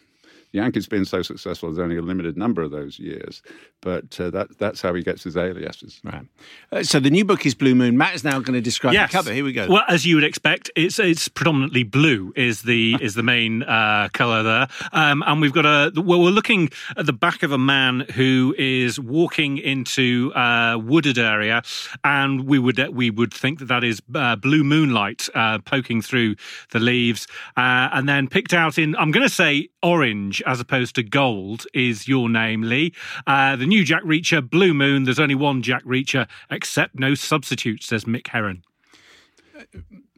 Yankees 0.56 0.86
been 0.88 1.04
so 1.04 1.22
successful, 1.22 1.68
there's 1.70 1.82
only 1.82 1.96
a 1.96 2.02
limited 2.02 2.36
number 2.36 2.62
of 2.62 2.70
those 2.70 2.98
years, 2.98 3.42
but 3.82 4.18
uh, 4.20 4.30
that, 4.30 4.58
that's 4.58 4.80
how 4.80 4.92
he 4.94 5.02
gets 5.02 5.22
his 5.24 5.36
aliases. 5.36 6.00
Right. 6.02 6.26
Uh, 6.72 6.82
so 6.82 6.98
the 6.98 7.10
new 7.10 7.24
book 7.24 7.46
is 7.46 7.54
Blue 7.54 7.74
Moon. 7.74 7.96
Matt 7.96 8.14
is 8.14 8.24
now 8.24 8.32
going 8.40 8.54
to 8.54 8.60
describe 8.60 8.94
Yes. 8.94 9.10
the 9.12 9.18
cover. 9.18 9.32
Here 9.32 9.44
we 9.44 9.52
go. 9.52 9.68
Well, 9.68 9.84
as 9.88 10.04
you 10.06 10.16
would 10.16 10.24
expect, 10.24 10.70
it's 10.74 10.98
it's 10.98 11.28
predominantly 11.28 11.82
blue 11.84 12.32
is 12.36 12.62
the 12.62 12.96
is 13.00 13.14
the 13.14 13.22
main 13.22 13.62
uh, 13.62 14.08
color 14.12 14.42
there, 14.42 14.68
um, 14.92 15.22
and 15.26 15.40
we've 15.40 15.52
got 15.52 15.66
a 15.66 15.92
well, 16.00 16.20
we're 16.22 16.30
looking 16.30 16.70
at 16.96 17.06
the 17.06 17.12
back 17.12 17.42
of 17.42 17.52
a 17.52 17.58
man 17.58 18.00
who 18.14 18.54
is 18.58 18.98
walking 18.98 19.58
into 19.58 20.32
a 20.34 20.78
wooded 20.78 21.18
area, 21.18 21.62
and 22.02 22.46
we 22.46 22.58
would 22.58 22.78
we 22.94 23.10
would 23.10 23.32
think 23.32 23.58
that 23.58 23.66
that 23.66 23.84
is 23.84 24.00
uh, 24.14 24.36
blue 24.36 24.64
moonlight 24.64 25.28
uh, 25.34 25.58
poking 25.58 26.00
through 26.02 26.34
the 26.72 26.80
leaves, 26.80 27.26
uh, 27.56 27.88
and 27.92 28.08
then 28.08 28.26
picked 28.28 28.54
out 28.54 28.78
in 28.78 28.96
I'm 28.96 29.10
going 29.10 29.26
to 29.26 29.32
say 29.34 29.68
orange 29.82 30.42
as 30.46 30.60
opposed 30.60 30.94
to 30.94 31.02
gold 31.02 31.66
is 31.74 32.08
your 32.08 32.28
name, 32.28 32.62
Lee. 32.62 32.94
Uh, 33.26 33.56
the 33.56 33.66
new 33.66 33.84
Jack 33.84 34.02
Reacher, 34.04 34.48
Blue 34.48 34.72
Moon. 34.72 35.04
There's 35.04 35.18
only 35.18 35.34
one 35.34 35.62
Jack 35.62 35.84
Reacher, 35.84 36.28
except 36.50 36.98
no 36.98 37.14
substitute, 37.14 37.82
says 37.82 38.04
Mick 38.04 38.28
Herron. 38.28 38.62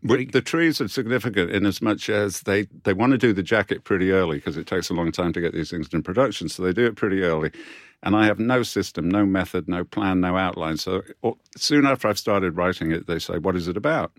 The 0.02 0.42
trees 0.44 0.80
are 0.80 0.88
significant 0.88 1.50
in 1.50 1.66
as 1.66 1.82
much 1.82 2.08
as 2.08 2.42
they, 2.42 2.68
they 2.84 2.92
want 2.92 3.12
to 3.12 3.18
do 3.18 3.32
the 3.32 3.42
jacket 3.42 3.84
pretty 3.84 4.12
early 4.12 4.36
because 4.38 4.56
it 4.56 4.66
takes 4.66 4.90
a 4.90 4.94
long 4.94 5.10
time 5.10 5.32
to 5.32 5.40
get 5.40 5.52
these 5.52 5.70
things 5.70 5.88
in 5.92 6.02
production. 6.02 6.48
So 6.48 6.62
they 6.62 6.72
do 6.72 6.86
it 6.86 6.96
pretty 6.96 7.22
early. 7.22 7.50
And 8.04 8.14
I 8.14 8.26
have 8.26 8.38
no 8.38 8.62
system, 8.62 9.08
no 9.08 9.26
method, 9.26 9.68
no 9.68 9.82
plan, 9.82 10.20
no 10.20 10.36
outline. 10.36 10.76
So 10.76 11.02
soon 11.56 11.84
after 11.84 12.06
I've 12.06 12.18
started 12.18 12.56
writing 12.56 12.92
it, 12.92 13.08
they 13.08 13.18
say, 13.18 13.38
What 13.38 13.56
is 13.56 13.66
it 13.66 13.76
about? 13.76 14.12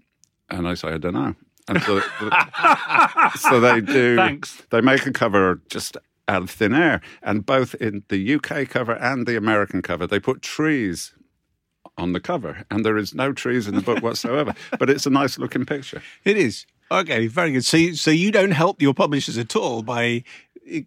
And 0.49 0.67
I 0.67 0.73
say, 0.73 0.89
I 0.89 0.97
don't 0.97 1.13
know. 1.13 1.35
And 1.67 1.81
so, 1.83 1.99
so 3.39 3.59
they 3.59 3.81
do. 3.81 4.15
Thanks. 4.15 4.61
They 4.71 4.81
make 4.81 5.05
a 5.05 5.11
cover 5.11 5.61
just 5.69 5.97
out 6.27 6.41
of 6.43 6.49
thin 6.49 6.73
air. 6.73 7.01
And 7.21 7.45
both 7.45 7.75
in 7.75 8.03
the 8.09 8.35
UK 8.35 8.67
cover 8.69 8.93
and 8.93 9.27
the 9.27 9.35
American 9.37 9.81
cover, 9.81 10.07
they 10.07 10.19
put 10.19 10.41
trees 10.41 11.13
on 11.97 12.13
the 12.13 12.19
cover. 12.19 12.63
And 12.71 12.85
there 12.85 12.97
is 12.97 13.13
no 13.13 13.33
trees 13.33 13.67
in 13.67 13.75
the 13.75 13.81
book 13.81 14.01
whatsoever. 14.01 14.53
but 14.79 14.89
it's 14.89 15.05
a 15.05 15.09
nice 15.09 15.37
looking 15.37 15.65
picture. 15.65 16.01
It 16.23 16.37
is. 16.37 16.65
Okay, 16.91 17.27
very 17.27 17.51
good. 17.51 17.65
So, 17.65 17.77
you- 17.77 17.95
so 17.95 18.09
you 18.09 18.31
don't 18.31 18.51
help 18.51 18.81
your 18.81 18.93
publishers 18.95 19.37
at 19.37 19.55
all 19.55 19.83
by 19.83 20.23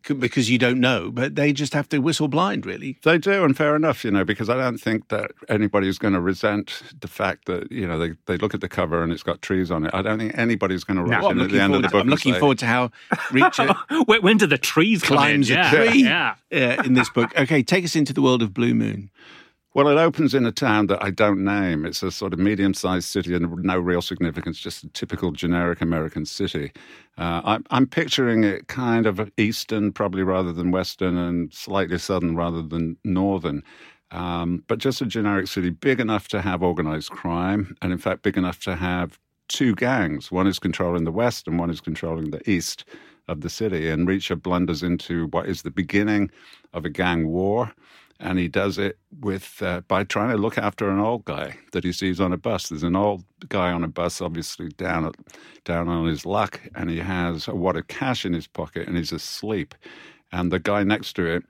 could- 0.03 0.21
because 0.21 0.49
you 0.51 0.59
don't 0.59 0.81
know, 0.81 1.11
but 1.11 1.35
they 1.35 1.53
just 1.53 1.75
have 1.75 1.89
to 1.91 1.99
whistle 1.99 2.29
blind, 2.29 2.65
really. 2.67 2.99
They 3.05 3.19
do, 3.19 3.45
and 3.45 3.57
fair 3.57 3.75
enough, 3.77 4.05
you 4.05 4.11
know, 4.11 4.25
because 4.25 4.49
I 4.49 4.57
don't 4.57 4.79
think 4.79 5.09
that 5.09 5.31
anybody's 5.49 5.99
going 5.99 6.15
to 6.15 6.21
resent 6.21 6.83
the 7.01 7.09
fact 7.09 7.47
that, 7.47 7.71
you 7.71 7.87
know, 7.87 7.99
they, 7.99 8.13
they 8.27 8.37
look 8.37 8.55
at 8.55 8.61
the 8.61 8.69
cover 8.69 9.03
and 9.03 9.13
it's 9.13 9.23
got 9.23 9.43
trees 9.43 9.71
on 9.71 9.85
it. 9.87 9.91
I 9.95 10.03
don't 10.03 10.19
think 10.19 10.37
anybody's 10.39 10.85
going 10.85 10.97
to 10.99 11.03
rush 11.05 11.23
Well, 11.23 11.31
I'm 11.33 11.39
in 11.39 11.39
at 11.39 11.43
looking, 11.45 11.57
the 11.59 11.63
end 11.65 11.75
of 11.75 11.83
the 11.83 11.89
to, 11.89 11.93
book. 11.93 12.01
I'm 12.03 12.09
looking 12.09 12.33
say, 12.35 12.39
forward 12.41 12.59
to 12.59 12.67
how 12.67 12.91
Reacher 13.31 13.75
when, 14.07 14.23
when 14.23 14.37
do 14.39 14.47
the 14.47 14.59
trees 14.59 15.03
come 15.03 15.17
in? 15.17 15.19
climbs 15.19 15.51
a 15.51 15.55
Yeah, 15.55 15.71
tree 15.71 16.03
Yeah. 16.05 16.35
uh, 16.79 16.83
in 16.85 16.95
this 16.95 17.11
book. 17.11 17.31
Okay, 17.39 17.63
take 17.63 17.85
us 17.85 17.97
into 17.97 18.13
the 18.13 18.23
world 18.23 18.43
of 18.43 18.53
Blue 18.55 18.75
Moon. 18.75 19.11
Well, 19.75 19.89
it 19.89 19.97
opens 19.97 20.35
in 20.35 20.45
a 20.45 20.53
town 20.53 20.89
that 20.89 21.03
I 21.03 21.11
don't 21.11 21.43
name. 21.45 21.87
It's 21.87 22.03
a 22.03 22.11
sort 22.11 22.35
of 22.35 22.39
medium 22.39 22.75
sized 22.75 23.09
city 23.09 23.35
and 23.35 23.51
no 23.65 23.79
real 23.79 24.03
significance, 24.03 24.59
just 24.59 24.85
a 24.85 24.89
typical 24.89 25.33
generic 25.33 25.81
American 25.81 26.27
city. 26.27 26.73
Uh, 27.17 27.41
I'm, 27.43 27.65
I'm 27.71 27.87
picturing 27.87 28.45
it 28.45 28.69
kind 28.69 29.07
of 29.07 29.31
eastern, 29.39 29.93
probably 29.93 30.25
rather 30.25 30.53
than 30.53 30.73
western, 30.73 31.17
and 31.17 31.53
slightly 31.55 31.97
southern 31.99 32.37
rather 32.37 32.61
than 32.63 32.99
northern. 33.05 33.63
Um, 34.11 34.63
but 34.69 34.79
just 34.79 35.01
a 35.01 35.07
generic 35.07 35.49
city, 35.49 35.71
big 35.71 36.01
enough 36.01 36.29
to 36.29 36.43
have 36.43 36.63
organized 36.63 37.11
crime, 37.11 37.75
and 37.81 37.93
in 37.93 37.99
fact, 37.99 38.23
big 38.23 38.37
enough 38.37 38.61
to 38.65 38.77
have 38.77 39.19
two 39.49 39.75
gangs. 39.75 40.31
One 40.31 40.47
is 40.47 40.59
controlling 40.59 41.05
the 41.05 41.13
west, 41.13 41.49
and 41.49 41.59
one 41.59 41.71
is 41.71 41.81
controlling 41.81 42.31
the 42.31 42.49
east 42.51 42.85
of 43.27 43.41
the 43.41 43.49
city. 43.49 43.89
And 43.89 44.07
Reacher 44.07 44.41
blunders 44.41 44.83
into 44.83 45.29
what 45.29 45.47
is 45.49 45.63
the 45.63 45.71
beginning 45.71 46.31
of 46.75 46.85
a 46.85 46.91
gang 46.91 47.29
war 47.29 47.73
and 48.23 48.39
he 48.39 48.47
does 48.47 48.79
it 48.79 48.99
with 49.21 49.61
uh, 49.63 49.81
by 49.89 50.05
trying 50.05 50.31
to 50.31 50.37
look 50.37 50.57
after 50.57 50.89
an 50.89 51.01
old 51.01 51.25
guy 51.25 51.59
that 51.73 51.83
he 51.83 51.93
sees 51.93 52.21
on 52.21 52.33
a 52.33 52.37
bus. 52.37 52.69
There's 52.69 52.85
an 52.85 52.95
old 52.95 53.25
guy 53.49 53.73
on 53.73 53.83
a 53.83 53.89
bus, 53.89 54.21
obviously 54.21 54.69
down 54.69 55.05
at, 55.05 55.17
down 55.65 55.89
on 55.89 56.07
his 56.07 56.25
luck, 56.25 56.61
and 56.77 56.89
he 56.89 56.99
has 56.99 57.49
a 57.49 57.55
wad 57.55 57.77
of 57.77 57.89
cash 57.89 58.25
in 58.25 58.33
his 58.33 58.47
pocket, 58.47 58.87
and 58.87 58.97
he's 58.97 59.13
asleep. 59.13 59.75
And 60.31 60.53
the 60.53 60.61
guy 60.61 60.85
next 60.85 61.15
to 61.15 61.27
it 61.27 61.43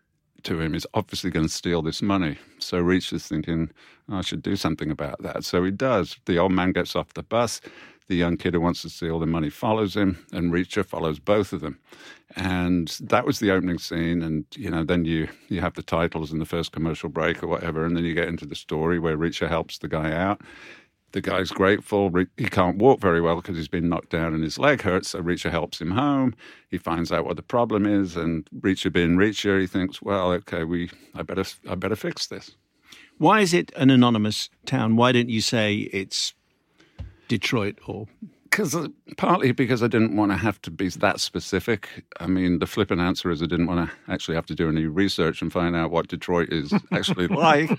to 0.45 0.61
him 0.61 0.75
is 0.75 0.87
obviously 0.95 1.31
going 1.31 1.47
to 1.47 1.53
steal 1.53 1.83
this 1.83 2.01
money. 2.01 2.39
So 2.59 2.79
Reach 2.79 3.13
is 3.13 3.27
thinking, 3.27 3.71
"Oh, 4.09 4.17
I 4.17 4.21
should 4.23 4.43
do 4.43 4.57
something 4.57 4.91
about 4.91 5.23
that. 5.23 5.45
So 5.45 5.63
he 5.63 5.71
does. 5.71 6.17
The 6.25 6.39
old 6.39 6.53
man 6.53 6.73
gets 6.73 6.97
off 6.97 7.13
the 7.13 7.23
bus. 7.23 7.61
The 8.09 8.17
young 8.17 8.37
kid 8.37 8.55
who 8.55 8.61
wants 8.61 8.83
to 8.83 8.89
steal 8.91 9.19
the 9.19 9.27
money 9.27 9.49
follows 9.51 9.97
him, 9.97 10.25
and 10.33 10.53
Reacher 10.53 10.85
follows 10.85 11.19
both 11.19 11.53
of 11.53 11.61
them. 11.61 11.79
And 12.37 12.89
that 13.01 13.25
was 13.25 13.39
the 13.39 13.51
opening 13.51 13.79
scene. 13.79 14.23
And, 14.23 14.45
you 14.57 14.71
know, 14.71 14.85
then 14.85 15.05
you, 15.05 15.29
you 15.49 15.61
have 15.61 15.75
the 15.75 15.83
titles 15.83 16.33
and 16.33 16.41
the 16.41 16.47
first 16.47 16.73
commercial 16.73 17.09
break 17.09 17.43
or 17.43 17.47
whatever. 17.47 17.85
And 17.85 17.97
then 17.97 18.05
you 18.05 18.15
get 18.15 18.29
into 18.29 18.47
the 18.47 18.55
story 18.55 18.99
where 18.99 19.17
Reacher 19.17 19.49
helps 19.49 19.79
the 19.79 19.89
guy 19.89 20.13
out. 20.13 20.41
the 21.13 21.21
guy's 21.21 21.51
grateful. 21.51 22.11
He 22.37 22.47
can't 22.47 22.79
walk 22.79 23.01
very 23.01 23.21
well 23.21 23.37
because 23.37 23.57
he's 23.57 23.69
been 23.69 23.89
knocked 23.89 24.11
down 24.11 24.35
and 24.35 24.43
his 24.43 24.59
leg 24.59 24.83
hurts. 24.83 25.11
So 25.11 25.23
Reacher 25.23 25.51
helps 25.51 25.81
him 25.81 25.91
home. 25.93 26.35
He 26.71 26.79
finds 26.79 27.13
out 27.13 27.25
what 27.25 27.37
the 27.37 27.43
problem 27.43 27.87
is, 27.87 28.17
and 28.17 28.49
Reacher 28.61 28.93
being 28.93 29.17
Reacher, 29.17 29.61
he 29.61 29.67
thinks, 29.67 30.03
"Well, 30.03 30.33
okay, 30.33 30.65
we, 30.65 30.91
I 31.15 31.23
better, 31.23 31.45
I 31.69 31.75
better 31.75 31.97
fix 31.97 32.27
this." 32.27 32.57
Why 33.19 33.41
is 33.41 33.55
it 33.55 33.73
an 33.77 33.91
anonymous 33.91 34.49
town? 34.67 34.97
Why 34.97 35.13
don't 35.13 35.29
you 35.29 35.41
say 35.41 35.89
it's 35.93 36.35
Detroit 37.33 37.79
or 37.87 38.07
because 38.43 38.75
uh, 38.75 38.89
partly 39.17 39.53
because 39.53 39.83
I 39.83 39.87
didn't 39.87 40.15
want 40.15 40.33
to 40.33 40.37
have 40.37 40.61
to 40.61 40.71
be 40.71 40.91
that 40.91 41.19
specific. 41.19 42.05
I 42.21 42.27
mean, 42.27 42.59
the 42.59 42.67
flippant 42.67 43.01
answer 43.01 43.31
is 43.31 43.43
I 43.43 43.47
didn't 43.47 43.69
want 43.69 43.89
to 43.89 44.13
actually 44.13 44.35
have 44.35 44.45
to 44.47 44.55
do 44.55 44.69
any 44.69 44.85
research 44.85 45.41
and 45.41 45.51
find 45.51 45.75
out 45.75 45.91
what 45.91 46.09
Detroit 46.09 46.53
is 46.53 46.75
actually 46.93 47.29
like. 47.29 47.71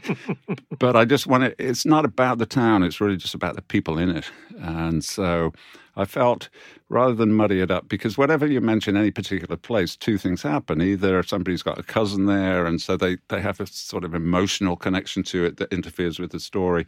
But 0.80 0.96
I 0.96 1.06
just 1.06 1.28
want 1.28 1.44
to. 1.44 1.64
It's 1.64 1.86
not 1.86 2.04
about 2.04 2.40
the 2.40 2.48
town. 2.48 2.82
It's 2.82 3.00
really 3.00 3.16
just 3.16 3.36
about 3.36 3.56
the 3.56 3.62
people 3.62 4.00
in 4.00 4.10
it. 4.10 4.26
And 4.58 5.06
so 5.06 5.54
I 5.96 6.06
felt 6.06 6.50
rather 6.90 7.14
than 7.14 7.34
muddy 7.34 7.62
it 7.62 7.70
up, 7.70 7.88
because 7.88 8.18
whenever 8.18 8.48
you 8.48 8.60
mention 8.60 8.98
any 8.98 9.12
particular 9.12 9.56
place, 9.56 9.96
two 9.96 10.18
things 10.18 10.42
happen. 10.42 10.82
Either 10.82 11.22
somebody's 11.22 11.62
got 11.62 11.78
a 11.78 11.84
cousin 11.84 12.26
there, 12.26 12.66
and 12.66 12.82
so 12.82 12.98
they 12.98 13.18
they 13.28 13.42
have 13.42 13.60
a 13.60 13.68
sort 13.68 14.04
of 14.04 14.16
emotional 14.16 14.76
connection 14.76 15.22
to 15.22 15.46
it 15.46 15.58
that 15.58 15.72
interferes 15.72 16.18
with 16.18 16.32
the 16.32 16.40
story 16.40 16.88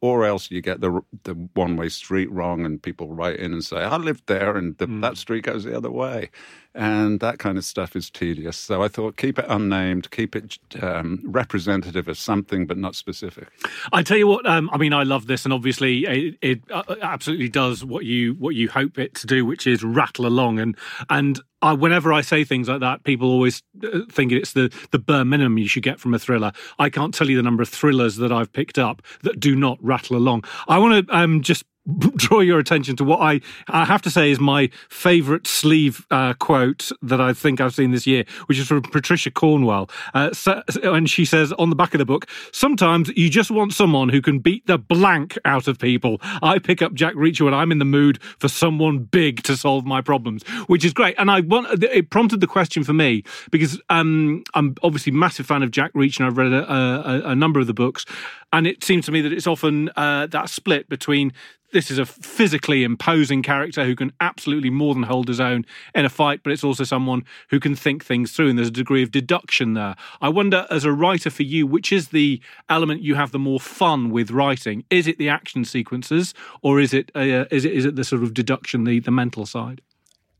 or 0.00 0.24
else 0.24 0.50
you 0.50 0.60
get 0.60 0.80
the 0.80 1.00
the 1.24 1.34
one 1.54 1.76
way 1.76 1.88
street 1.88 2.30
wrong, 2.30 2.64
and 2.64 2.82
people 2.82 3.12
write 3.12 3.36
in 3.38 3.52
and 3.52 3.64
say, 3.64 3.78
"I 3.78 3.96
lived 3.96 4.24
there, 4.26 4.56
and 4.56 4.76
the, 4.78 4.86
mm. 4.86 5.00
that 5.02 5.16
street 5.16 5.44
goes 5.44 5.64
the 5.64 5.76
other 5.76 5.90
way," 5.90 6.30
and 6.76 7.20
that 7.20 7.38
kind 7.38 7.58
of 7.58 7.64
stuff 7.64 7.96
is 7.96 8.10
tedious. 8.10 8.56
So 8.56 8.82
I 8.82 8.88
thought, 8.88 9.16
keep 9.16 9.38
it 9.38 9.46
unnamed, 9.48 10.10
keep 10.10 10.36
it 10.36 10.58
um, 10.82 11.20
representative 11.24 12.06
of 12.06 12.18
something, 12.18 12.66
but 12.66 12.76
not 12.76 12.94
specific. 12.94 13.48
I 13.92 14.02
tell 14.02 14.18
you 14.18 14.26
what, 14.26 14.46
um, 14.46 14.68
I 14.72 14.76
mean, 14.76 14.92
I 14.92 15.02
love 15.02 15.26
this, 15.26 15.44
and 15.44 15.52
obviously, 15.52 16.04
it, 16.04 16.38
it 16.42 16.60
uh, 16.70 16.82
absolutely 17.02 17.48
does 17.48 17.84
what 17.84 18.04
you 18.04 18.34
what 18.34 18.54
you 18.54 18.68
hope 18.68 18.98
it 18.98 19.14
to 19.16 19.26
do, 19.26 19.44
which 19.44 19.66
is 19.66 19.82
rattle 19.82 20.26
along, 20.26 20.58
and 20.58 20.76
and 21.08 21.40
I, 21.62 21.72
whenever 21.72 22.12
I 22.12 22.20
say 22.20 22.44
things 22.44 22.68
like 22.68 22.80
that, 22.80 23.04
people 23.04 23.28
always 23.28 23.62
uh, 23.82 24.00
think 24.10 24.30
it's 24.30 24.52
the, 24.52 24.72
the 24.90 24.98
bare 24.98 25.24
minimum 25.24 25.58
you 25.58 25.68
should 25.68 25.82
get 25.82 25.98
from 25.98 26.12
a 26.12 26.18
thriller. 26.18 26.52
I 26.78 26.90
can't 26.90 27.14
tell 27.14 27.30
you 27.30 27.36
the 27.36 27.42
number 27.42 27.62
of 27.62 27.68
thrillers 27.68 28.16
that 28.16 28.30
I've 28.30 28.52
picked 28.52 28.78
up 28.78 29.02
that 29.22 29.40
do 29.40 29.56
not 29.56 29.78
rattle 29.82 30.16
along. 30.16 30.44
I 30.68 30.78
want 30.78 31.08
to 31.08 31.16
um, 31.16 31.40
just 31.40 31.64
draw 32.16 32.40
your 32.40 32.58
attention 32.58 32.96
to 32.96 33.04
what 33.04 33.20
I, 33.20 33.40
I 33.68 33.84
have 33.84 34.02
to 34.02 34.10
say 34.10 34.30
is 34.30 34.40
my 34.40 34.70
favourite 34.88 35.46
sleeve 35.46 36.06
uh, 36.10 36.34
quote 36.34 36.90
that 37.02 37.20
I 37.20 37.32
think 37.32 37.60
I've 37.60 37.74
seen 37.74 37.92
this 37.92 38.06
year, 38.06 38.24
which 38.46 38.58
is 38.58 38.66
from 38.66 38.82
Patricia 38.82 39.30
Cornwell. 39.30 39.88
Uh, 40.14 40.30
and 40.82 41.08
she 41.08 41.24
says 41.24 41.52
on 41.52 41.70
the 41.70 41.76
back 41.76 41.94
of 41.94 41.98
the 41.98 42.04
book, 42.04 42.26
sometimes 42.52 43.08
you 43.16 43.30
just 43.30 43.50
want 43.50 43.72
someone 43.72 44.08
who 44.08 44.20
can 44.20 44.38
beat 44.38 44.66
the 44.66 44.78
blank 44.78 45.38
out 45.44 45.68
of 45.68 45.78
people. 45.78 46.18
I 46.42 46.58
pick 46.58 46.82
up 46.82 46.94
Jack 46.94 47.14
Reacher 47.14 47.44
when 47.44 47.54
I'm 47.54 47.70
in 47.70 47.78
the 47.78 47.84
mood 47.84 48.22
for 48.38 48.48
someone 48.48 48.98
big 48.98 49.42
to 49.44 49.56
solve 49.56 49.86
my 49.86 50.00
problems, 50.00 50.42
which 50.66 50.84
is 50.84 50.92
great. 50.92 51.14
And 51.18 51.30
I 51.30 51.40
want 51.40 51.82
it 51.82 52.10
prompted 52.10 52.40
the 52.40 52.46
question 52.46 52.82
for 52.82 52.92
me 52.92 53.22
because 53.50 53.80
um, 53.90 54.42
I'm 54.54 54.74
obviously 54.82 55.12
massive 55.12 55.46
fan 55.46 55.62
of 55.62 55.70
Jack 55.70 55.92
Reacher 55.92 56.20
and 56.20 56.26
I've 56.26 56.38
read 56.38 56.52
a, 56.52 56.72
a, 56.72 57.30
a 57.30 57.34
number 57.34 57.60
of 57.60 57.66
the 57.66 57.74
books. 57.74 58.04
And 58.52 58.66
it 58.66 58.82
seems 58.82 59.06
to 59.06 59.12
me 59.12 59.20
that 59.22 59.32
it's 59.32 59.46
often 59.46 59.90
uh, 59.96 60.26
that 60.28 60.48
split 60.48 60.88
between 60.88 61.32
this 61.72 61.90
is 61.90 61.98
a 61.98 62.06
physically 62.06 62.84
imposing 62.84 63.42
character 63.42 63.84
who 63.84 63.96
can 63.96 64.12
absolutely 64.20 64.70
more 64.70 64.94
than 64.94 65.04
hold 65.04 65.28
his 65.28 65.40
own 65.40 65.64
in 65.94 66.04
a 66.04 66.08
fight, 66.08 66.40
but 66.42 66.52
it's 66.52 66.64
also 66.64 66.84
someone 66.84 67.24
who 67.50 67.60
can 67.60 67.74
think 67.74 68.04
things 68.04 68.32
through, 68.32 68.50
and 68.50 68.58
there's 68.58 68.68
a 68.68 68.72
degree 68.72 69.02
of 69.02 69.10
deduction 69.10 69.74
there. 69.74 69.96
I 70.20 70.28
wonder, 70.28 70.66
as 70.70 70.84
a 70.84 70.92
writer 70.92 71.30
for 71.30 71.42
you, 71.42 71.66
which 71.66 71.92
is 71.92 72.08
the 72.08 72.40
element 72.68 73.02
you 73.02 73.14
have 73.14 73.32
the 73.32 73.38
more 73.38 73.60
fun 73.60 74.10
with 74.10 74.30
writing? 74.30 74.84
Is 74.90 75.06
it 75.06 75.18
the 75.18 75.28
action 75.28 75.64
sequences, 75.64 76.34
or 76.62 76.80
is 76.80 76.94
it 76.94 77.10
uh, 77.14 77.46
is 77.50 77.64
it 77.64 77.72
is 77.72 77.84
it 77.84 77.96
the 77.96 78.04
sort 78.04 78.22
of 78.22 78.34
deduction, 78.34 78.84
the 78.84 79.00
the 79.00 79.10
mental 79.10 79.46
side? 79.46 79.82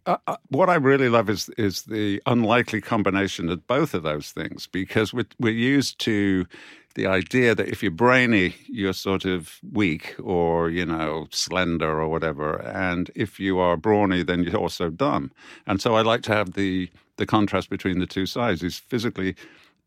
Uh, 0.06 0.16
uh, 0.28 0.36
what 0.48 0.70
I 0.70 0.76
really 0.76 1.08
love 1.08 1.28
is 1.28 1.48
is 1.58 1.82
the 1.82 2.22
unlikely 2.26 2.80
combination 2.80 3.48
of 3.50 3.66
both 3.66 3.92
of 3.92 4.04
those 4.04 4.30
things 4.30 4.68
because 4.68 5.12
we're, 5.12 5.26
we're 5.40 5.52
used 5.52 5.98
to 6.00 6.46
the 6.94 7.06
idea 7.06 7.54
that 7.54 7.68
if 7.68 7.82
you're 7.82 7.90
brainy, 7.90 8.54
you're 8.68 8.92
sort 8.94 9.24
of 9.24 9.58
weak 9.72 10.14
or, 10.22 10.70
you 10.70 10.86
know, 10.86 11.26
slender 11.30 12.00
or 12.00 12.08
whatever. 12.08 12.62
And 12.62 13.10
if 13.14 13.38
you 13.38 13.58
are 13.58 13.76
brawny, 13.76 14.22
then 14.22 14.44
you're 14.44 14.56
also 14.56 14.88
dumb. 14.90 15.30
And 15.66 15.80
so 15.82 15.94
I 15.94 16.02
like 16.02 16.22
to 16.22 16.32
have 16.32 16.54
the, 16.54 16.88
the 17.16 17.26
contrast 17.26 17.68
between 17.68 17.98
the 17.98 18.06
two 18.06 18.24
sides. 18.24 18.62
He's 18.62 18.78
physically 18.78 19.36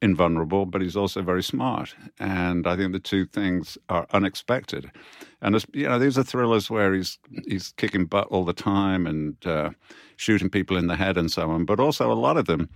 invulnerable, 0.02 0.66
but 0.66 0.82
he's 0.82 0.96
also 0.96 1.22
very 1.22 1.44
smart. 1.44 1.96
And 2.20 2.68
I 2.68 2.76
think 2.76 2.94
the 2.94 3.00
two 3.00 3.26
things 3.26 3.78
are 3.90 4.08
unexpected. 4.12 4.92
And 5.42 5.64
you 5.74 5.88
know, 5.88 6.00
these 6.00 6.18
are 6.18 6.24
thrillers 6.24 6.70
where 6.70 6.94
he's 6.94 7.20
he's 7.48 7.74
kicking 7.78 8.06
butt 8.06 8.28
all 8.28 8.46
the 8.46 8.54
time 8.54 9.08
and 9.08 9.36
uh, 9.46 9.72
shooting 10.16 10.50
people 10.50 10.78
in 10.78 10.88
the 10.88 10.96
head 10.96 11.18
and 11.18 11.32
so 11.32 11.50
on. 11.50 11.66
But 11.66 11.80
also, 11.80 12.12
a 12.12 12.14
lot 12.14 12.38
of 12.38 12.46
them 12.46 12.70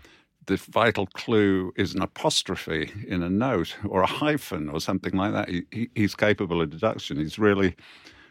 the 0.46 0.58
vital 0.58 1.08
clue 1.08 1.74
is 1.78 1.94
an 1.94 2.02
apostrophe 2.02 2.92
in 3.08 3.24
a 3.24 3.30
note 3.30 3.76
or 3.88 4.02
a 4.02 4.08
hyphen 4.08 4.70
or 4.70 4.80
something 4.82 5.14
like 5.14 5.32
that. 5.32 5.50
He, 5.50 5.64
he, 5.72 5.90
he's 5.96 6.16
capable 6.16 6.62
of 6.62 6.70
deduction. 6.70 7.18
He's 7.18 7.40
really 7.40 7.76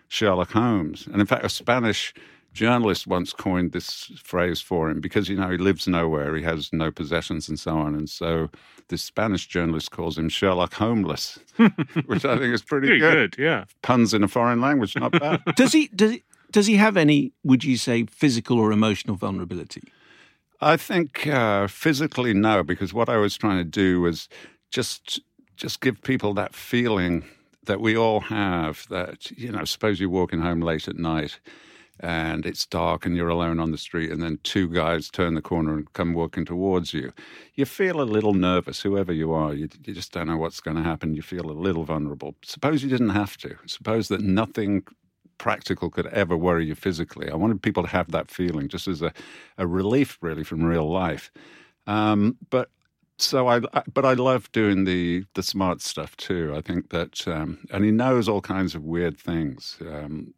Sherlock 0.08 0.50
Holmes. 0.50 1.06
And 1.06 1.20
in 1.20 1.26
fact, 1.26 1.44
a 1.44 1.48
Spanish 1.48 2.12
journalist 2.52 3.06
once 3.06 3.32
coined 3.32 3.72
this 3.72 4.10
phrase 4.22 4.60
for 4.60 4.90
him 4.90 5.00
because, 5.00 5.28
you 5.28 5.36
know, 5.36 5.50
he 5.50 5.56
lives 5.56 5.88
nowhere, 5.88 6.36
he 6.36 6.42
has 6.42 6.72
no 6.72 6.90
possessions 6.90 7.48
and 7.48 7.58
so 7.58 7.76
on. 7.76 7.94
And 7.94 8.08
so 8.08 8.50
this 8.88 9.02
Spanish 9.02 9.46
journalist 9.46 9.90
calls 9.90 10.18
him 10.18 10.28
Sherlock 10.28 10.74
Homeless, 10.74 11.38
which 12.06 12.24
I 12.24 12.38
think 12.38 12.54
is 12.54 12.62
pretty, 12.62 12.88
pretty 12.88 13.00
good. 13.00 13.36
good. 13.36 13.42
Yeah. 13.42 13.64
Puns 13.82 14.14
in 14.14 14.22
a 14.22 14.28
foreign 14.28 14.60
language, 14.60 14.94
not 14.96 15.12
bad. 15.12 15.42
does 15.56 15.72
he, 15.72 15.88
does 15.88 16.12
he, 16.12 16.24
does 16.50 16.66
he 16.66 16.76
have 16.76 16.96
any, 16.96 17.32
would 17.42 17.64
you 17.64 17.76
say, 17.76 18.04
physical 18.04 18.58
or 18.58 18.72
emotional 18.72 19.16
vulnerability? 19.16 19.82
I 20.60 20.76
think 20.76 21.26
uh, 21.26 21.66
physically 21.66 22.34
no, 22.34 22.62
because 22.62 22.94
what 22.94 23.08
I 23.08 23.16
was 23.16 23.36
trying 23.36 23.58
to 23.58 23.64
do 23.64 24.00
was 24.00 24.28
just 24.70 25.20
just 25.56 25.80
give 25.80 26.00
people 26.02 26.34
that 26.34 26.54
feeling 26.54 27.24
that 27.64 27.80
we 27.80 27.96
all 27.96 28.20
have. 28.20 28.86
That 28.88 29.30
you 29.32 29.50
know, 29.50 29.64
suppose 29.64 29.98
you're 29.98 30.08
walking 30.08 30.40
home 30.40 30.60
late 30.60 30.86
at 30.86 30.96
night 30.96 31.40
and 32.00 32.46
it's 32.46 32.66
dark 32.66 33.04
and 33.06 33.16
you're 33.16 33.28
alone 33.28 33.60
on 33.60 33.70
the 33.70 33.78
street 33.78 34.10
and 34.10 34.22
then 34.22 34.38
two 34.42 34.68
guys 34.68 35.10
turn 35.10 35.34
the 35.34 35.42
corner 35.42 35.74
and 35.74 35.92
come 35.92 36.14
walking 36.14 36.44
towards 36.44 36.92
you 36.94 37.12
you 37.54 37.64
feel 37.64 38.00
a 38.00 38.02
little 38.02 38.34
nervous 38.34 38.82
whoever 38.82 39.12
you 39.12 39.32
are 39.32 39.52
you, 39.52 39.68
you 39.84 39.94
just 39.94 40.12
don't 40.12 40.26
know 40.26 40.36
what's 40.36 40.60
going 40.60 40.76
to 40.76 40.82
happen 40.82 41.14
you 41.14 41.22
feel 41.22 41.50
a 41.50 41.52
little 41.52 41.84
vulnerable 41.84 42.34
suppose 42.42 42.82
you 42.82 42.88
didn't 42.88 43.10
have 43.10 43.36
to 43.36 43.56
suppose 43.66 44.08
that 44.08 44.20
nothing 44.20 44.82
practical 45.42 45.90
could 45.90 46.06
ever 46.06 46.36
worry 46.36 46.64
you 46.66 46.74
physically. 46.76 47.28
I 47.28 47.34
wanted 47.34 47.62
people 47.62 47.82
to 47.82 47.88
have 47.88 48.12
that 48.12 48.30
feeling 48.30 48.68
just 48.68 48.86
as 48.86 49.02
a, 49.02 49.12
a 49.58 49.66
relief, 49.66 50.16
really, 50.20 50.44
from 50.44 50.62
real 50.62 50.88
life. 50.88 51.32
Um, 51.88 52.36
but 52.48 52.70
so 53.18 53.48
I, 53.48 53.56
I, 53.74 53.82
but 53.92 54.04
I 54.04 54.14
love 54.14 54.50
doing 54.52 54.84
the 54.84 55.24
the 55.34 55.42
smart 55.42 55.82
stuff 55.82 56.16
too. 56.16 56.54
I 56.56 56.60
think 56.60 56.90
that, 56.90 57.26
um, 57.26 57.58
and 57.72 57.84
he 57.84 57.90
knows 57.90 58.28
all 58.28 58.40
kinds 58.40 58.76
of 58.76 58.84
weird 58.84 59.18
things. 59.18 59.78
Um, 59.80 60.32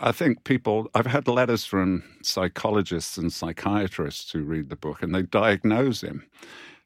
I 0.00 0.12
think 0.12 0.44
people. 0.44 0.90
I've 0.94 1.06
had 1.06 1.28
letters 1.28 1.64
from 1.64 2.02
psychologists 2.22 3.16
and 3.18 3.32
psychiatrists 3.32 4.32
who 4.32 4.42
read 4.42 4.70
the 4.70 4.76
book, 4.76 5.02
and 5.02 5.14
they 5.14 5.22
diagnose 5.22 6.02
him 6.02 6.26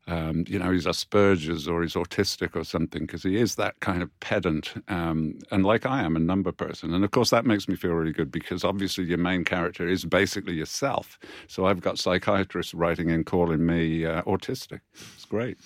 um, 0.06 0.44
you 0.46 0.58
know, 0.58 0.70
he's 0.70 0.84
Asperger's 0.84 1.66
or 1.66 1.82
he's 1.82 1.94
autistic 1.94 2.54
or 2.54 2.64
something, 2.64 3.02
because 3.02 3.22
he 3.22 3.36
is 3.36 3.54
that 3.54 3.80
kind 3.80 4.02
of 4.02 4.20
pedant. 4.20 4.74
Um, 4.88 5.38
and 5.50 5.64
like 5.64 5.86
I 5.86 6.02
am, 6.02 6.16
a 6.16 6.20
number 6.20 6.52
person. 6.52 6.92
And 6.92 7.04
of 7.04 7.10
course, 7.10 7.30
that 7.30 7.46
makes 7.46 7.68
me 7.68 7.76
feel 7.76 7.92
really 7.92 8.12
good 8.12 8.30
because 8.30 8.64
obviously 8.64 9.04
your 9.04 9.18
main 9.18 9.44
character 9.44 9.88
is 9.88 10.04
basically 10.04 10.54
yourself. 10.54 11.18
So 11.46 11.66
I've 11.66 11.80
got 11.80 11.98
psychiatrists 11.98 12.74
writing 12.74 13.10
and 13.10 13.24
calling 13.24 13.64
me 13.64 14.04
uh, 14.04 14.22
autistic. 14.22 14.80
It's 15.14 15.24
great. 15.24 15.58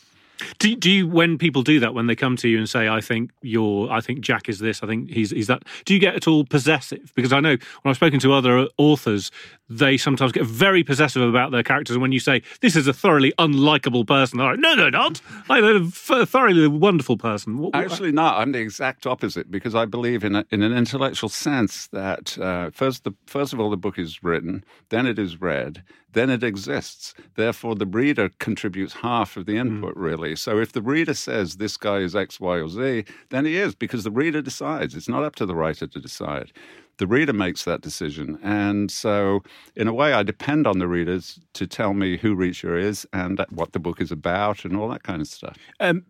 Do, 0.59 0.75
do 0.77 0.91
you 0.91 1.09
when 1.09 1.39
people 1.39 1.63
do 1.63 1.81
that 1.81 1.95
when 1.95 2.07
they 2.07 2.15
come 2.15 2.37
to 2.37 2.49
you 2.49 2.59
and 2.59 2.69
say 2.69 2.89
I 2.89 3.01
think 3.01 3.31
you're 3.43 3.91
I 3.91 4.01
think 4.01 4.21
Jack 4.21 4.49
is 4.49 4.59
this 4.59 4.83
I 4.83 4.87
think 4.87 5.11
he's 5.11 5.31
he's 5.31 5.47
that 5.49 5.65
do 5.85 5.95
you 5.95 6.01
get 6.01 6.15
at 6.15 6.29
all 6.29 6.45
possessive? 6.45 7.13
Because 7.15 7.33
I 7.33 7.41
know 7.41 7.57
when 7.83 7.91
I've 7.91 7.97
spoken 7.97 8.21
to 8.21 8.33
other 8.33 8.69
authors 8.77 9.31
they 9.69 9.97
sometimes 9.97 10.33
get 10.33 10.45
very 10.45 10.83
possessive 10.83 11.23
about 11.23 11.51
their 11.51 11.63
characters. 11.63 11.95
And 11.95 12.03
when 12.03 12.13
you 12.13 12.21
say 12.21 12.43
this 12.61 12.77
is 12.77 12.87
a 12.87 12.93
thoroughly 12.93 13.33
unlikable 13.39 14.07
person 14.07 14.39
they're 14.39 14.51
like 14.51 14.61
no 14.61 14.75
no 14.75 14.89
not. 14.91 15.21
I'm 15.49 15.93
a 16.11 16.27
thoroughly 16.27 16.67
wonderful 16.69 17.17
person. 17.17 17.71
Actually 17.75 18.13
not 18.13 18.39
I'm 18.39 18.53
the 18.53 18.61
exact 18.61 19.07
opposite 19.07 19.51
because 19.51 19.75
I 19.75 19.85
believe 19.85 20.25
in 20.25 20.37
a, 20.37 20.45
in 20.51 20.63
an 20.63 20.73
intellectual 20.73 21.29
sense 21.29 21.89
that 21.89 22.39
uh, 22.39 22.71
first 22.71 23.05
the 23.05 23.15
first 23.27 23.53
of 23.53 23.61
all 23.61 23.71
the 23.71 23.77
book 23.77 23.99
is 23.99 24.23
written 24.23 24.65
then 24.91 25.07
it 25.07 25.19
is 25.19 25.41
read 25.41 25.83
then 26.13 26.31
it 26.31 26.43
exists. 26.43 27.15
Therefore, 27.35 27.75
the 27.75 27.87
reader 27.87 28.31
contributes 28.39 28.95
half 28.95 29.37
of 29.37 29.47
the 29.47 29.55
hmm. 29.55 29.61
input, 29.61 29.95
mm. 29.95 30.01
really. 30.01 30.37
So 30.37 30.59
if 30.59 30.73
the 30.73 30.83
reader 30.83 31.15
says 31.15 31.57
this 31.57 31.77
guy 31.77 31.99
is 31.99 32.17
X, 32.17 32.41
Y, 32.41 32.57
or 32.57 32.69
Z, 32.69 33.05
then 33.31 33.45
he 33.45 33.57
is, 33.57 33.75
because 33.75 34.05
the 34.05 34.11
reader 34.11 34.43
decides. 34.43 34.95
It's 34.95 35.09
not 35.09 35.25
up 35.25 35.37
to 35.37 35.47
the 35.47 35.55
writer 35.55 35.87
to 35.87 36.01
decide. 36.01 36.53
The 36.99 37.07
reader 37.07 37.33
makes 37.33 37.65
that 37.65 37.81
decision. 37.81 38.39
And 38.43 38.91
so, 38.91 39.43
in 39.77 39.87
a 39.87 39.95
way, 39.95 40.13
I 40.13 40.23
depend 40.25 40.67
on 40.67 40.79
the 40.79 40.89
readers 40.89 41.39
to 41.55 41.67
tell 41.67 41.95
me 41.95 42.17
who 42.17 42.35
Reacher 42.35 42.81
is 42.81 43.07
and 43.13 43.45
what 43.51 43.73
the 43.73 43.79
book 43.79 44.01
is 44.01 44.11
about 44.11 44.65
and 44.65 44.77
all 44.77 44.89
that 44.89 45.05
kind 45.05 45.21
of 45.21 45.29
stuff. 45.29 45.57
Um, 45.79 46.05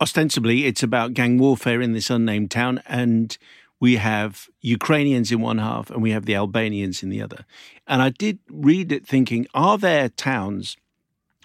ostensibly, 0.00 0.64
it's 0.66 0.82
about 0.82 1.14
gang 1.14 1.38
warfare 1.38 1.80
in 1.80 1.92
this 1.92 2.10
unnamed 2.10 2.50
town. 2.50 2.82
And 2.86 3.38
we 3.80 3.96
have 3.96 4.48
Ukrainians 4.60 5.30
in 5.30 5.40
one 5.40 5.58
half 5.58 5.90
and 5.90 6.02
we 6.02 6.10
have 6.10 6.26
the 6.26 6.34
Albanians 6.34 7.02
in 7.02 7.10
the 7.10 7.20
other. 7.20 7.44
And 7.86 8.02
I 8.02 8.10
did 8.10 8.38
read 8.50 8.90
it 8.92 9.06
thinking, 9.06 9.46
are 9.54 9.78
there 9.78 10.08
towns, 10.08 10.76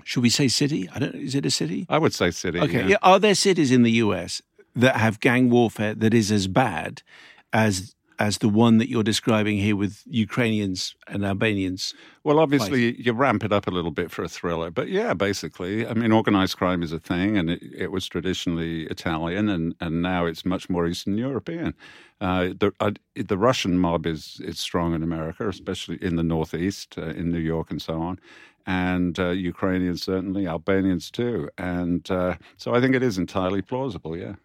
should 0.03 0.23
we 0.23 0.29
say 0.29 0.47
city? 0.47 0.89
I 0.93 0.99
don't 0.99 1.15
is 1.15 1.35
it 1.35 1.45
a 1.45 1.51
city? 1.51 1.85
I 1.89 1.97
would 1.97 2.13
say 2.13 2.31
city. 2.31 2.59
Okay. 2.59 2.81
yeah. 2.81 2.87
Yeah. 2.87 2.97
Are 3.01 3.19
there 3.19 3.35
cities 3.35 3.71
in 3.71 3.83
the 3.83 3.91
US 3.91 4.41
that 4.75 4.95
have 4.95 5.19
gang 5.19 5.49
warfare 5.49 5.93
that 5.95 6.13
is 6.13 6.31
as 6.31 6.47
bad 6.47 7.03
as 7.51 7.95
as 8.21 8.37
the 8.37 8.49
one 8.49 8.77
that 8.77 8.87
you're 8.87 9.01
describing 9.01 9.57
here 9.57 9.75
with 9.75 10.03
Ukrainians 10.05 10.95
and 11.07 11.25
Albanians? 11.25 11.95
Well, 12.23 12.37
obviously, 12.37 13.01
you 13.01 13.13
ramp 13.13 13.43
it 13.43 13.51
up 13.51 13.65
a 13.65 13.71
little 13.71 13.89
bit 13.89 14.11
for 14.11 14.21
a 14.23 14.29
thriller, 14.29 14.69
but 14.69 14.89
yeah, 14.89 15.15
basically, 15.15 15.87
I 15.87 15.95
mean, 15.95 16.11
organized 16.11 16.55
crime 16.55 16.83
is 16.83 16.91
a 16.91 16.99
thing, 16.99 17.35
and 17.35 17.49
it, 17.49 17.63
it 17.75 17.91
was 17.91 18.07
traditionally 18.07 18.83
Italian, 18.83 19.49
and, 19.49 19.73
and 19.81 20.03
now 20.03 20.27
it's 20.27 20.45
much 20.45 20.69
more 20.69 20.85
Eastern 20.85 21.17
European. 21.17 21.73
Uh, 22.21 22.49
the 22.59 22.71
uh, 22.79 22.91
the 23.15 23.39
Russian 23.39 23.79
mob 23.79 24.05
is 24.05 24.39
is 24.43 24.59
strong 24.59 24.93
in 24.93 25.01
America, 25.01 25.49
especially 25.49 25.97
in 25.99 26.15
the 26.15 26.23
Northeast, 26.23 26.99
uh, 26.99 27.05
in 27.19 27.31
New 27.31 27.39
York, 27.39 27.71
and 27.71 27.81
so 27.81 27.99
on. 27.99 28.19
And 28.67 29.17
uh, 29.17 29.29
Ukrainians 29.29 30.03
certainly, 30.03 30.45
Albanians 30.45 31.09
too, 31.09 31.49
and 31.57 32.03
uh, 32.11 32.35
so 32.55 32.75
I 32.75 32.81
think 32.81 32.93
it 32.93 33.01
is 33.01 33.17
entirely 33.17 33.63
plausible. 33.63 34.15
Yeah. 34.15 34.35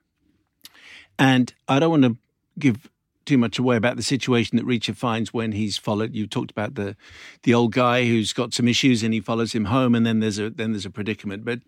And 1.18 1.52
I 1.68 1.78
don't 1.78 1.90
want 1.90 2.04
to 2.04 2.16
give 2.58 2.88
too 3.26 3.38
much 3.38 3.58
away 3.58 3.76
about 3.76 3.96
the 3.96 4.02
situation 4.02 4.56
that 4.56 4.66
Reacher 4.66 4.96
finds 4.96 5.34
when 5.34 5.52
he's 5.52 5.76
followed. 5.76 6.14
You 6.14 6.26
talked 6.26 6.50
about 6.50 6.74
the 6.74 6.96
the 7.42 7.52
old 7.52 7.72
guy 7.72 8.06
who's 8.06 8.32
got 8.32 8.54
some 8.54 8.68
issues 8.68 9.02
and 9.02 9.12
he 9.12 9.20
follows 9.20 9.52
him 9.52 9.66
home, 9.66 9.94
and 9.94 10.06
then 10.06 10.20
there's 10.20 10.38
a 10.38 10.50
then 10.50 10.72
there's 10.72 10.86
a 10.86 10.90
predicament. 10.90 11.44
But 11.44 11.60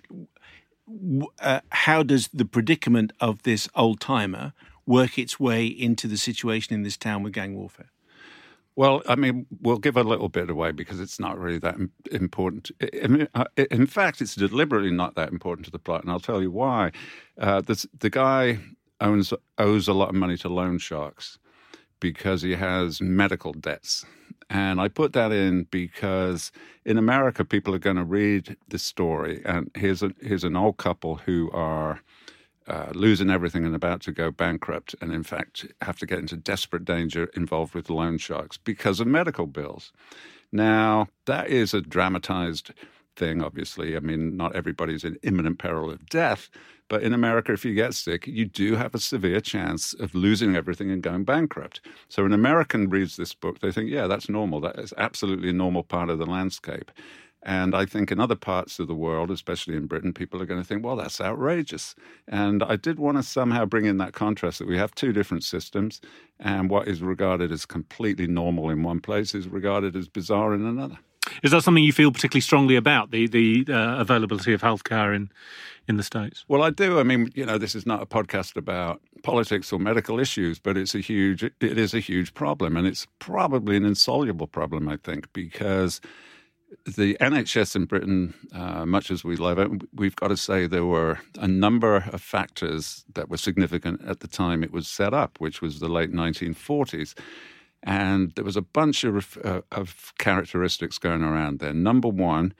uh, 1.40 1.60
how 1.70 2.02
does 2.02 2.28
the 2.28 2.44
predicament 2.44 3.12
of 3.20 3.42
this 3.42 3.68
old 3.74 4.00
timer 4.00 4.52
work 4.86 5.18
its 5.18 5.38
way 5.38 5.66
into 5.66 6.08
the 6.08 6.16
situation 6.16 6.74
in 6.74 6.82
this 6.82 6.96
town 6.96 7.22
with 7.22 7.34
gang 7.34 7.54
warfare? 7.54 7.90
Well, 8.74 9.02
I 9.08 9.16
mean, 9.16 9.46
we'll 9.60 9.78
give 9.78 9.96
a 9.96 10.04
little 10.04 10.28
bit 10.28 10.48
away 10.48 10.70
because 10.70 11.00
it's 11.00 11.18
not 11.18 11.36
really 11.36 11.58
that 11.58 11.74
important. 12.12 12.70
Uh, 13.34 13.44
In 13.56 13.86
fact, 13.86 14.20
it's 14.20 14.36
deliberately 14.36 14.92
not 14.92 15.16
that 15.16 15.32
important 15.32 15.64
to 15.64 15.72
the 15.72 15.80
plot, 15.80 16.04
and 16.04 16.12
I'll 16.12 16.20
tell 16.20 16.40
you 16.40 16.52
why. 16.52 16.92
Uh, 17.36 17.60
this, 17.60 17.86
the 17.98 18.08
guy 18.08 18.60
owns 19.00 19.32
owes 19.58 19.88
a 19.88 19.92
lot 19.92 20.10
of 20.10 20.14
money 20.14 20.36
to 20.36 20.48
loan 20.48 20.78
sharks 20.78 21.38
because 22.00 22.42
he 22.42 22.54
has 22.54 23.00
medical 23.00 23.52
debts. 23.52 24.04
And 24.50 24.80
I 24.80 24.88
put 24.88 25.12
that 25.12 25.30
in 25.30 25.64
because 25.64 26.52
in 26.84 26.96
America, 26.96 27.44
people 27.44 27.74
are 27.74 27.78
going 27.78 27.96
to 27.96 28.04
read 28.04 28.56
this 28.68 28.82
story. 28.82 29.42
And 29.44 29.70
here's, 29.74 30.02
a, 30.02 30.12
here's 30.22 30.44
an 30.44 30.56
old 30.56 30.78
couple 30.78 31.16
who 31.16 31.50
are 31.52 32.00
uh, 32.66 32.92
losing 32.94 33.30
everything 33.30 33.64
and 33.64 33.74
about 33.74 34.02
to 34.02 34.12
go 34.12 34.30
bankrupt, 34.30 34.94
and 35.00 35.12
in 35.12 35.22
fact, 35.22 35.66
have 35.80 35.98
to 35.98 36.06
get 36.06 36.18
into 36.18 36.36
desperate 36.36 36.84
danger 36.84 37.30
involved 37.34 37.74
with 37.74 37.88
loan 37.88 38.18
sharks 38.18 38.58
because 38.58 39.00
of 39.00 39.06
medical 39.06 39.46
bills. 39.46 39.92
Now, 40.52 41.08
that 41.24 41.48
is 41.48 41.72
a 41.72 41.80
dramatized 41.80 42.72
thing, 43.16 43.42
obviously. 43.42 43.96
I 43.96 44.00
mean, 44.00 44.36
not 44.36 44.54
everybody's 44.54 45.04
in 45.04 45.18
imminent 45.22 45.58
peril 45.58 45.90
of 45.90 46.06
death, 46.06 46.50
but 46.88 47.02
in 47.02 47.12
America, 47.12 47.52
if 47.52 47.64
you 47.64 47.74
get 47.74 47.94
sick, 47.94 48.26
you 48.26 48.44
do 48.44 48.76
have 48.76 48.94
a 48.94 48.98
severe 48.98 49.40
chance 49.40 49.94
of 49.94 50.14
losing 50.14 50.56
everything 50.56 50.90
and 50.90 51.02
going 51.02 51.24
bankrupt. 51.24 51.80
So, 52.08 52.24
an 52.24 52.32
American 52.32 52.88
reads 52.88 53.16
this 53.16 53.34
book, 53.34 53.60
they 53.60 53.72
think, 53.72 53.90
yeah, 53.90 54.06
that's 54.06 54.28
normal. 54.28 54.60
That 54.60 54.78
is 54.78 54.94
absolutely 54.96 55.50
a 55.50 55.54
normal 55.54 55.82
part 55.82 56.10
of 56.10 56.18
the 56.18 56.26
landscape. 56.26 56.90
And 57.42 57.74
I 57.74 57.84
think 57.84 58.10
in 58.10 58.18
other 58.18 58.34
parts 58.34 58.78
of 58.78 58.88
the 58.88 58.94
world, 58.94 59.30
especially 59.30 59.76
in 59.76 59.86
Britain, 59.86 60.12
people 60.12 60.42
are 60.42 60.46
going 60.46 60.60
to 60.60 60.66
think, 60.66 60.84
well, 60.84 60.96
that's 60.96 61.20
outrageous. 61.20 61.94
And 62.26 62.62
I 62.62 62.76
did 62.76 62.98
want 62.98 63.16
to 63.16 63.22
somehow 63.22 63.64
bring 63.64 63.84
in 63.84 63.98
that 63.98 64.12
contrast 64.12 64.58
that 64.58 64.66
we 64.66 64.76
have 64.76 64.94
two 64.94 65.12
different 65.12 65.44
systems, 65.44 66.00
and 66.40 66.68
what 66.68 66.88
is 66.88 67.00
regarded 67.00 67.52
as 67.52 67.64
completely 67.64 68.26
normal 68.26 68.70
in 68.70 68.82
one 68.82 69.00
place 69.00 69.34
is 69.34 69.46
regarded 69.48 69.94
as 69.94 70.08
bizarre 70.08 70.52
in 70.52 70.66
another. 70.66 70.98
Is 71.42 71.50
that 71.50 71.62
something 71.62 71.84
you 71.84 71.92
feel 71.92 72.12
particularly 72.12 72.40
strongly 72.40 72.76
about 72.76 73.10
the 73.10 73.26
the 73.26 73.66
uh, 73.68 74.00
availability 74.00 74.52
of 74.52 74.62
healthcare 74.62 75.14
in 75.14 75.30
in 75.88 75.96
the 75.96 76.02
states? 76.02 76.44
Well, 76.48 76.62
I 76.62 76.70
do. 76.70 77.00
I 77.00 77.02
mean, 77.02 77.32
you 77.34 77.46
know, 77.46 77.58
this 77.58 77.74
is 77.74 77.86
not 77.86 78.02
a 78.02 78.06
podcast 78.06 78.56
about 78.56 79.00
politics 79.22 79.72
or 79.72 79.78
medical 79.78 80.20
issues, 80.20 80.58
but 80.58 80.76
it's 80.76 80.94
a 80.94 81.00
huge 81.00 81.42
it 81.42 81.54
is 81.60 81.94
a 81.94 82.00
huge 82.00 82.34
problem, 82.34 82.76
and 82.76 82.86
it's 82.86 83.06
probably 83.18 83.76
an 83.76 83.84
insoluble 83.84 84.46
problem. 84.46 84.88
I 84.88 84.96
think 84.96 85.32
because 85.32 86.00
the 86.86 87.16
NHS 87.20 87.76
in 87.76 87.84
Britain, 87.86 88.34
uh, 88.52 88.84
much 88.84 89.10
as 89.10 89.24
we 89.24 89.36
love 89.36 89.58
it, 89.58 89.70
we've 89.94 90.16
got 90.16 90.28
to 90.28 90.36
say 90.36 90.66
there 90.66 90.84
were 90.84 91.18
a 91.38 91.48
number 91.48 91.96
of 92.12 92.20
factors 92.20 93.04
that 93.14 93.28
were 93.28 93.38
significant 93.38 94.02
at 94.06 94.20
the 94.20 94.28
time 94.28 94.62
it 94.62 94.72
was 94.72 94.86
set 94.86 95.14
up, 95.14 95.40
which 95.40 95.62
was 95.62 95.80
the 95.80 95.88
late 95.88 96.12
1940s. 96.12 97.14
And 97.82 98.32
there 98.34 98.44
was 98.44 98.56
a 98.56 98.62
bunch 98.62 99.04
of, 99.04 99.38
uh, 99.44 99.62
of 99.72 100.12
characteristics 100.18 100.98
going 100.98 101.22
around 101.22 101.60
there. 101.60 101.72
Number 101.72 102.08
one, 102.08 102.52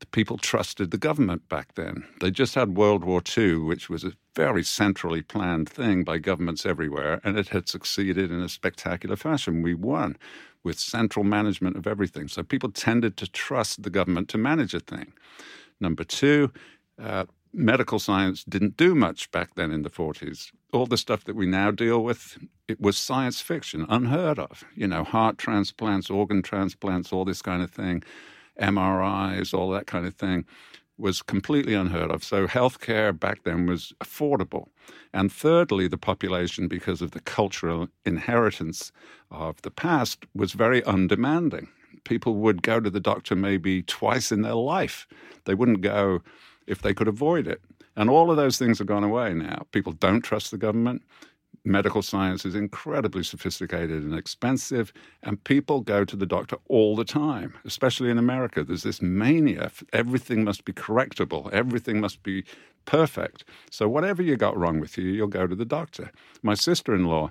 the 0.00 0.06
people 0.06 0.36
trusted 0.36 0.90
the 0.90 0.98
government 0.98 1.48
back 1.48 1.74
then. 1.74 2.04
They 2.20 2.30
just 2.30 2.54
had 2.54 2.76
World 2.76 3.04
War 3.04 3.22
II, 3.36 3.58
which 3.58 3.88
was 3.88 4.04
a 4.04 4.12
very 4.34 4.64
centrally 4.64 5.22
planned 5.22 5.68
thing 5.68 6.02
by 6.02 6.18
governments 6.18 6.66
everywhere, 6.66 7.20
and 7.24 7.38
it 7.38 7.48
had 7.48 7.68
succeeded 7.68 8.30
in 8.30 8.42
a 8.42 8.48
spectacular 8.48 9.16
fashion. 9.16 9.62
We 9.62 9.74
won 9.74 10.16
with 10.64 10.78
central 10.78 11.24
management 11.24 11.76
of 11.76 11.86
everything. 11.86 12.28
So 12.28 12.42
people 12.42 12.70
tended 12.70 13.16
to 13.18 13.30
trust 13.30 13.82
the 13.82 13.90
government 13.90 14.28
to 14.30 14.38
manage 14.38 14.74
a 14.74 14.80
thing. 14.80 15.12
Number 15.80 16.04
two, 16.04 16.52
uh, 17.00 17.24
medical 17.54 17.98
science 17.98 18.44
didn't 18.44 18.76
do 18.76 18.94
much 18.94 19.30
back 19.30 19.54
then 19.54 19.70
in 19.70 19.82
the 19.82 19.90
40s. 19.90 20.50
All 20.72 20.86
the 20.86 20.98
stuff 20.98 21.24
that 21.24 21.36
we 21.36 21.46
now 21.46 21.70
deal 21.70 22.02
with, 22.02 22.38
it 22.68 22.80
was 22.80 22.98
science 22.98 23.40
fiction, 23.40 23.86
unheard 23.88 24.38
of. 24.38 24.64
You 24.74 24.88
know, 24.88 25.04
heart 25.04 25.38
transplants, 25.38 26.10
organ 26.10 26.42
transplants, 26.42 27.12
all 27.12 27.24
this 27.24 27.42
kind 27.42 27.62
of 27.62 27.70
thing, 27.70 28.02
MRIs, 28.60 29.54
all 29.54 29.70
that 29.70 29.86
kind 29.86 30.06
of 30.06 30.14
thing 30.14 30.44
was 30.96 31.22
completely 31.22 31.74
unheard 31.74 32.10
of. 32.10 32.22
So 32.22 32.46
healthcare 32.46 33.18
back 33.18 33.42
then 33.44 33.66
was 33.66 33.92
affordable. 34.02 34.68
And 35.12 35.32
thirdly, 35.32 35.88
the 35.88 35.98
population, 35.98 36.68
because 36.68 37.02
of 37.02 37.12
the 37.12 37.20
cultural 37.20 37.88
inheritance 38.04 38.92
of 39.30 39.60
the 39.62 39.70
past, 39.70 40.26
was 40.34 40.52
very 40.52 40.84
undemanding. 40.84 41.68
People 42.04 42.36
would 42.36 42.62
go 42.62 42.80
to 42.80 42.90
the 42.90 43.00
doctor 43.00 43.34
maybe 43.34 43.82
twice 43.82 44.30
in 44.30 44.42
their 44.42 44.54
life. 44.54 45.06
They 45.46 45.54
wouldn't 45.54 45.80
go 45.80 46.20
if 46.66 46.82
they 46.82 46.94
could 46.94 47.08
avoid 47.08 47.46
it. 47.46 47.60
And 47.96 48.10
all 48.10 48.30
of 48.30 48.36
those 48.36 48.58
things 48.58 48.78
have 48.78 48.86
gone 48.86 49.04
away 49.04 49.34
now. 49.34 49.66
People 49.72 49.92
don't 49.92 50.22
trust 50.22 50.50
the 50.50 50.58
government. 50.58 51.02
Medical 51.66 52.02
science 52.02 52.44
is 52.44 52.54
incredibly 52.54 53.22
sophisticated 53.22 54.02
and 54.02 54.14
expensive, 54.14 54.92
and 55.22 55.42
people 55.44 55.80
go 55.80 56.04
to 56.04 56.14
the 56.14 56.26
doctor 56.26 56.56
all 56.68 56.94
the 56.94 57.06
time, 57.06 57.54
especially 57.64 58.10
in 58.10 58.18
America. 58.18 58.62
There's 58.62 58.82
this 58.82 59.00
mania. 59.00 59.70
Everything 59.92 60.44
must 60.44 60.66
be 60.66 60.74
correctable, 60.74 61.50
everything 61.52 62.00
must 62.00 62.22
be 62.22 62.44
perfect. 62.84 63.44
So, 63.70 63.88
whatever 63.88 64.22
you 64.22 64.36
got 64.36 64.58
wrong 64.58 64.78
with 64.78 64.98
you, 64.98 65.04
you'll 65.04 65.28
go 65.28 65.46
to 65.46 65.54
the 65.54 65.64
doctor. 65.64 66.10
My 66.42 66.52
sister 66.52 66.94
in 66.94 67.06
law, 67.06 67.30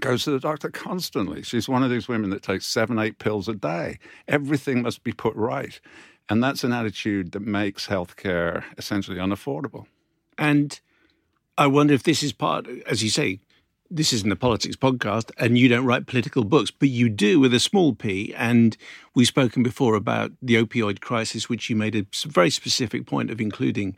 goes 0.00 0.24
to 0.24 0.30
the 0.30 0.40
doctor 0.40 0.70
constantly. 0.70 1.42
She's 1.42 1.68
one 1.68 1.82
of 1.82 1.90
these 1.90 2.08
women 2.08 2.30
that 2.30 2.42
takes 2.42 2.66
seven, 2.66 2.98
eight 2.98 3.18
pills 3.18 3.48
a 3.48 3.54
day. 3.54 3.98
Everything 4.28 4.82
must 4.82 5.02
be 5.02 5.12
put 5.12 5.34
right. 5.34 5.80
And 6.28 6.42
that's 6.42 6.64
an 6.64 6.72
attitude 6.72 7.32
that 7.32 7.40
makes 7.40 7.86
healthcare 7.86 8.64
essentially 8.76 9.18
unaffordable. 9.18 9.86
And 10.36 10.78
I 11.56 11.66
wonder 11.68 11.94
if 11.94 12.02
this 12.02 12.22
is 12.22 12.32
part, 12.32 12.66
as 12.86 13.02
you 13.02 13.10
say, 13.10 13.40
this 13.90 14.12
isn't 14.12 14.32
a 14.32 14.36
politics 14.36 14.76
podcast 14.76 15.30
and 15.38 15.56
you 15.56 15.68
don't 15.68 15.84
write 15.84 16.06
political 16.06 16.44
books, 16.44 16.70
but 16.70 16.88
you 16.88 17.08
do 17.08 17.38
with 17.38 17.54
a 17.54 17.60
small 17.60 17.94
p. 17.94 18.34
And 18.34 18.76
we've 19.14 19.28
spoken 19.28 19.62
before 19.62 19.94
about 19.94 20.32
the 20.42 20.54
opioid 20.54 21.00
crisis, 21.00 21.48
which 21.48 21.70
you 21.70 21.76
made 21.76 21.94
a 21.94 22.06
very 22.26 22.50
specific 22.50 23.06
point 23.06 23.30
of 23.30 23.40
including 23.40 23.96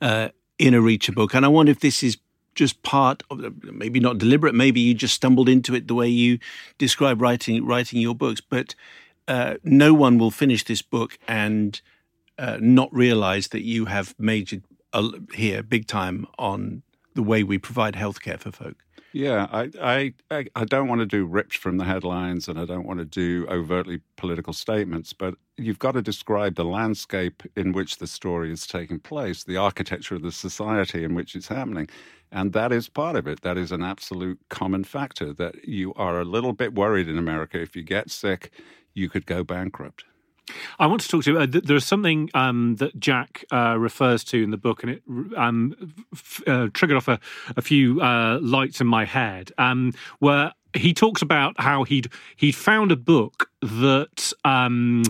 uh, 0.00 0.28
in 0.58 0.74
a 0.74 0.78
Reacher 0.80 1.14
book. 1.14 1.34
And 1.34 1.44
I 1.44 1.48
wonder 1.48 1.72
if 1.72 1.80
this 1.80 2.02
is 2.02 2.18
just 2.54 2.82
part 2.82 3.22
of 3.30 3.40
maybe 3.64 4.00
not 4.00 4.18
deliberate, 4.18 4.54
maybe 4.54 4.80
you 4.80 4.94
just 4.94 5.14
stumbled 5.14 5.48
into 5.48 5.74
it 5.74 5.86
the 5.86 5.94
way 5.94 6.08
you 6.08 6.38
describe 6.76 7.22
writing 7.22 7.64
writing 7.64 8.00
your 8.00 8.14
books. 8.14 8.40
But 8.40 8.74
uh, 9.28 9.54
no 9.62 9.94
one 9.94 10.18
will 10.18 10.30
finish 10.30 10.64
this 10.64 10.82
book 10.82 11.18
and 11.28 11.80
uh, 12.38 12.58
not 12.60 12.92
realize 12.92 13.48
that 13.48 13.62
you 13.62 13.84
have 13.84 14.14
majored 14.18 14.64
uh, 14.92 15.10
here 15.34 15.62
big 15.62 15.86
time 15.86 16.26
on 16.38 16.82
the 17.14 17.22
way 17.22 17.42
we 17.42 17.58
provide 17.58 17.94
healthcare 17.94 18.40
for 18.40 18.50
folk. 18.50 18.76
Yeah, 19.12 19.46
I, 19.50 20.12
I, 20.30 20.44
I, 20.54 20.64
don't 20.64 20.86
want 20.86 21.00
to 21.00 21.06
do 21.06 21.24
ripped 21.24 21.56
from 21.56 21.78
the 21.78 21.84
headlines 21.84 22.46
and 22.46 22.58
I 22.58 22.66
don't 22.66 22.86
want 22.86 22.98
to 22.98 23.06
do 23.06 23.46
overtly 23.48 24.00
political 24.16 24.52
statements, 24.52 25.14
but 25.14 25.34
you've 25.56 25.78
got 25.78 25.92
to 25.92 26.02
describe 26.02 26.56
the 26.56 26.64
landscape 26.64 27.42
in 27.56 27.72
which 27.72 27.96
the 27.96 28.06
story 28.06 28.52
is 28.52 28.66
taking 28.66 29.00
place, 29.00 29.44
the 29.44 29.56
architecture 29.56 30.14
of 30.14 30.22
the 30.22 30.30
society 30.30 31.04
in 31.04 31.14
which 31.14 31.34
it's 31.34 31.48
happening. 31.48 31.88
And 32.30 32.52
that 32.52 32.70
is 32.70 32.90
part 32.90 33.16
of 33.16 33.26
it. 33.26 33.40
That 33.40 33.56
is 33.56 33.72
an 33.72 33.82
absolute 33.82 34.38
common 34.50 34.84
factor 34.84 35.32
that 35.34 35.66
you 35.66 35.94
are 35.94 36.20
a 36.20 36.24
little 36.24 36.52
bit 36.52 36.74
worried 36.74 37.08
in 37.08 37.16
America. 37.16 37.60
If 37.60 37.74
you 37.74 37.82
get 37.82 38.10
sick, 38.10 38.52
you 38.98 39.08
could 39.08 39.26
go 39.26 39.44
bankrupt. 39.44 40.04
I 40.78 40.86
want 40.86 41.02
to 41.02 41.08
talk 41.08 41.24
to 41.24 41.32
you. 41.32 41.38
Uh, 41.38 41.46
th- 41.46 41.64
there's 41.64 41.84
something 41.84 42.30
um, 42.34 42.76
that 42.76 42.98
Jack 42.98 43.44
uh, 43.52 43.76
refers 43.78 44.24
to 44.24 44.42
in 44.42 44.50
the 44.50 44.56
book, 44.56 44.82
and 44.82 44.92
it 44.92 45.02
um, 45.36 45.94
f- 46.12 46.42
uh, 46.46 46.68
triggered 46.72 46.96
off 46.96 47.08
a, 47.08 47.20
a 47.56 47.62
few 47.62 48.00
uh, 48.00 48.38
lights 48.40 48.80
in 48.80 48.86
my 48.86 49.04
head. 49.04 49.52
Um, 49.58 49.92
where 50.20 50.52
he 50.74 50.92
talks 50.94 51.22
about 51.22 51.54
how 51.58 51.84
he'd 51.84 52.08
he'd 52.36 52.54
found 52.54 52.92
a 52.92 52.96
book 52.96 53.47
that 53.62 54.32
um, 54.44 55.02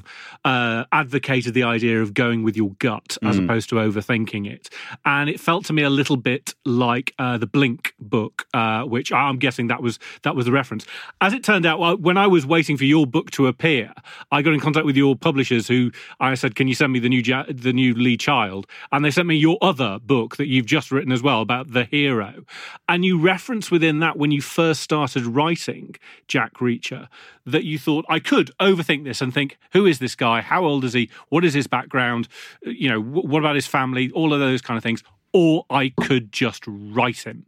uh, 0.44 0.84
advocated 0.92 1.54
the 1.54 1.62
idea 1.64 2.00
of 2.02 2.14
going 2.14 2.42
with 2.42 2.56
your 2.56 2.70
gut 2.78 3.18
as 3.22 3.38
Mm. 3.38 3.44
opposed 3.44 3.68
to 3.68 3.74
overthinking 3.76 4.50
it, 4.50 4.70
and 5.04 5.28
it 5.28 5.38
felt 5.38 5.64
to 5.66 5.72
me 5.72 5.82
a 5.82 5.90
little 5.90 6.16
bit 6.16 6.54
like 6.64 7.12
uh, 7.18 7.36
the 7.36 7.46
Blink 7.46 7.92
book, 8.00 8.46
uh, 8.54 8.82
which 8.84 9.12
I'm 9.12 9.38
guessing 9.38 9.66
that 9.68 9.82
was 9.82 9.98
that 10.22 10.34
was 10.34 10.46
the 10.46 10.52
reference. 10.52 10.86
As 11.20 11.32
it 11.34 11.44
turned 11.44 11.66
out, 11.66 12.00
when 12.00 12.16
I 12.16 12.26
was 12.26 12.46
waiting 12.46 12.76
for 12.76 12.84
your 12.84 13.06
book 13.06 13.30
to 13.32 13.46
appear, 13.48 13.92
I 14.32 14.40
got 14.42 14.54
in 14.54 14.60
contact 14.60 14.86
with 14.86 14.96
your 14.96 15.14
publishers, 15.16 15.68
who 15.68 15.90
I 16.20 16.34
said, 16.34 16.54
"Can 16.54 16.68
you 16.68 16.74
send 16.74 16.92
me 16.92 16.98
the 17.00 17.08
new 17.08 17.20
ja- 17.20 17.44
the 17.48 17.72
new 17.72 17.92
Lee 17.94 18.16
Child?" 18.16 18.66
And 18.92 19.04
they 19.04 19.10
sent 19.10 19.28
me 19.28 19.36
your 19.36 19.58
other 19.60 19.98
book 19.98 20.36
that 20.38 20.46
you've 20.48 20.66
just 20.66 20.90
written 20.90 21.12
as 21.12 21.22
well 21.22 21.42
about 21.42 21.72
the 21.72 21.84
hero, 21.84 22.44
and 22.88 23.04
you 23.04 23.18
reference 23.18 23.70
within 23.70 23.98
that 24.00 24.16
when 24.16 24.30
you 24.30 24.40
first 24.40 24.80
started 24.80 25.26
writing 25.26 25.96
Jack 26.28 26.54
Reacher 26.54 27.08
that 27.52 27.64
you 27.64 27.78
thought 27.78 28.04
I 28.08 28.18
could 28.18 28.50
overthink 28.60 29.04
this 29.04 29.20
and 29.20 29.32
think, 29.32 29.58
who 29.72 29.86
is 29.86 29.98
this 29.98 30.14
guy? 30.14 30.40
How 30.40 30.64
old 30.64 30.84
is 30.84 30.92
he? 30.92 31.10
What 31.28 31.44
is 31.44 31.54
his 31.54 31.66
background? 31.66 32.28
You 32.62 32.88
know, 32.90 33.00
wh- 33.00 33.24
what 33.24 33.40
about 33.40 33.54
his 33.54 33.66
family? 33.66 34.10
All 34.12 34.32
of 34.32 34.40
those 34.40 34.62
kind 34.62 34.76
of 34.76 34.82
things. 34.82 35.02
Or 35.32 35.64
I 35.70 35.92
could 36.00 36.32
just 36.32 36.64
write 36.66 37.26
him, 37.26 37.46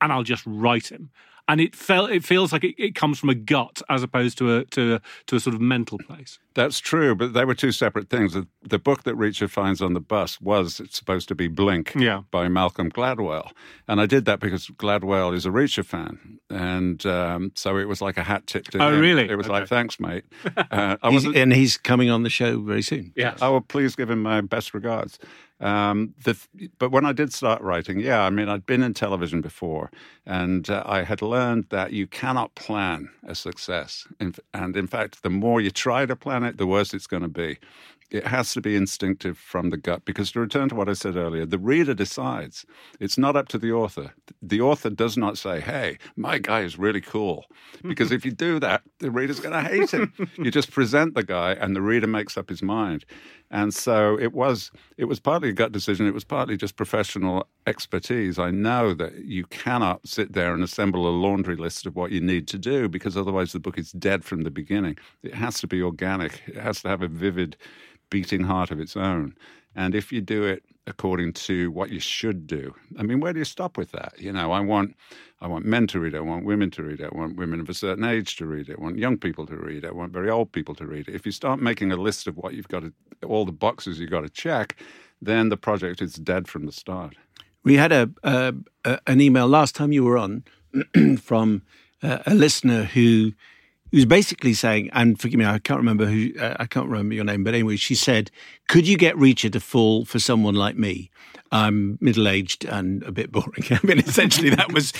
and 0.00 0.12
I'll 0.12 0.24
just 0.24 0.42
write 0.46 0.90
him. 0.90 1.10
And 1.50 1.60
it 1.60 1.74
felt 1.74 2.10
it 2.10 2.24
feels 2.24 2.52
like 2.52 2.62
it, 2.64 2.74
it 2.78 2.94
comes 2.94 3.18
from 3.18 3.28
a 3.28 3.34
gut 3.34 3.82
as 3.88 4.02
opposed 4.04 4.38
to 4.38 4.56
a 4.58 4.64
to 4.66 4.94
a, 4.94 5.00
to 5.26 5.36
a 5.36 5.40
sort 5.40 5.54
of 5.54 5.60
mental 5.60 5.98
place. 5.98 6.38
That's 6.54 6.78
true, 6.80 7.14
but 7.14 7.32
they 7.32 7.44
were 7.44 7.54
two 7.54 7.72
separate 7.72 8.08
things. 8.08 8.34
The, 8.34 8.46
the 8.62 8.78
book 8.78 9.02
that 9.04 9.14
Reacher 9.16 9.48
finds 9.48 9.80
on 9.82 9.94
the 9.94 10.00
bus 10.00 10.40
was 10.40 10.78
it's 10.80 10.96
supposed 10.96 11.28
to 11.28 11.34
be 11.34 11.48
Blink 11.48 11.92
Yeah. 11.96 12.22
by 12.30 12.48
Malcolm 12.48 12.90
Gladwell. 12.90 13.50
And 13.88 14.00
I 14.00 14.06
did 14.06 14.24
that 14.26 14.38
because 14.40 14.66
Gladwell 14.68 15.34
is 15.34 15.44
a 15.46 15.50
Reacher 15.50 15.84
fan. 15.84 16.38
And 16.50 17.04
um, 17.06 17.52
so 17.54 17.76
it 17.78 17.88
was 17.88 18.00
like 18.02 18.16
a 18.16 18.22
hat 18.24 18.46
tip 18.46 18.64
to 18.68 18.82
Oh, 18.82 18.92
him. 18.92 19.00
really? 19.00 19.28
It 19.30 19.36
was 19.36 19.46
Okay. 19.46 19.60
like, 19.60 19.68
thanks, 19.68 19.98
mate. 20.00 20.24
Uh, 20.56 20.96
I 21.02 21.10
He's, 21.10 21.14
wasn't, 21.14 21.36
and 21.36 21.52
he's 21.52 21.76
coming 21.76 22.10
on 22.10 22.22
the 22.24 22.30
show 22.30 22.60
very 22.60 22.82
soon. 22.82 23.12
Yeah. 23.16 23.36
I 23.40 23.48
will 23.48 23.60
please 23.60 23.94
give 23.96 24.10
him 24.10 24.22
my 24.22 24.40
best 24.40 24.74
regards. 24.74 25.18
Um, 25.60 26.14
the, 26.24 26.38
but 26.78 26.90
when 26.90 27.04
I 27.04 27.12
did 27.12 27.32
start 27.32 27.60
writing, 27.60 28.00
yeah, 28.00 28.22
I 28.22 28.30
mean, 28.30 28.48
I'd 28.48 28.66
been 28.66 28.82
in 28.82 28.94
television 28.94 29.40
before, 29.40 29.90
and 30.24 30.68
uh, 30.70 30.82
I 30.86 31.02
had 31.02 31.20
learned 31.20 31.66
that 31.68 31.92
you 31.92 32.06
cannot 32.06 32.54
plan 32.54 33.10
a 33.26 33.34
success. 33.34 34.06
And 34.18 34.76
in 34.76 34.86
fact, 34.86 35.22
the 35.22 35.30
more 35.30 35.60
you 35.60 35.70
try 35.70 36.06
to 36.06 36.16
plan 36.16 36.44
it, 36.44 36.56
the 36.56 36.66
worse 36.66 36.94
it's 36.94 37.06
going 37.06 37.22
to 37.22 37.28
be. 37.28 37.58
It 38.10 38.26
has 38.26 38.52
to 38.54 38.60
be 38.60 38.74
instinctive 38.74 39.38
from 39.38 39.70
the 39.70 39.76
gut 39.76 40.04
because, 40.04 40.32
to 40.32 40.40
return 40.40 40.68
to 40.70 40.74
what 40.74 40.88
I 40.88 40.94
said 40.94 41.14
earlier, 41.14 41.46
the 41.46 41.60
reader 41.60 41.94
decides. 41.94 42.66
It's 42.98 43.16
not 43.16 43.36
up 43.36 43.46
to 43.48 43.58
the 43.58 43.70
author. 43.70 44.12
The 44.42 44.60
author 44.60 44.90
does 44.90 45.16
not 45.16 45.38
say, 45.38 45.60
hey, 45.60 45.98
my 46.16 46.38
guy 46.38 46.62
is 46.62 46.76
really 46.76 47.00
cool. 47.00 47.44
Because 47.82 48.10
if 48.10 48.24
you 48.24 48.32
do 48.32 48.58
that, 48.58 48.82
the 48.98 49.12
reader's 49.12 49.38
going 49.38 49.52
to 49.52 49.68
hate 49.68 49.92
him. 49.92 50.12
you 50.38 50.50
just 50.50 50.72
present 50.72 51.14
the 51.14 51.22
guy, 51.22 51.52
and 51.52 51.76
the 51.76 51.82
reader 51.82 52.08
makes 52.08 52.36
up 52.36 52.48
his 52.48 52.62
mind. 52.62 53.04
And 53.50 53.74
so 53.74 54.18
it 54.18 54.32
was. 54.32 54.70
It 54.96 55.06
was 55.06 55.18
partly 55.18 55.48
a 55.48 55.52
gut 55.52 55.72
decision. 55.72 56.06
It 56.06 56.14
was 56.14 56.24
partly 56.24 56.56
just 56.56 56.76
professional 56.76 57.48
expertise. 57.66 58.38
I 58.38 58.50
know 58.50 58.94
that 58.94 59.24
you 59.24 59.44
cannot 59.46 60.06
sit 60.06 60.32
there 60.34 60.54
and 60.54 60.62
assemble 60.62 61.08
a 61.08 61.10
laundry 61.10 61.56
list 61.56 61.86
of 61.86 61.96
what 61.96 62.12
you 62.12 62.20
need 62.20 62.46
to 62.48 62.58
do 62.58 62.88
because 62.88 63.16
otherwise 63.16 63.52
the 63.52 63.58
book 63.58 63.78
is 63.78 63.92
dead 63.92 64.24
from 64.24 64.42
the 64.42 64.50
beginning. 64.50 64.98
It 65.22 65.34
has 65.34 65.60
to 65.60 65.66
be 65.66 65.82
organic. 65.82 66.42
It 66.46 66.56
has 66.56 66.82
to 66.82 66.88
have 66.88 67.02
a 67.02 67.08
vivid, 67.08 67.56
beating 68.08 68.44
heart 68.44 68.70
of 68.70 68.78
its 68.78 68.96
own. 68.96 69.34
And 69.74 69.94
if 69.94 70.12
you 70.12 70.20
do 70.20 70.44
it 70.44 70.62
according 70.86 71.32
to 71.32 71.70
what 71.70 71.90
you 71.90 72.00
should 72.00 72.46
do, 72.46 72.74
I 72.98 73.02
mean, 73.02 73.20
where 73.20 73.32
do 73.32 73.38
you 73.38 73.44
stop 73.44 73.76
with 73.76 73.92
that? 73.92 74.14
You 74.18 74.32
know, 74.32 74.52
I 74.52 74.60
want, 74.60 74.96
I 75.40 75.46
want 75.46 75.64
men 75.64 75.86
to 75.88 76.00
read 76.00 76.14
it. 76.14 76.18
I 76.18 76.20
want 76.20 76.44
women 76.44 76.70
to 76.72 76.82
read 76.82 77.00
it. 77.00 77.10
I 77.12 77.16
want 77.16 77.36
women 77.36 77.60
of 77.60 77.68
a 77.68 77.74
certain 77.74 78.04
age 78.04 78.36
to 78.36 78.46
read 78.46 78.68
it. 78.68 78.76
I 78.78 78.82
want 78.82 78.98
young 78.98 79.18
people 79.18 79.46
to 79.46 79.56
read 79.56 79.84
it. 79.84 79.88
I 79.88 79.92
want 79.92 80.12
very 80.12 80.30
old 80.30 80.52
people 80.52 80.74
to 80.76 80.86
read 80.86 81.08
it. 81.08 81.14
If 81.14 81.26
you 81.26 81.32
start 81.32 81.60
making 81.60 81.92
a 81.92 81.96
list 81.96 82.26
of 82.26 82.36
what 82.36 82.54
you've 82.54 82.68
got 82.68 82.80
to, 82.80 82.92
all 83.26 83.44
the 83.44 83.52
boxes 83.52 84.00
you've 84.00 84.10
got 84.10 84.22
to 84.22 84.30
check, 84.30 84.76
then 85.22 85.48
the 85.48 85.56
project 85.56 86.00
is 86.02 86.14
dead 86.14 86.48
from 86.48 86.66
the 86.66 86.72
start. 86.72 87.14
We 87.62 87.76
had 87.76 87.92
a, 87.92 88.10
a 88.22 88.54
an 89.06 89.20
email 89.20 89.46
last 89.46 89.74
time 89.74 89.92
you 89.92 90.04
were 90.04 90.16
on 90.16 90.44
from 91.20 91.62
uh, 92.02 92.18
a 92.26 92.34
listener 92.34 92.84
who 92.84 93.32
who's 93.90 94.04
basically 94.04 94.54
saying, 94.54 94.90
and 94.92 95.20
forgive 95.20 95.38
me, 95.38 95.44
I 95.44 95.58
can't 95.58 95.78
remember 95.78 96.06
who, 96.06 96.32
uh, 96.38 96.56
I 96.58 96.66
can't 96.66 96.88
remember 96.88 97.14
your 97.14 97.24
name, 97.24 97.44
but 97.44 97.54
anyway, 97.54 97.76
she 97.76 97.94
said, 97.94 98.30
"Could 98.68 98.86
you 98.86 98.96
get 98.96 99.16
Reacher 99.16 99.50
to 99.52 99.60
fall 99.60 100.04
for 100.04 100.18
someone 100.18 100.54
like 100.54 100.76
me? 100.76 101.10
I'm 101.52 101.98
middle 102.00 102.28
aged 102.28 102.64
and 102.64 103.02
a 103.02 103.12
bit 103.12 103.32
boring." 103.32 103.64
I 103.70 103.80
mean, 103.82 103.98
essentially, 103.98 104.50
that 104.50 104.72
was 104.72 104.92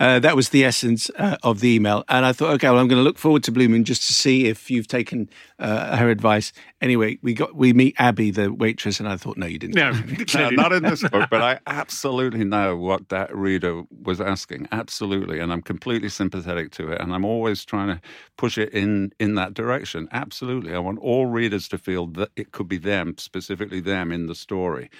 uh, 0.00 0.18
that 0.20 0.36
was 0.36 0.50
the 0.50 0.64
essence 0.64 1.10
uh, 1.18 1.36
of 1.42 1.60
the 1.60 1.74
email. 1.74 2.04
And 2.08 2.24
I 2.24 2.32
thought, 2.32 2.50
okay, 2.54 2.68
well, 2.68 2.78
I'm 2.78 2.88
going 2.88 3.00
to 3.00 3.04
look 3.04 3.18
forward 3.18 3.44
to 3.44 3.52
Blue 3.52 3.68
Moon 3.68 3.84
just 3.84 4.06
to 4.08 4.14
see 4.14 4.46
if 4.46 4.70
you've 4.70 4.88
taken 4.88 5.28
uh, 5.58 5.96
her 5.96 6.08
advice. 6.08 6.52
Anyway, 6.80 7.18
we 7.22 7.34
got 7.34 7.54
we 7.54 7.72
meet 7.72 7.94
Abby, 7.98 8.30
the 8.30 8.52
waitress, 8.52 9.00
and 9.00 9.08
I 9.08 9.16
thought, 9.16 9.36
no, 9.36 9.46
you 9.46 9.58
didn't. 9.58 9.74
No, 9.74 9.92
No, 10.34 10.50
not 10.50 10.72
in 10.72 10.82
this 10.82 11.02
book, 11.08 11.28
but 11.30 11.42
I 11.42 11.58
absolutely 11.66 12.44
know 12.44 12.76
what 12.76 13.08
that 13.08 13.34
reader 13.34 13.82
was 14.02 14.20
asking. 14.20 14.68
Absolutely, 14.72 15.40
and 15.40 15.52
I'm 15.52 15.62
completely 15.62 16.08
sympathetic 16.08 16.70
to 16.72 16.92
it, 16.92 17.00
and 17.00 17.12
I'm 17.12 17.24
always 17.24 17.64
trying 17.64 17.88
to 17.88 18.00
push 18.36 18.58
it 18.58 18.72
in 18.72 19.12
in 19.18 19.34
that 19.34 19.54
direction. 19.54 20.08
Absolutely, 20.12 20.74
I 20.74 20.78
want 20.78 20.98
all 21.00 21.26
readers 21.26 21.68
to 21.68 21.78
feel 21.78 22.06
that 22.08 22.30
it 22.36 22.52
could 22.52 22.68
be 22.68 22.78
them, 22.78 23.14
specifically 23.18 23.80
them, 23.80 24.12
in 24.12 24.26
the 24.26 24.34
story. 24.34 24.90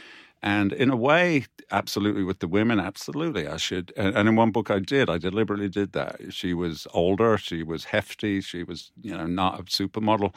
And 0.43 0.73
in 0.73 0.91
a 0.91 0.97
way, 0.97 1.47
absolutely 1.71 2.23
with 2.23 2.39
the 2.39 2.49
women, 2.49 2.79
absolutely, 2.79 3.49
I 3.49 3.57
should. 3.57 3.93
And, 3.97 4.17
in 4.29 4.37
one 4.37 4.53
book, 4.53 4.71
I 4.71 4.79
did. 4.79 5.11
I 5.11 5.19
deliberately 5.19 5.69
did 5.69 5.93
that. 5.93 6.33
She 6.33 6.55
was 6.55 6.87
older, 6.95 7.37
she 7.39 7.63
was 7.63 7.85
hefty, 7.85 8.41
she 8.41 8.63
was, 8.63 8.93
you 9.03 9.17
know, 9.17 9.27
not 9.27 9.59
a 9.59 9.63
supermodel 9.65 10.35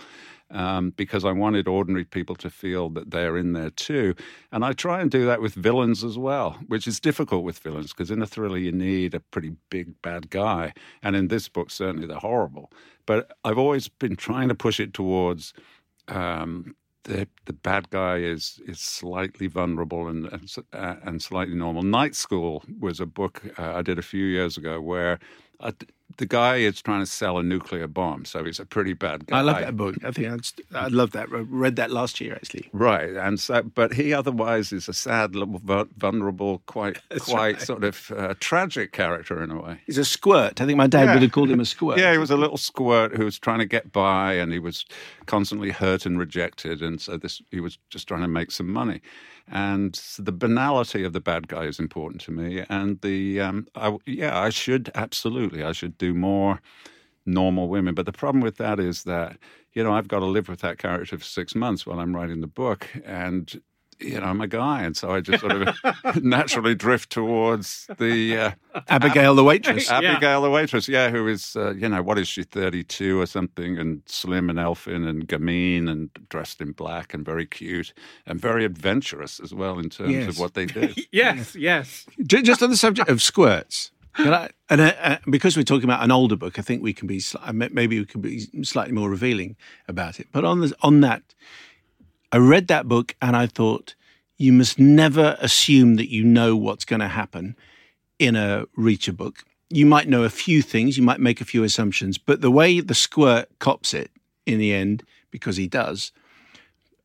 um, 0.49 0.91
because 0.91 1.23
I 1.23 1.31
wanted 1.31 1.67
ordinary 1.67 2.03
people 2.05 2.35
to 2.37 2.49
feel 2.49 2.89
that 2.91 3.11
they're 3.11 3.37
in 3.37 3.53
there 3.53 3.69
too. 3.69 4.15
And 4.51 4.65
I 4.65 4.73
try 4.73 5.01
and 5.01 5.09
do 5.09 5.25
that 5.25 5.41
with 5.41 5.53
villains 5.53 6.03
as 6.03 6.17
well, 6.17 6.57
which 6.67 6.87
is 6.87 6.99
difficult 6.99 7.43
with 7.43 7.59
villains 7.59 7.93
because 7.93 8.11
in 8.11 8.21
a 8.21 8.27
thriller 8.27 8.57
you 8.57 8.71
need 8.71 9.13
a 9.13 9.19
pretty 9.19 9.53
big 9.69 10.01
bad 10.01 10.29
guy. 10.29 10.73
And 11.03 11.15
in 11.15 11.27
this 11.27 11.47
book, 11.47 11.71
certainly 11.71 12.07
they're 12.07 12.17
horrible. 12.17 12.71
But 13.05 13.31
I've 13.43 13.57
always 13.57 13.87
been 13.87 14.15
trying 14.15 14.49
to 14.49 14.55
push 14.55 14.79
it 14.79 14.93
towards. 14.93 15.53
Um, 16.07 16.75
the 17.03 17.27
the 17.45 17.53
bad 17.53 17.89
guy 17.89 18.17
is 18.17 18.59
is 18.67 18.79
slightly 18.79 19.47
vulnerable 19.47 20.07
and 20.07 20.25
and, 20.27 20.55
uh, 20.73 20.95
and 21.03 21.21
slightly 21.21 21.55
normal. 21.55 21.83
Night 21.83 22.15
School 22.15 22.63
was 22.79 22.99
a 22.99 23.05
book 23.05 23.41
uh, 23.57 23.73
I 23.75 23.81
did 23.81 23.97
a 23.99 24.03
few 24.03 24.25
years 24.25 24.57
ago 24.57 24.79
where 24.81 25.19
uh, 25.59 25.71
the 26.17 26.25
guy 26.25 26.57
is 26.57 26.81
trying 26.81 26.99
to 26.99 27.05
sell 27.05 27.37
a 27.37 27.43
nuclear 27.43 27.87
bomb, 27.87 28.25
so 28.25 28.43
he's 28.43 28.59
a 28.59 28.65
pretty 28.65 28.93
bad 28.93 29.27
guy. 29.27 29.37
I 29.37 29.41
love 29.41 29.59
that 29.61 29.77
book. 29.77 29.95
I 30.03 30.11
think 30.11 30.27
I, 30.27 30.35
just, 30.37 30.59
I 30.73 30.87
love 30.87 31.11
that. 31.11 31.29
I 31.31 31.37
read 31.47 31.77
that 31.77 31.89
last 31.91 32.19
year 32.19 32.33
actually. 32.33 32.67
Right, 32.73 33.11
and 33.15 33.39
so, 33.39 33.61
but 33.63 33.93
he 33.93 34.11
otherwise 34.13 34.73
is 34.73 34.89
a 34.89 34.93
sad, 34.93 35.35
little, 35.35 35.59
vu- 35.63 35.87
vulnerable, 35.97 36.63
quite, 36.65 36.99
quite 37.21 37.61
sort 37.61 37.83
of 37.85 38.11
uh, 38.17 38.33
tragic 38.41 38.91
character 38.91 39.41
in 39.41 39.51
a 39.51 39.61
way. 39.61 39.79
He's 39.85 39.97
a 39.99 40.03
squirt. 40.03 40.59
I 40.59 40.65
think 40.65 40.77
my 40.77 40.87
dad 40.87 41.05
Yeah. 41.05 41.13
would 41.13 41.21
have 41.23 41.31
called 41.31 41.49
him 41.49 41.59
a 41.61 41.65
squirt. 41.65 41.97
Yeah, 42.01 42.11
he 42.11 42.17
was 42.17 42.31
a 42.31 42.37
little 42.37 42.57
squirt 42.57 43.15
who 43.15 43.23
was 43.23 43.39
trying 43.39 43.59
to 43.59 43.65
get 43.65 43.91
by, 43.93 44.33
and 44.33 44.51
he 44.51 44.59
was 44.59 44.85
constantly 45.31 45.71
hurt 45.71 46.05
and 46.05 46.19
rejected, 46.19 46.81
and 46.81 46.99
so 46.99 47.15
this 47.15 47.41
he 47.51 47.61
was 47.61 47.79
just 47.89 48.05
trying 48.09 48.21
to 48.21 48.27
make 48.27 48.51
some 48.51 48.67
money. 48.67 48.99
And 49.47 49.95
so 49.95 50.21
the 50.23 50.33
banality 50.33 51.05
of 51.05 51.13
the 51.13 51.21
bad 51.21 51.47
guy 51.47 51.63
is 51.65 51.79
important 51.79 52.21
to 52.23 52.31
me, 52.31 52.65
and 52.69 52.99
the 53.01 53.39
um, 53.39 53.67
I, 53.75 53.97
yeah, 54.05 54.37
I 54.37 54.49
should 54.49 54.91
absolutely, 54.93 55.63
I 55.63 55.71
should 55.71 55.97
do 55.97 56.13
more 56.13 56.59
normal 57.25 57.69
women. 57.69 57.95
But 57.95 58.05
the 58.07 58.11
problem 58.23 58.41
with 58.41 58.57
that 58.57 58.79
is 58.79 59.03
that 59.03 59.37
you 59.73 59.83
know 59.83 59.93
I've 59.93 60.09
got 60.09 60.19
to 60.19 60.25
live 60.25 60.49
with 60.49 60.59
that 60.61 60.77
character 60.79 61.17
for 61.17 61.23
six 61.23 61.55
months 61.55 61.85
while 61.85 61.99
I'm 61.99 62.15
writing 62.15 62.41
the 62.41 62.47
book, 62.63 62.89
and 63.05 63.61
you 64.01 64.19
know 64.19 64.25
I'm 64.25 64.41
a 64.41 64.47
guy, 64.47 64.83
and 64.83 64.95
so 64.97 65.11
I 65.11 65.21
just 65.21 65.41
sort 65.41 65.53
of 65.53 66.23
naturally 66.23 66.75
drift 66.75 67.09
towards 67.11 67.87
the. 67.97 68.37
Uh, 68.37 68.51
Abigail 68.87 69.35
the 69.35 69.43
waitress. 69.43 69.89
Abigail 69.91 70.41
the 70.41 70.49
waitress, 70.49 70.87
yeah, 70.87 71.09
who 71.09 71.27
is, 71.27 71.55
uh, 71.57 71.73
you 71.73 71.89
know, 71.89 72.01
what 72.01 72.17
is 72.17 72.27
she, 72.27 72.43
32 72.43 73.19
or 73.19 73.25
something, 73.25 73.77
and 73.77 74.01
slim 74.05 74.49
and 74.49 74.57
elfin 74.57 75.05
and 75.05 75.27
gamine 75.27 75.89
and 75.89 76.09
dressed 76.29 76.61
in 76.61 76.71
black 76.71 77.13
and 77.13 77.25
very 77.25 77.45
cute 77.45 77.93
and 78.25 78.39
very 78.39 78.63
adventurous 78.65 79.39
as 79.41 79.53
well 79.53 79.77
in 79.77 79.89
terms 79.89 80.11
Yes. 80.13 80.27
of 80.29 80.39
what 80.39 80.53
they 80.53 80.65
do. 80.79 80.93
yes, 81.11 81.55
yes. 81.55 82.05
Ju- 82.25 82.41
Just 82.43 82.63
on 82.63 82.69
the 82.69 82.77
subject 82.77 83.09
of 83.09 83.21
squirts, 83.21 83.91
can 84.15 84.33
I, 84.33 84.49
and 84.69 84.81
uh, 84.81 84.93
uh, 85.01 85.17
because 85.29 85.55
we're 85.57 85.63
talking 85.63 85.83
about 85.85 86.03
an 86.03 86.11
older 86.11 86.35
book, 86.37 86.57
I 86.57 86.61
think 86.61 86.81
we 86.81 86.93
can 86.93 87.07
be 87.07 87.17
sli- 87.19 87.45
uh, 87.47 87.53
maybe 87.53 87.99
we 87.99 88.05
can 88.05 88.21
be 88.21 88.47
slightly 88.63 88.93
more 88.93 89.09
revealing 89.09 89.55
about 89.89 90.19
it. 90.19 90.27
But 90.31 90.45
on 90.45 90.61
the, 90.61 90.73
on 90.81 91.01
that, 91.01 91.23
I 92.31 92.37
read 92.37 92.67
that 92.67 92.87
book 92.87 93.15
and 93.21 93.35
I 93.35 93.47
thought 93.47 93.95
you 94.37 94.53
must 94.53 94.79
never 94.79 95.37
assume 95.39 95.95
that 95.95 96.09
you 96.09 96.23
know 96.23 96.55
what's 96.55 96.85
going 96.85 97.01
to 97.01 97.07
happen 97.07 97.55
in 98.19 98.35
a 98.35 98.65
Reacher 98.77 99.15
book. 99.15 99.43
You 99.69 99.85
might 99.85 100.07
know 100.09 100.23
a 100.23 100.29
few 100.29 100.61
things, 100.61 100.97
you 100.97 101.03
might 101.03 101.19
make 101.19 101.41
a 101.41 101.45
few 101.45 101.63
assumptions, 101.63 102.17
but 102.17 102.41
the 102.41 102.51
way 102.51 102.79
the 102.79 102.95
squirt 102.95 103.47
cops 103.59 103.93
it 103.93 104.11
in 104.45 104.57
the 104.59 104.73
end, 104.73 105.03
because 105.29 105.57
he 105.57 105.67
does, 105.67 106.11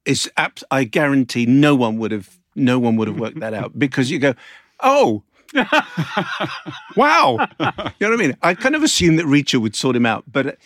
It's 0.05 0.29
abs- 0.37 0.65
I 0.71 0.85
guarantee 0.85 1.47
no 1.47 1.75
one 1.75 1.99
would 1.99 2.11
have 2.13 2.39
no 2.55 2.79
one 2.79 2.97
would 2.97 3.07
have 3.09 3.21
worked 3.21 3.41
that 3.41 3.53
out 3.55 3.79
because 3.79 4.11
you 4.11 4.19
go, 4.19 4.35
oh. 4.81 5.23
wow, 6.97 7.37
you 7.61 7.67
know 8.01 8.11
what 8.11 8.13
I 8.13 8.17
mean. 8.17 8.37
I 8.43 8.55
kind 8.55 8.75
of 8.75 8.83
assumed 8.83 9.19
that 9.19 9.27
Reacher 9.27 9.61
would 9.61 9.77
sort 9.77 9.95
him 9.95 10.05
out, 10.07 10.25
but 10.31 10.59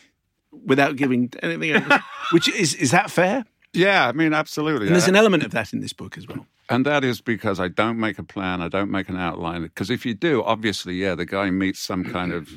without 0.65 0.97
giving 0.97 1.33
anything. 1.43 1.73
Else. 1.73 2.03
Which 2.33 2.49
is 2.49 2.75
is 2.75 2.91
that 2.93 3.11
fair? 3.11 3.45
Yeah, 3.73 4.09
I 4.09 4.13
mean, 4.13 4.33
absolutely. 4.33 4.87
And 4.87 4.95
there's 4.97 5.09
an 5.09 5.17
element 5.17 5.45
of 5.45 5.53
that 5.53 5.73
in 5.73 5.81
this 5.81 5.93
book 5.93 6.19
as 6.19 6.27
well. 6.27 6.47
And 6.71 6.87
that 6.87 7.03
is 7.03 7.21
because 7.21 7.59
I 7.59 7.67
don't 7.67 7.99
make 7.99 8.17
a 8.21 8.23
plan, 8.23 8.63
I 8.63 8.69
don't 8.69 8.93
make 8.93 9.09
an 9.09 9.17
outline. 9.17 9.63
Because 9.63 9.91
if 9.91 10.07
you 10.07 10.15
do, 10.15 10.41
obviously, 10.45 10.95
yeah, 10.95 11.17
the 11.17 11.27
guy 11.27 11.51
meets 11.51 11.81
some 11.81 12.05
kind 12.05 12.33
of 12.33 12.49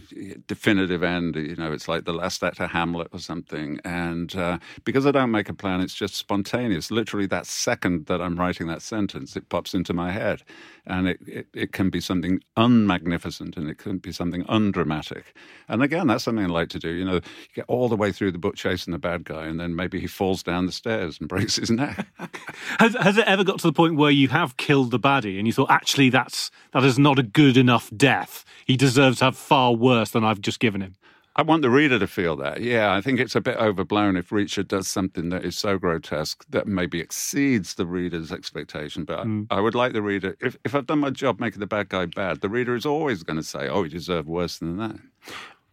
definitive 0.45 1.01
end. 1.01 1.35
You 1.35 1.55
know, 1.55 1.71
it's 1.71 1.87
like 1.87 2.05
the 2.05 2.13
last 2.13 2.43
act 2.43 2.59
of 2.59 2.69
Hamlet 2.69 3.07
or 3.11 3.17
something. 3.17 3.79
And 3.83 4.35
uh, 4.35 4.59
because 4.83 5.07
I 5.07 5.11
don't 5.11 5.31
make 5.31 5.49
a 5.49 5.53
plan, 5.53 5.81
it's 5.81 5.95
just 5.95 6.13
spontaneous. 6.13 6.91
Literally, 6.91 7.25
that 7.27 7.47
second 7.47 8.05
that 8.05 8.21
I'm 8.21 8.39
writing 8.39 8.67
that 8.67 8.83
sentence, 8.83 9.35
it 9.35 9.49
pops 9.49 9.73
into 9.73 9.93
my 9.93 10.11
head. 10.11 10.43
And 10.85 11.07
it, 11.07 11.19
it, 11.25 11.47
it 11.53 11.71
can 11.71 11.89
be 11.89 12.01
something 12.01 12.41
unmagnificent 12.57 13.55
and 13.55 13.69
it 13.69 13.77
can 13.77 13.99
be 13.99 14.11
something 14.11 14.43
undramatic. 14.49 15.33
And 15.69 15.81
again, 15.81 16.07
that's 16.07 16.25
something 16.25 16.43
I 16.43 16.49
like 16.49 16.69
to 16.69 16.79
do. 16.79 16.89
You 16.89 17.05
know, 17.05 17.15
you 17.15 17.21
get 17.55 17.65
all 17.69 17.87
the 17.87 17.95
way 17.95 18.11
through 18.11 18.33
the 18.33 18.37
book 18.37 18.55
chasing 18.55 18.91
the 18.91 18.97
bad 18.97 19.23
guy, 19.23 19.45
and 19.45 19.59
then 19.59 19.75
maybe 19.75 19.99
he 19.99 20.07
falls 20.07 20.43
down 20.43 20.65
the 20.65 20.71
stairs 20.73 21.19
and 21.19 21.29
breaks 21.33 21.55
his 21.55 21.71
neck. 21.71 22.05
has, 22.79 22.95
has 22.95 23.17
it 23.17 23.27
ever 23.27 23.43
got 23.43 23.59
to 23.59 23.67
the 23.67 23.73
point 23.73 23.95
where 23.95 24.11
you 24.11 24.27
have 24.27 24.57
killed 24.57 24.91
the 24.91 24.99
baddie 24.99 25.37
and 25.37 25.47
you 25.47 25.53
thought, 25.53 25.71
actually, 25.71 26.09
that's 26.09 26.51
that 26.73 26.83
is 26.83 26.99
not 26.99 27.17
a 27.17 27.23
good 27.23 27.55
enough 27.55 27.89
death. 27.95 28.43
He 28.65 28.75
deserves 28.75 29.19
to 29.19 29.25
have 29.25 29.37
far 29.37 29.73
worse 29.73 30.11
than 30.11 30.23
I've 30.23 30.41
just 30.41 30.59
given 30.59 30.81
him. 30.81 30.95
I 31.35 31.41
want 31.41 31.63
the 31.63 31.69
reader 31.71 31.97
to 31.97 32.05
feel 32.05 32.35
that. 32.37 32.61
Yeah, 32.61 32.93
I 32.93 33.01
think 33.01 33.19
it's 33.19 33.35
a 33.35 33.41
bit 33.41 33.57
overblown 33.57 34.17
if 34.17 34.29
Reacher 34.29 34.67
does 34.67 34.87
something 34.87 35.29
that 35.29 35.43
is 35.43 35.57
so 35.57 35.79
grotesque 35.79 36.45
that 36.49 36.67
maybe 36.67 36.99
exceeds 36.99 37.73
the 37.73 37.87
reader's 37.87 38.31
expectation. 38.31 39.03
But 39.03 39.25
mm. 39.25 39.47
I, 39.49 39.57
I, 39.57 39.59
would 39.59 39.73
like 39.73 39.93
the 39.93 40.03
reader, 40.03 40.37
if, 40.39 40.57
if 40.63 40.75
I've 40.75 40.85
done 40.85 40.99
my 40.99 41.09
job 41.09 41.39
making 41.39 41.59
the 41.59 41.65
bad 41.65 41.89
guy 41.89 42.05
bad, 42.05 42.41
the 42.41 42.49
reader 42.49 42.75
is 42.75 42.85
always 42.85 43.23
going 43.23 43.37
to 43.37 43.43
say, 43.43 43.67
oh, 43.67 43.81
he 43.81 43.89
deserved 43.89 44.27
worse 44.27 44.59
than 44.59 44.77
that. 44.77 44.97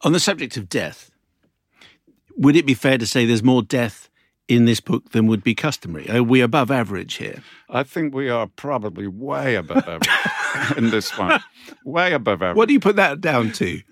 On 0.01 0.13
the 0.13 0.21
subject 0.21 0.57
of 0.57 0.71
death, 0.71 1.11
would 2.39 2.57
it 2.57 2.65
be 2.65 2.75
fair 2.75 2.97
to 2.97 3.07
say 3.07 3.27
there's 3.27 3.43
more 3.43 3.63
death 3.63 4.09
in 4.49 4.65
this 4.65 4.81
book 4.81 5.11
than 5.11 5.27
would 5.27 5.45
be 5.45 5.55
customary? 5.55 6.09
Are 6.11 6.23
we 6.23 6.41
above 6.41 6.71
average 6.71 7.17
here? 7.17 7.43
I 7.69 7.83
think 7.83 8.15
we 8.15 8.31
are 8.31 8.47
probably 8.47 9.07
way 9.07 9.57
above 9.57 9.87
average 9.87 10.77
in 10.79 10.89
this 10.89 11.17
one. 11.19 11.41
Way 11.85 12.15
above 12.15 12.41
average. 12.41 12.57
What 12.57 12.69
do 12.69 12.73
you 12.73 12.81
put 12.81 12.97
that 12.97 13.21
down 13.21 13.53
to? 13.53 13.83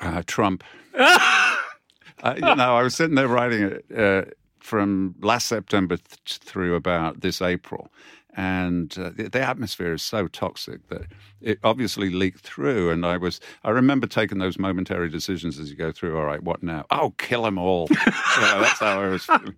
Uh, 0.00 0.22
Trump. 0.26 0.64
uh, 2.22 2.34
you 2.34 2.40
know, 2.40 2.76
I 2.76 2.82
was 2.82 2.94
sitting 2.94 3.14
there 3.14 3.28
writing 3.28 3.62
it 3.62 3.84
uh, 3.96 4.30
from 4.58 5.14
last 5.20 5.46
September 5.46 5.96
th- 5.96 6.38
through 6.38 6.74
about 6.74 7.20
this 7.20 7.40
April, 7.40 7.90
and 8.34 8.96
uh, 8.98 9.10
the, 9.14 9.28
the, 9.28 9.40
atmosphere 9.40 9.92
is 9.92 10.02
so 10.02 10.26
toxic 10.26 10.88
that 10.88 11.02
it 11.40 11.58
obviously 11.64 12.10
leaked 12.10 12.40
through. 12.40 12.90
And 12.90 13.06
I 13.06 13.16
was, 13.16 13.40
I 13.64 13.70
remember 13.70 14.06
taking 14.06 14.38
those 14.38 14.58
momentary 14.58 15.08
decisions 15.08 15.58
as 15.58 15.70
you 15.70 15.76
go 15.76 15.92
through. 15.92 16.16
All 16.18 16.24
right, 16.24 16.42
what 16.42 16.62
now? 16.62 16.84
Oh, 16.90 17.14
kill 17.18 17.42
them 17.42 17.58
all. 17.58 17.86
that's 18.06 18.78
how 18.80 19.00
I 19.00 19.08
was. 19.08 19.24
Feeling. 19.24 19.54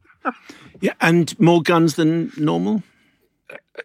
Yeah, 0.80 0.94
and 1.00 1.38
more 1.40 1.62
guns 1.62 1.96
than 1.96 2.32
normal. 2.36 2.82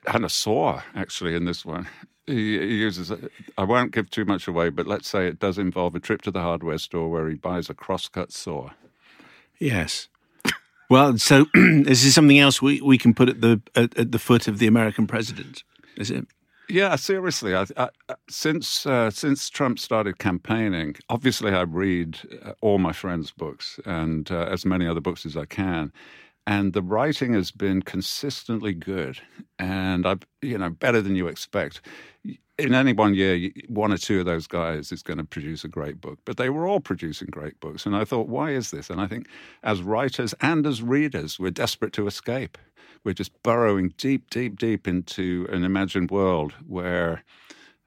And 0.08 0.26
a 0.26 0.30
saw, 0.30 0.82
actually, 0.94 1.36
in 1.36 1.46
this 1.46 1.66
one. 1.66 1.88
He, 2.28 2.58
he 2.58 2.76
uses. 2.76 3.12
I 3.58 3.64
won't 3.64 3.92
give 3.92 4.10
too 4.10 4.26
much 4.26 4.48
away, 4.48 4.70
but 4.70 4.88
let's 4.88 5.08
say 5.08 5.28
it 5.28 5.40
does 5.40 5.58
involve 5.58 5.96
a 5.96 6.00
trip 6.00 6.22
to 6.24 6.32
the 6.32 6.42
hardware 6.42 6.78
store 6.78 7.10
where 7.10 7.30
he 7.30 7.36
buys 7.36 7.70
a 7.70 7.74
crosscut 7.74 8.32
saw. 8.32 8.72
Yes. 9.60 10.08
Well, 10.90 11.18
so 11.18 11.46
this 11.54 12.04
is 12.04 12.14
something 12.14 12.40
else 12.40 12.62
we, 12.62 12.82
we 12.82 12.98
can 12.98 13.14
put 13.14 13.30
at 13.30 13.42
the 13.42 13.62
at, 13.76 13.98
at 13.98 14.12
the 14.12 14.20
foot 14.20 14.48
of 14.48 14.60
the 14.60 14.68
American 14.68 15.08
president, 15.08 15.64
is 15.98 16.12
it? 16.12 16.28
Yeah, 16.68 16.96
seriously. 16.96 17.56
I, 17.56 17.66
I, 17.78 17.90
since 18.30 18.86
uh, 18.86 19.12
since 19.12 19.50
Trump 19.50 19.80
started 19.80 20.18
campaigning, 20.18 20.96
obviously 21.10 21.52
I 21.52 21.62
read 21.62 22.20
uh, 22.44 22.54
all 22.62 22.80
my 22.80 22.92
friends' 22.92 23.32
books 23.32 23.80
and 23.86 24.30
uh, 24.32 24.48
as 24.52 24.66
many 24.66 24.88
other 24.88 25.02
books 25.02 25.26
as 25.26 25.38
I 25.38 25.46
can, 25.46 25.92
and 26.48 26.74
the 26.74 26.82
writing 26.82 27.34
has 27.34 27.52
been 27.52 27.82
consistently 27.82 28.74
good, 28.74 29.20
and 29.58 30.06
I, 30.06 30.18
you 30.42 30.58
know, 30.58 30.70
better 30.70 31.02
than 31.02 31.16
you 31.16 31.28
expect 31.28 31.82
in 32.58 32.74
any 32.74 32.94
one 32.94 33.14
year, 33.14 33.50
one 33.68 33.92
or 33.92 33.98
two 33.98 34.20
of 34.20 34.26
those 34.26 34.48
guys 34.48 34.92
is 34.92 35.04
going 35.04 35.18
to 35.18 35.24
produce 35.24 35.64
a 35.64 35.68
great 35.68 36.00
book. 36.00 36.20
But 36.26 36.38
they 36.38 36.50
were 36.50 36.68
all 36.68 36.80
producing 36.80 37.28
great 37.30 37.60
books. 37.60 37.86
And 37.86 37.96
I 37.96 38.06
thought, 38.06 38.30
why 38.30 38.52
is 38.52 38.72
this? 38.72 38.90
And 38.90 39.02
I 39.02 39.08
think 39.08 39.28
as 39.64 39.82
writers 39.82 40.34
and 40.42 40.66
as 40.66 40.82
readers, 40.82 41.40
we're 41.40 41.52
desperate 41.52 41.94
to 41.94 42.08
escape. 42.08 42.58
We're 43.04 43.14
just 43.14 43.32
burrowing 43.44 43.94
deep, 43.98 44.30
deep, 44.30 44.58
deep 44.58 44.88
into 44.88 45.48
an 45.52 45.64
imagined 45.64 46.12
world 46.12 46.54
where 46.66 47.24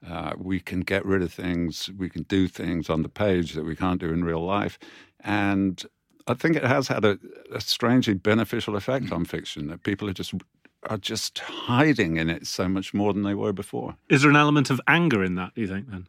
uh, 0.07 0.33
we 0.37 0.59
can 0.59 0.81
get 0.81 1.05
rid 1.05 1.21
of 1.21 1.33
things, 1.33 1.89
we 1.97 2.09
can 2.09 2.23
do 2.23 2.47
things 2.47 2.89
on 2.89 3.01
the 3.01 3.09
page 3.09 3.53
that 3.53 3.65
we 3.65 3.75
can't 3.75 3.99
do 3.99 4.13
in 4.13 4.23
real 4.23 4.45
life. 4.45 4.79
And 5.21 5.83
I 6.29 6.35
think 6.35 6.55
it 6.55 6.63
has 6.63 6.87
had 6.87 7.03
a, 7.03 7.17
a 7.51 7.59
strangely 7.59 8.13
beneficial 8.13 8.75
effect 8.75 9.11
on 9.11 9.25
fiction 9.25 9.67
that 9.67 9.83
people 9.83 10.07
are 10.07 10.13
just 10.13 10.33
are 10.83 10.97
just 10.97 11.39
hiding 11.39 12.17
in 12.17 12.29
it 12.29 12.47
so 12.47 12.69
much 12.69 12.93
more 12.93 13.11
than 13.13 13.23
they 13.23 13.33
were 13.33 13.51
before. 13.51 13.95
Is 14.07 14.21
there 14.21 14.29
an 14.29 14.37
element 14.37 14.69
of 14.69 14.79
anger 14.87 15.23
in 15.23 15.35
that, 15.35 15.53
do 15.55 15.61
you 15.61 15.67
think, 15.67 15.89
then? 15.89 16.07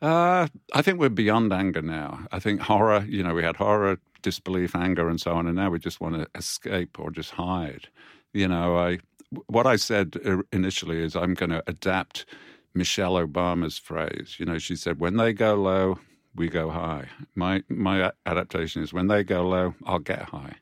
Uh, 0.00 0.46
I 0.74 0.82
think 0.82 1.00
we're 1.00 1.08
beyond 1.08 1.52
anger 1.52 1.82
now. 1.82 2.26
I 2.30 2.38
think 2.38 2.60
horror, 2.60 3.04
you 3.08 3.22
know, 3.22 3.34
we 3.34 3.42
had 3.42 3.56
horror, 3.56 3.98
disbelief, 4.20 4.76
anger, 4.76 5.08
and 5.08 5.20
so 5.20 5.32
on, 5.32 5.46
and 5.46 5.56
now 5.56 5.70
we 5.70 5.78
just 5.78 6.00
want 6.00 6.14
to 6.16 6.28
escape 6.36 7.00
or 7.00 7.10
just 7.10 7.30
hide. 7.30 7.88
You 8.32 8.48
know, 8.48 8.76
I 8.76 8.98
what 9.46 9.66
I 9.66 9.76
said 9.76 10.16
initially 10.52 11.02
is 11.02 11.16
I'm 11.16 11.34
going 11.34 11.50
to 11.50 11.62
adapt 11.66 12.26
Michelle 12.74 13.14
Obama's 13.14 13.78
phrase. 13.78 14.36
You 14.38 14.46
know, 14.46 14.58
she 14.58 14.76
said, 14.76 15.00
"When 15.00 15.16
they 15.16 15.32
go 15.32 15.54
low, 15.54 15.98
we 16.34 16.48
go 16.48 16.70
high." 16.70 17.08
My 17.34 17.62
my 17.68 18.12
adaptation 18.26 18.82
is, 18.82 18.92
"When 18.92 19.08
they 19.08 19.24
go 19.24 19.48
low, 19.48 19.74
I'll 19.84 19.98
get 19.98 20.22
high." 20.22 20.56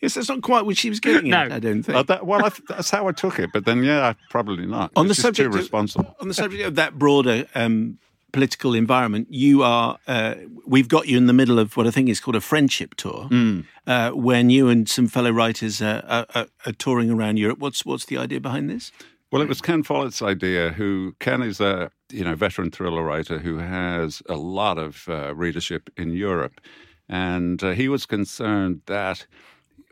yes, 0.00 0.14
that's 0.14 0.28
not 0.28 0.42
quite 0.42 0.64
what 0.64 0.76
she 0.76 0.88
was 0.88 1.00
getting 1.00 1.30
no. 1.30 1.38
at. 1.38 1.52
I 1.52 1.58
don't 1.58 1.82
think. 1.82 1.96
Uh, 1.96 2.02
that, 2.04 2.26
well, 2.26 2.40
th- 2.40 2.62
that's 2.68 2.90
how 2.90 3.08
I 3.08 3.12
took 3.12 3.38
it, 3.38 3.50
but 3.52 3.64
then, 3.64 3.82
yeah, 3.82 4.14
probably 4.30 4.66
not. 4.66 4.92
On 4.96 5.06
it's 5.06 5.16
the 5.16 5.22
subject, 5.22 5.52
too 5.52 5.56
responsible. 5.56 6.06
Of, 6.06 6.14
on 6.20 6.28
the 6.28 6.34
subject 6.34 6.64
of 6.64 6.74
that 6.76 6.98
broader 6.98 7.46
um, 7.54 7.98
political 8.32 8.74
environment, 8.74 9.28
you 9.30 9.62
are. 9.62 9.98
Uh, 10.06 10.34
we've 10.66 10.88
got 10.88 11.08
you 11.08 11.16
in 11.16 11.26
the 11.26 11.32
middle 11.32 11.58
of 11.58 11.76
what 11.76 11.86
I 11.86 11.90
think 11.90 12.08
is 12.08 12.20
called 12.20 12.36
a 12.36 12.40
friendship 12.40 12.94
tour, 12.94 13.28
mm. 13.30 13.64
uh, 13.86 14.10
when 14.10 14.50
you 14.50 14.68
and 14.68 14.88
some 14.88 15.08
fellow 15.08 15.30
writers 15.30 15.82
are, 15.82 16.02
are, 16.08 16.46
are 16.66 16.72
touring 16.72 17.10
around 17.10 17.38
Europe. 17.38 17.58
What's 17.58 17.84
what's 17.84 18.06
the 18.06 18.18
idea 18.18 18.40
behind 18.40 18.70
this? 18.70 18.92
Well, 19.32 19.42
it 19.42 19.48
was 19.48 19.60
Ken 19.60 19.82
Follett's 19.82 20.22
idea. 20.22 20.70
Who 20.70 21.14
Ken 21.18 21.42
is 21.42 21.60
a 21.60 21.90
you 22.12 22.24
know 22.24 22.34
veteran 22.34 22.70
thriller 22.70 23.02
writer 23.02 23.38
who 23.38 23.58
has 23.58 24.22
a 24.28 24.36
lot 24.36 24.78
of 24.78 25.08
uh, 25.08 25.34
readership 25.34 25.90
in 25.96 26.12
Europe. 26.12 26.60
And 27.08 27.62
uh, 27.62 27.72
he 27.72 27.88
was 27.88 28.06
concerned 28.06 28.80
that 28.86 29.26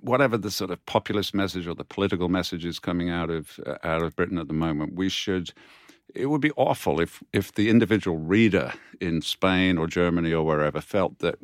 whatever 0.01 0.39
the 0.39 0.51
sort 0.51 0.70
of 0.70 0.85
populist 0.87 1.35
message 1.35 1.66
or 1.66 1.74
the 1.74 1.85
political 1.85 2.28
message 2.28 2.64
is 2.64 2.78
coming 2.78 3.11
out 3.11 3.30
of 3.30 3.59
uh, 3.66 3.76
out 3.83 4.03
of 4.03 4.14
Britain 4.16 4.39
at 4.39 4.49
the 4.49 4.55
moment, 4.55 4.95
we 4.95 5.09
should. 5.09 5.53
It 6.14 6.26
would 6.26 6.41
be 6.43 6.53
awful 6.57 7.01
if 7.01 7.22
if 7.33 7.53
the 7.53 7.68
individual 7.68 8.18
reader 8.18 8.72
in 9.01 9.22
Spain 9.22 9.78
or 9.78 9.87
Germany 9.87 10.33
or 10.33 10.45
wherever 10.45 10.80
felt 10.80 11.18
that 11.20 11.37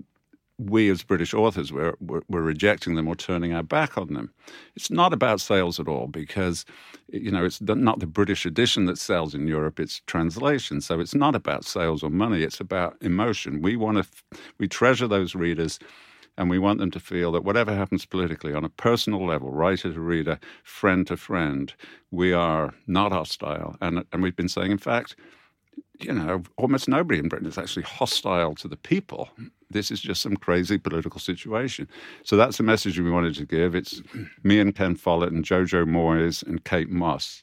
we 0.59 0.91
as 0.91 1.05
British 1.05 1.33
authors 1.33 1.73
were, 1.73 1.97
were, 2.01 2.23
were, 2.29 2.43
rejecting 2.43 2.97
them 2.97 3.07
or 3.07 3.15
turning 3.15 3.55
our 3.55 3.63
back 3.63 3.97
on 3.97 4.13
them. 4.13 4.33
It's 4.75 4.91
not 4.91 5.13
about 5.13 5.41
sales 5.41 5.79
at 5.79 5.87
all 5.87 6.09
because, 6.09 6.65
you 7.13 7.31
know, 7.31 7.45
it's 7.45 7.61
not 7.61 8.01
the 8.01 8.07
British 8.07 8.45
edition 8.45 8.87
that 8.87 8.99
sells 8.99 9.35
in 9.35 9.47
Europe, 9.47 9.79
it's 9.79 10.03
translation. 10.07 10.81
So 10.81 10.99
it's 10.99 11.15
not 11.15 11.37
about 11.37 11.65
sales 11.65 12.03
or 12.03 12.11
money, 12.11 12.43
it's 12.43 12.61
about 12.61 12.97
emotion. 13.01 13.63
We 13.63 13.77
want 13.77 13.99
to, 13.99 14.39
we 14.59 14.67
treasure 14.67 15.07
those 15.07 15.37
readers 15.37 15.79
and 16.37 16.51
we 16.51 16.59
want 16.59 16.79
them 16.79 16.91
to 16.93 17.01
feel 17.01 17.33
that 17.33 17.45
whatever 17.45 17.75
happens 17.75 18.05
politically 18.05 18.55
on 18.55 18.65
a 18.65 18.69
personal 18.69 19.25
level, 19.27 19.51
writer 19.51 19.93
to 19.93 20.01
reader, 20.01 20.39
friend 20.65 21.07
to 21.09 21.17
friend, 21.17 21.75
we 22.11 22.33
are 22.33 22.75
not 22.87 23.13
hostile. 23.13 23.77
And, 23.81 24.05
and 24.13 24.23
we've 24.23 24.37
been 24.37 24.49
saying, 24.49 24.71
in 24.71 24.79
fact, 24.79 25.17
you 26.01 26.13
know, 26.13 26.43
almost 26.57 26.89
nobody 26.89 27.19
in 27.19 27.29
Britain 27.29 27.49
is 27.49 27.59
actually 27.59 27.83
hostile 27.83 28.55
to 28.57 28.69
the 28.69 28.77
people. 28.77 29.31
This 29.71 29.91
is 29.91 30.01
just 30.01 30.23
some 30.23 30.37
crazy 30.37 30.79
political 30.79 31.21
situation. 31.21 31.89
So 32.25 32.37
that's 32.37 32.57
the 32.57 32.63
message 32.63 32.99
we 32.99 33.11
wanted 33.11 33.35
to 33.35 33.45
give. 33.45 33.75
It's 33.75 34.03
me 34.43 34.61
and 34.61 34.75
Ken 34.75 34.95
Follett 34.95 35.33
and 35.33 35.45
Jojo 35.45 35.85
Moyes 35.85 36.43
and 36.47 36.65
Kate 36.65 36.89
Mosse. 36.89 37.43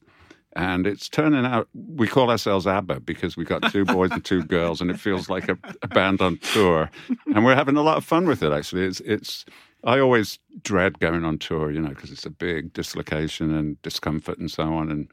And 0.58 0.88
it's 0.88 1.10
turning 1.10 1.46
out, 1.46 1.68
we 1.74 2.08
call 2.08 2.32
ourselves 2.32 2.66
ABBA 2.66 3.02
because 3.02 3.36
we've 3.36 3.48
got 3.48 3.72
two 3.74 3.84
boys 3.84 4.12
and 4.12 4.24
two 4.24 4.42
girls, 4.44 4.80
and 4.80 4.90
it 4.90 4.98
feels 4.98 5.30
like 5.30 5.50
a, 5.50 5.58
a 5.82 5.88
band 5.90 6.22
on 6.22 6.38
tour. 6.38 6.90
And 7.34 7.44
we're 7.44 7.56
having 7.56 7.76
a 7.76 7.82
lot 7.82 7.98
of 7.98 8.06
fun 8.06 8.26
with 8.26 8.42
it, 8.42 8.54
actually. 8.54 8.86
It's, 8.86 9.02
it's 9.02 9.44
I 9.84 10.00
always 10.00 10.40
dread 10.64 11.00
going 11.00 11.26
on 11.26 11.40
tour, 11.40 11.72
you 11.72 11.82
know, 11.82 11.90
because 11.90 12.10
it's 12.10 12.26
a 12.26 12.30
big 12.30 12.72
dislocation 12.72 13.54
and 13.54 13.82
discomfort 13.82 14.38
and 14.38 14.50
so 14.50 14.64
on. 14.64 14.90
And 14.90 15.12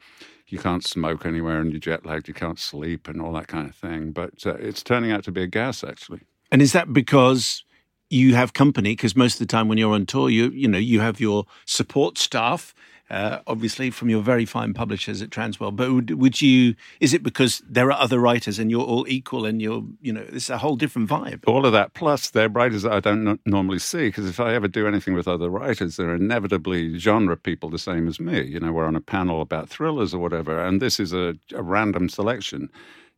you 0.53 0.59
can't 0.59 0.85
smoke 0.85 1.25
anywhere 1.25 1.59
and 1.59 1.71
you're 1.71 1.79
jet 1.79 2.05
lagged, 2.05 2.27
you 2.27 2.33
can't 2.33 2.59
sleep 2.59 3.07
and 3.07 3.19
all 3.19 3.33
that 3.33 3.47
kind 3.47 3.67
of 3.67 3.75
thing. 3.75 4.11
But 4.11 4.45
uh, 4.45 4.53
it's 4.55 4.83
turning 4.83 5.11
out 5.11 5.23
to 5.23 5.31
be 5.31 5.41
a 5.41 5.47
gas, 5.47 5.83
actually. 5.83 6.21
And 6.51 6.61
is 6.61 6.73
that 6.73 6.93
because 6.93 7.65
you 8.11 8.35
have 8.35 8.53
company 8.53 8.91
because 8.91 9.15
most 9.15 9.33
of 9.33 9.39
the 9.39 9.47
time 9.47 9.67
when 9.67 9.79
you're 9.79 9.95
on 9.95 10.05
tour, 10.05 10.29
you 10.29 10.51
you 10.51 10.67
know 10.67 10.77
you 10.77 10.99
have 10.99 11.19
your 11.19 11.45
support 11.65 12.19
staff. 12.19 12.75
Uh, 13.13 13.43
obviously, 13.45 13.91
from 13.91 14.09
your 14.09 14.23
very 14.23 14.43
fine 14.43 14.73
publishers 14.73 15.21
at 15.21 15.29
Transworld, 15.29 15.75
but 15.75 15.93
would, 15.93 16.09
would 16.19 16.41
you? 16.41 16.73
Is 16.99 17.13
it 17.13 17.21
because 17.21 17.61
there 17.69 17.91
are 17.91 18.01
other 18.01 18.17
writers 18.17 18.57
and 18.57 18.71
you're 18.71 18.81
all 18.81 19.05
equal 19.07 19.45
and 19.45 19.61
you're, 19.61 19.83
you 20.01 20.11
know, 20.11 20.25
it's 20.29 20.49
a 20.49 20.57
whole 20.57 20.75
different 20.75 21.09
vibe? 21.09 21.41
All 21.45 21.63
of 21.63 21.73
that, 21.73 21.93
plus 21.93 22.31
they're 22.31 22.49
writers 22.49 22.81
that 22.81 22.91
I 22.91 22.99
don't 22.99 23.39
normally 23.45 23.77
see 23.77 24.07
because 24.07 24.27
if 24.27 24.39
I 24.39 24.55
ever 24.55 24.67
do 24.67 24.87
anything 24.87 25.13
with 25.13 25.27
other 25.27 25.47
writers, 25.47 25.97
they're 25.97 26.15
inevitably 26.15 26.97
genre 26.97 27.37
people 27.37 27.69
the 27.69 27.77
same 27.77 28.07
as 28.07 28.19
me. 28.19 28.41
You 28.41 28.59
know, 28.59 28.71
we're 28.71 28.87
on 28.87 28.95
a 28.95 29.01
panel 29.01 29.41
about 29.41 29.69
thrillers 29.69 30.15
or 30.15 30.17
whatever, 30.17 30.59
and 30.59 30.81
this 30.81 30.99
is 30.99 31.13
a, 31.13 31.35
a 31.53 31.61
random 31.61 32.09
selection 32.09 32.71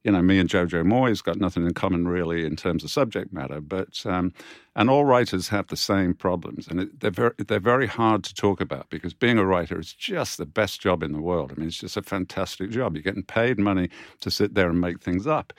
you 0.06 0.12
know, 0.12 0.22
me 0.22 0.38
and 0.38 0.48
Jojo 0.48 0.86
Moyes 0.86 1.24
got 1.24 1.38
nothing 1.40 1.66
in 1.66 1.74
common 1.74 2.08
really 2.08 2.46
in 2.46 2.56
terms 2.56 2.84
of 2.84 2.92
subject 2.92 3.34
matter, 3.34 3.60
but 3.60 4.06
um, 4.06 4.32
and 4.76 4.88
all 4.88 5.04
writers 5.04 5.48
have 5.48 5.68
the 5.68 5.76
same 5.76 6.14
problems, 6.14 6.68
and 6.68 6.82
it, 6.82 7.00
they're 7.00 7.10
very 7.10 7.34
they're 7.40 7.60
very 7.60 7.88
hard 7.88 8.24
to 8.26 8.36
talk 8.36 8.62
about 8.62 8.88
because 8.92 9.16
being 9.16 9.40
a 9.40 9.46
writer 9.46 9.80
is 9.80 9.94
just 9.94 10.38
the 10.38 10.46
best 10.46 10.80
job 10.80 11.02
in 11.02 11.12
the 11.12 11.22
world. 11.22 11.52
I 11.52 11.60
mean, 11.60 11.68
it's 11.68 11.80
just 11.80 11.98
a 11.98 12.04
fantastic 12.04 12.70
job. 12.70 12.96
You're 12.96 13.02
getting 13.02 13.24
paid 13.24 13.58
money 13.58 13.90
to 14.22 14.30
sit 14.30 14.54
there 14.54 14.70
and 14.70 14.80
make 14.80 15.02
things 15.02 15.26
up. 15.26 15.54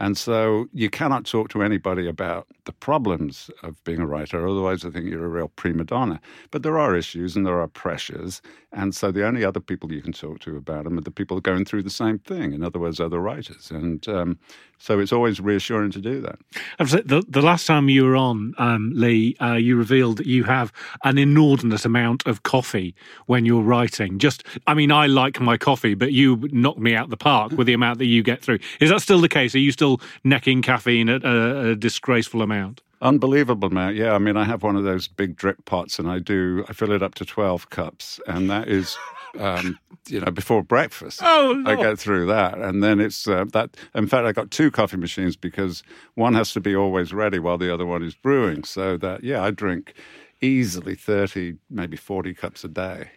And 0.00 0.16
so 0.16 0.66
you 0.72 0.88
cannot 0.88 1.26
talk 1.26 1.50
to 1.50 1.62
anybody 1.62 2.08
about 2.08 2.46
the 2.64 2.72
problems 2.72 3.50
of 3.62 3.82
being 3.84 4.00
a 4.00 4.06
writer, 4.06 4.48
otherwise, 4.48 4.84
I 4.84 4.90
think 4.90 5.04
you're 5.10 5.26
a 5.26 5.28
real 5.28 5.48
prima 5.48 5.84
donna. 5.84 6.20
But 6.50 6.62
there 6.62 6.78
are 6.78 6.96
issues 6.96 7.36
and 7.36 7.46
there 7.46 7.60
are 7.60 7.68
pressures. 7.68 8.40
And 8.72 8.94
so 8.94 9.12
the 9.12 9.26
only 9.26 9.44
other 9.44 9.60
people 9.60 9.92
you 9.92 10.00
can 10.00 10.12
talk 10.12 10.40
to 10.40 10.56
about 10.56 10.84
them 10.84 10.96
are 10.96 11.02
the 11.02 11.10
people 11.10 11.38
going 11.40 11.66
through 11.66 11.82
the 11.82 11.90
same 11.90 12.18
thing, 12.18 12.52
in 12.54 12.64
other 12.64 12.78
words, 12.78 12.98
other 12.98 13.20
writers. 13.20 13.70
And 13.70 14.08
um, 14.08 14.38
so 14.78 15.00
it's 15.00 15.12
always 15.12 15.38
reassuring 15.40 15.90
to 15.90 16.00
do 16.00 16.22
that. 16.22 16.38
The, 16.78 17.22
the 17.28 17.42
last 17.42 17.66
time 17.66 17.90
you 17.90 18.04
were 18.04 18.16
on, 18.16 18.54
um, 18.56 18.92
Lee, 18.94 19.36
uh, 19.42 19.54
you 19.54 19.76
revealed 19.76 20.16
that 20.18 20.26
you 20.26 20.44
have 20.44 20.72
an 21.04 21.18
inordinate 21.18 21.84
amount 21.84 22.26
of 22.26 22.44
coffee 22.44 22.94
when 23.26 23.44
you're 23.44 23.60
writing. 23.62 24.18
Just, 24.18 24.44
I 24.66 24.72
mean, 24.72 24.92
I 24.92 25.08
like 25.08 25.40
my 25.40 25.58
coffee, 25.58 25.94
but 25.94 26.12
you 26.12 26.48
knock 26.52 26.78
me 26.78 26.94
out 26.94 27.10
the 27.10 27.18
park 27.18 27.52
with 27.52 27.66
the 27.66 27.74
amount 27.74 27.98
that 27.98 28.06
you 28.06 28.22
get 28.22 28.40
through. 28.40 28.60
Is 28.80 28.88
that 28.88 29.02
still 29.02 29.20
the 29.20 29.28
case? 29.28 29.54
Are 29.54 29.58
you 29.58 29.72
still 29.72 29.89
necking 30.24 30.62
caffeine 30.62 31.08
at 31.08 31.24
a, 31.24 31.70
a 31.70 31.76
disgraceful 31.76 32.42
amount? 32.42 32.82
Unbelievable 33.02 33.68
amount, 33.68 33.96
yeah. 33.96 34.12
I 34.12 34.18
mean, 34.18 34.36
I 34.36 34.44
have 34.44 34.62
one 34.62 34.76
of 34.76 34.84
those 34.84 35.08
big 35.08 35.34
drip 35.34 35.64
pots, 35.64 35.98
and 35.98 36.10
I 36.10 36.18
do. 36.18 36.64
I 36.68 36.74
fill 36.74 36.92
it 36.92 37.02
up 37.02 37.14
to 37.14 37.24
twelve 37.24 37.70
cups, 37.70 38.20
and 38.26 38.50
that 38.50 38.68
is 38.68 38.98
um, 39.38 39.78
you 40.08 40.20
know, 40.20 40.30
before 40.30 40.62
breakfast. 40.62 41.20
Oh, 41.22 41.62
I 41.66 41.76
get 41.76 41.98
through 41.98 42.26
that, 42.26 42.58
and 42.58 42.82
then 42.82 43.00
it's 43.00 43.26
uh, 43.26 43.44
that. 43.52 43.76
In 43.94 44.06
fact, 44.06 44.26
I 44.26 44.32
got 44.32 44.50
two 44.50 44.70
coffee 44.70 44.96
machines 44.96 45.36
because 45.36 45.82
one 46.14 46.34
has 46.34 46.52
to 46.52 46.60
be 46.60 46.74
always 46.74 47.12
ready 47.12 47.38
while 47.38 47.58
the 47.58 47.72
other 47.72 47.86
one 47.86 48.02
is 48.02 48.14
brewing. 48.14 48.64
So 48.64 48.96
that 48.98 49.24
yeah, 49.24 49.42
I 49.42 49.50
drink 49.50 49.94
easily 50.40 50.94
thirty, 50.94 51.56
maybe 51.68 51.96
forty 51.96 52.34
cups 52.34 52.64
a 52.64 52.68
day. 52.68 53.10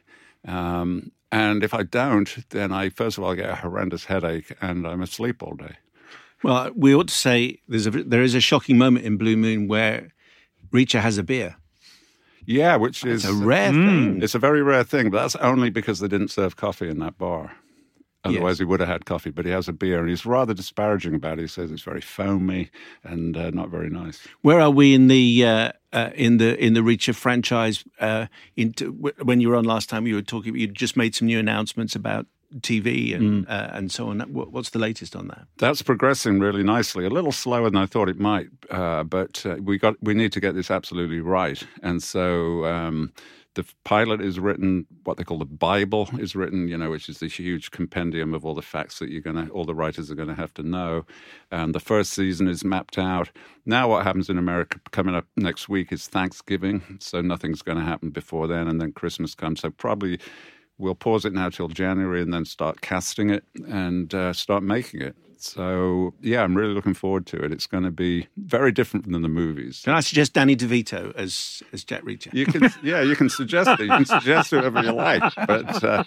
Um, 0.46 1.12
and 1.32 1.64
if 1.64 1.74
I 1.74 1.84
don't, 1.84 2.38
then 2.50 2.72
I 2.72 2.90
first 2.90 3.18
of 3.18 3.24
all 3.24 3.32
I 3.32 3.36
get 3.36 3.50
a 3.50 3.56
horrendous 3.56 4.06
headache, 4.06 4.56
and 4.62 4.88
I'm 4.88 5.02
asleep 5.02 5.42
all 5.42 5.56
day. 5.56 5.76
Well, 6.44 6.72
we 6.76 6.94
ought 6.94 7.08
to 7.08 7.14
say 7.14 7.60
there's 7.68 7.88
a, 7.88 7.92
there 7.92 8.22
is 8.22 8.36
a 8.36 8.42
shocking 8.42 8.78
moment 8.78 9.06
in 9.06 9.18
Blue 9.18 9.38
Moon 9.38 9.68
where 9.68 10.10
Reacher 10.72 11.00
has 11.00 11.18
a 11.18 11.24
beer. 11.24 11.56
Yeah, 12.46 12.76
which 12.76 13.06
is 13.06 13.24
a 13.24 13.34
rare 13.34 13.72
mm, 13.72 13.86
thing. 13.86 14.22
It's 14.22 14.36
a 14.36 14.40
very 14.40 14.62
rare 14.62 14.84
thing, 14.84 15.10
but 15.10 15.22
that's 15.22 15.38
only 15.38 15.70
because 15.70 16.00
they 16.00 16.10
didn't 16.10 16.28
serve 16.28 16.58
coffee 16.58 16.90
in 16.90 17.00
that 17.00 17.18
bar. 17.18 17.54
Otherwise, 18.26 18.54
yes. 18.54 18.60
he 18.60 18.64
would 18.66 18.80
have 18.80 18.88
had 18.88 19.06
coffee, 19.06 19.32
but 19.32 19.46
he 19.46 19.52
has 19.52 19.68
a 19.68 19.74
beer 19.74 20.00
and 20.00 20.10
he's 20.10 20.26
rather 20.26 20.54
disparaging 20.54 21.14
about 21.14 21.40
it. 21.40 21.42
He 21.42 21.48
says 21.48 21.72
it's 21.72 21.82
very 21.82 22.00
foamy 22.00 22.70
and 23.04 23.36
uh, 23.36 23.50
not 23.52 23.70
very 23.70 23.90
nice. 23.90 24.26
Where 24.42 24.62
are 24.62 24.70
we 24.70 24.94
in 24.94 25.08
the 25.08 25.46
uh, 25.46 25.72
uh, 25.92 26.12
in 26.16 26.38
the 26.38 26.58
in 26.58 26.74
the 26.74 26.80
Reacher 26.80 27.14
franchise? 27.14 27.84
Uh, 28.00 28.28
into, 28.56 28.92
when 29.22 29.42
you 29.42 29.50
were 29.50 29.58
on 29.58 29.66
last 29.66 29.90
time, 29.90 30.08
you 30.08 30.16
were 30.16 30.22
talking. 30.22 30.56
You 30.56 30.68
just 30.68 30.96
made 30.96 31.16
some 31.16 31.28
new 31.28 31.38
announcements 31.38 31.96
about 31.96 32.26
TV 32.60 33.16
and 33.16 33.46
mm. 33.46 33.50
uh, 33.50 33.70
and 33.74 33.92
so 33.92 34.10
on. 34.10 34.20
What's 34.22 34.70
the 34.70 34.80
latest 34.80 35.16
on 35.16 35.28
that? 35.28 35.48
That's 35.58 35.82
progressing 35.82 36.40
really 36.40 36.64
nicely. 36.64 37.06
A 37.06 37.10
little 37.10 37.32
slower 37.32 37.70
than 37.70 37.82
I 37.82 37.86
thought 37.86 38.10
it 38.10 38.20
might, 38.20 38.48
uh, 38.70 39.04
but 39.04 39.46
uh, 39.46 39.56
we 39.62 39.78
got 39.78 39.96
we 40.02 40.14
need 40.14 40.32
to 40.34 40.40
get 40.40 40.56
this 40.56 40.70
absolutely 40.70 41.20
right. 41.20 41.64
And 41.82 42.02
so 42.02 42.66
um, 42.66 43.12
the 43.56 43.66
pilot 43.84 44.22
is 44.22 44.40
written. 44.40 44.86
What 45.04 45.18
they 45.18 45.24
call 45.24 45.38
the 45.38 45.46
Bible 45.46 46.10
is 46.20 46.36
written. 46.36 46.68
You 46.68 46.78
know, 46.78 46.90
which 46.90 47.10
is 47.10 47.20
this 47.20 47.40
huge 47.40 47.72
compendium 47.72 48.34
of 48.34 48.46
all 48.46 48.56
the 48.56 48.62
facts 48.62 49.00
that 49.00 49.10
you're 49.10 49.22
gonna, 49.22 49.48
all 49.50 49.66
the 49.66 49.76
writers 49.76 50.12
are 50.12 50.16
going 50.16 50.30
to 50.30 50.36
have 50.36 50.54
to 50.56 50.64
know. 50.64 51.06
And 51.52 51.74
the 51.74 51.80
first 51.80 52.14
season 52.14 52.48
is 52.48 52.64
mapped 52.64 52.98
out. 52.98 53.32
Now, 53.66 53.90
what 53.90 54.04
happens 54.04 54.30
in 54.30 54.38
America 54.38 54.80
coming 54.92 55.16
up 55.16 55.26
next 55.38 55.70
week 55.70 55.92
is 55.92 56.08
Thanksgiving, 56.08 56.98
so 57.00 57.22
nothing's 57.22 57.62
going 57.62 57.78
to 57.78 57.84
happen 57.84 58.10
before 58.10 58.48
then, 58.48 58.68
and 58.68 58.82
then 58.82 58.92
Christmas 58.92 59.36
comes. 59.36 59.62
So 59.62 59.70
probably 59.70 60.20
we'll 60.78 60.96
pause 60.96 61.26
it 61.26 61.34
now 61.34 61.50
till 61.50 61.68
January 61.68 62.22
and 62.22 62.34
then 62.34 62.46
start 62.46 62.82
casting 62.82 63.30
it 63.30 63.44
and 63.68 64.14
uh, 64.14 64.34
start 64.34 64.64
making 64.64 65.02
it. 65.02 65.16
So 65.38 66.14
yeah, 66.22 66.42
I'm 66.42 66.56
really 66.56 66.74
looking 66.74 66.94
forward 66.94 67.26
to 67.28 67.44
it. 67.44 67.52
It's 67.52 67.68
going 67.68 67.84
to 67.84 67.92
be 67.92 68.28
very 68.38 68.72
different 68.72 69.12
than 69.12 69.22
the 69.22 69.28
movies. 69.28 69.82
Can 69.84 69.94
I 69.94 70.00
suggest 70.00 70.34
Danny 70.34 70.56
DeVito 70.56 71.14
as 71.16 71.62
as 71.74 71.84
Jack 71.84 72.04
Reacher? 72.04 72.34
You 72.34 72.46
can, 72.46 72.72
yeah, 72.84 73.02
you 73.02 73.16
can 73.16 73.30
suggest 73.30 73.70
it. 73.72 73.82
You 73.82 73.90
can 73.90 74.06
suggest 74.06 74.52
whoever 74.52 74.82
you 74.82 74.94
like, 74.94 75.22
but 75.48 75.84
uh, 75.84 76.04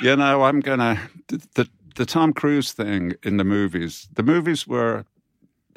you 0.00 0.16
know, 0.16 0.44
I'm 0.44 0.60
gonna 0.60 0.98
the, 1.28 1.46
the 1.54 1.68
the 1.96 2.06
Tom 2.06 2.32
Cruise 2.32 2.72
thing 2.72 3.14
in 3.22 3.36
the 3.36 3.44
movies. 3.44 4.08
The 4.14 4.22
movies 4.22 4.66
were 4.66 5.04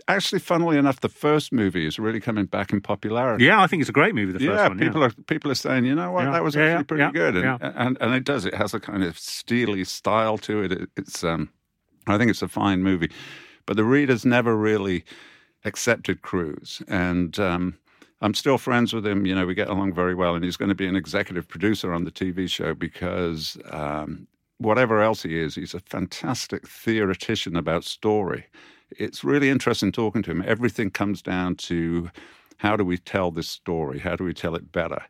actually, 0.07 0.39
funnily 0.39 0.77
enough, 0.77 0.99
the 0.99 1.09
first 1.09 1.51
movie 1.51 1.85
is 1.85 1.99
really 1.99 2.19
coming 2.19 2.45
back 2.45 2.71
in 2.71 2.81
popularity. 2.81 3.45
Yeah, 3.45 3.61
I 3.61 3.67
think 3.67 3.81
it's 3.81 3.89
a 3.89 3.93
great 3.93 4.15
movie. 4.15 4.33
The 4.33 4.39
first 4.39 4.59
yeah, 4.59 4.67
one. 4.67 4.79
People 4.79 5.01
yeah. 5.01 5.07
are 5.07 5.23
people 5.27 5.51
are 5.51 5.55
saying, 5.55 5.85
you 5.85 5.95
know 5.95 6.11
what, 6.11 6.25
yeah, 6.25 6.31
that 6.31 6.43
was 6.43 6.55
yeah, 6.55 6.63
actually 6.63 6.83
pretty 6.85 7.11
good, 7.11 7.35
and, 7.35 7.61
and, 7.61 7.97
and 7.99 8.13
it 8.13 8.23
does. 8.23 8.45
It 8.45 8.55
has 8.55 8.73
a 8.73 8.79
kind 8.79 9.03
of 9.03 9.17
steely 9.17 9.83
style 9.83 10.37
to 10.39 10.63
it. 10.63 10.71
it 10.71 10.89
it's 10.95 11.23
um, 11.23 11.49
I 12.07 12.17
think 12.17 12.29
it's 12.29 12.41
a 12.41 12.47
fine 12.47 12.83
movie, 12.83 13.11
but 13.65 13.77
the 13.77 13.83
readers 13.83 14.25
never 14.25 14.55
really 14.55 15.03
accepted 15.65 16.21
Cruise, 16.21 16.81
and 16.87 17.37
um, 17.39 17.77
I'm 18.21 18.33
still 18.33 18.57
friends 18.57 18.93
with 18.93 19.05
him. 19.05 19.25
You 19.25 19.35
know, 19.35 19.45
we 19.45 19.53
get 19.53 19.69
along 19.69 19.93
very 19.93 20.15
well, 20.15 20.35
and 20.35 20.43
he's 20.43 20.57
going 20.57 20.69
to 20.69 20.75
be 20.75 20.87
an 20.87 20.95
executive 20.95 21.47
producer 21.47 21.93
on 21.93 22.03
the 22.03 22.11
TV 22.11 22.49
show 22.49 22.73
because 22.73 23.57
um, 23.71 24.27
whatever 24.57 25.01
else 25.01 25.23
he 25.23 25.39
is, 25.39 25.55
he's 25.55 25.73
a 25.73 25.79
fantastic 25.79 26.67
theoretician 26.67 27.55
about 27.55 27.83
story 27.83 28.45
it's 28.97 29.23
really 29.23 29.49
interesting 29.49 29.91
talking 29.91 30.23
to 30.23 30.31
him. 30.31 30.43
Everything 30.45 30.89
comes 30.89 31.21
down 31.21 31.55
to 31.55 32.09
how 32.57 32.75
do 32.75 32.85
we 32.85 32.97
tell 32.97 33.31
this 33.31 33.49
story? 33.49 33.97
How 33.97 34.15
do 34.15 34.23
we 34.23 34.33
tell 34.33 34.55
it 34.55 34.71
better? 34.71 35.01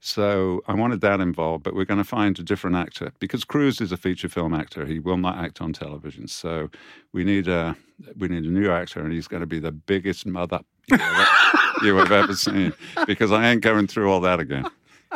So 0.00 0.60
I 0.68 0.74
wanted 0.74 1.00
that 1.00 1.20
involved, 1.20 1.64
but 1.64 1.74
we're 1.74 1.86
going 1.86 1.98
to 1.98 2.04
find 2.04 2.38
a 2.38 2.42
different 2.42 2.76
actor 2.76 3.12
because 3.18 3.44
Cruise 3.44 3.80
is 3.80 3.92
a 3.92 3.96
feature 3.96 4.28
film 4.28 4.52
actor. 4.52 4.84
He 4.84 4.98
will 4.98 5.16
not 5.16 5.38
act 5.38 5.62
on 5.62 5.72
television. 5.72 6.28
So 6.28 6.70
we 7.12 7.24
need 7.24 7.48
a 7.48 7.76
we 8.16 8.28
need 8.28 8.44
a 8.44 8.50
new 8.50 8.70
actor, 8.70 9.00
and 9.00 9.12
he's 9.12 9.26
going 9.26 9.40
to 9.40 9.46
be 9.46 9.58
the 9.58 9.72
biggest 9.72 10.26
mother 10.26 10.60
you, 10.86 10.98
you 11.82 11.96
have 11.96 12.12
ever 12.12 12.34
seen 12.34 12.74
because 13.06 13.32
I 13.32 13.48
ain't 13.48 13.62
going 13.62 13.86
through 13.86 14.12
all 14.12 14.20
that 14.20 14.38
again. 14.38 14.68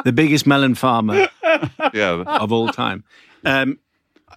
The 0.04 0.12
biggest 0.12 0.46
melon 0.46 0.74
farmer, 0.74 1.28
yeah, 1.92 2.24
of 2.26 2.50
all 2.50 2.68
time. 2.68 3.04
Um, 3.44 3.78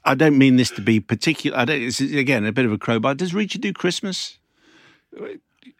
I 0.03 0.15
don't 0.15 0.37
mean 0.37 0.57
this 0.57 0.71
to 0.71 0.81
be 0.81 0.99
particular. 0.99 1.57
I 1.57 1.65
don't. 1.65 1.81
It's 1.81 1.99
again 1.99 2.45
a 2.45 2.51
bit 2.51 2.65
of 2.65 2.71
a 2.71 2.77
crowbar. 2.77 3.15
Does 3.15 3.33
Reacher 3.33 3.59
do 3.59 3.73
Christmas? 3.73 4.39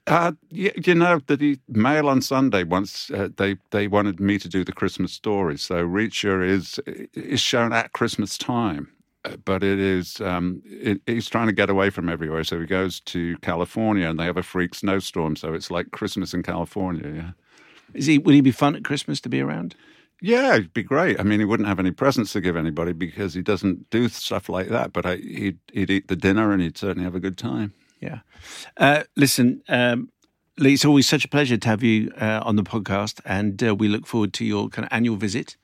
Uh, 0.07 0.31
you, 0.49 0.71
you 0.83 0.95
know, 0.95 1.19
the 1.27 1.59
Mail 1.67 2.07
on 2.07 2.21
Sunday 2.21 2.63
once 2.63 3.11
uh, 3.11 3.29
they 3.37 3.57
they 3.71 3.87
wanted 3.87 4.19
me 4.19 4.37
to 4.39 4.47
do 4.47 4.63
the 4.63 4.71
Christmas 4.71 5.11
story. 5.11 5.57
So 5.57 5.85
Reacher 5.85 6.47
is 6.47 6.79
is 7.13 7.41
shown 7.41 7.73
at 7.73 7.93
Christmas 7.93 8.37
time, 8.37 8.91
uh, 9.25 9.37
but 9.43 9.63
it 9.63 9.79
is 9.79 10.21
um, 10.21 10.61
it, 10.65 11.01
he's 11.05 11.27
trying 11.27 11.47
to 11.47 11.53
get 11.53 11.69
away 11.69 11.89
from 11.89 12.09
everywhere. 12.09 12.43
So 12.43 12.59
he 12.59 12.65
goes 12.65 12.99
to 13.01 13.37
California, 13.37 14.09
and 14.09 14.19
they 14.19 14.25
have 14.25 14.37
a 14.37 14.43
freak 14.43 14.75
snowstorm. 14.75 15.35
So 15.35 15.53
it's 15.53 15.71
like 15.71 15.91
Christmas 15.91 16.33
in 16.33 16.43
California. 16.43 17.11
Yeah. 17.13 17.31
Is 17.93 18.05
he? 18.05 18.17
Would 18.17 18.35
he 18.35 18.41
be 18.41 18.51
fun 18.51 18.75
at 18.75 18.83
Christmas 18.83 19.19
to 19.21 19.29
be 19.29 19.41
around? 19.41 19.75
Yeah, 20.21 20.55
it'd 20.55 20.73
be 20.73 20.83
great. 20.83 21.19
I 21.19 21.23
mean, 21.23 21.39
he 21.39 21.45
wouldn't 21.45 21.67
have 21.67 21.79
any 21.79 21.91
presents 21.91 22.33
to 22.33 22.41
give 22.41 22.55
anybody 22.55 22.93
because 22.93 23.33
he 23.33 23.41
doesn't 23.41 23.89
do 23.89 24.07
stuff 24.09 24.49
like 24.49 24.69
that. 24.69 24.93
But 24.93 25.05
I, 25.05 25.15
he'd, 25.17 25.59
he'd 25.71 25.89
eat 25.89 26.07
the 26.07 26.15
dinner 26.15 26.51
and 26.51 26.61
he'd 26.61 26.77
certainly 26.77 27.03
have 27.03 27.15
a 27.15 27.19
good 27.19 27.37
time. 27.37 27.73
Yeah. 27.99 28.19
Uh, 28.77 29.03
listen, 29.15 29.61
um, 29.67 30.09
Lee, 30.57 30.73
it's 30.73 30.85
always 30.85 31.07
such 31.07 31.25
a 31.25 31.27
pleasure 31.27 31.57
to 31.57 31.67
have 31.67 31.83
you 31.83 32.11
uh, 32.19 32.41
on 32.43 32.55
the 32.55 32.63
podcast, 32.63 33.19
and 33.25 33.61
uh, 33.61 33.75
we 33.75 33.89
look 33.89 34.07
forward 34.07 34.31
to 34.33 34.45
your 34.45 34.69
kind 34.69 34.85
of 34.85 34.93
annual 34.93 35.17
visit. 35.17 35.57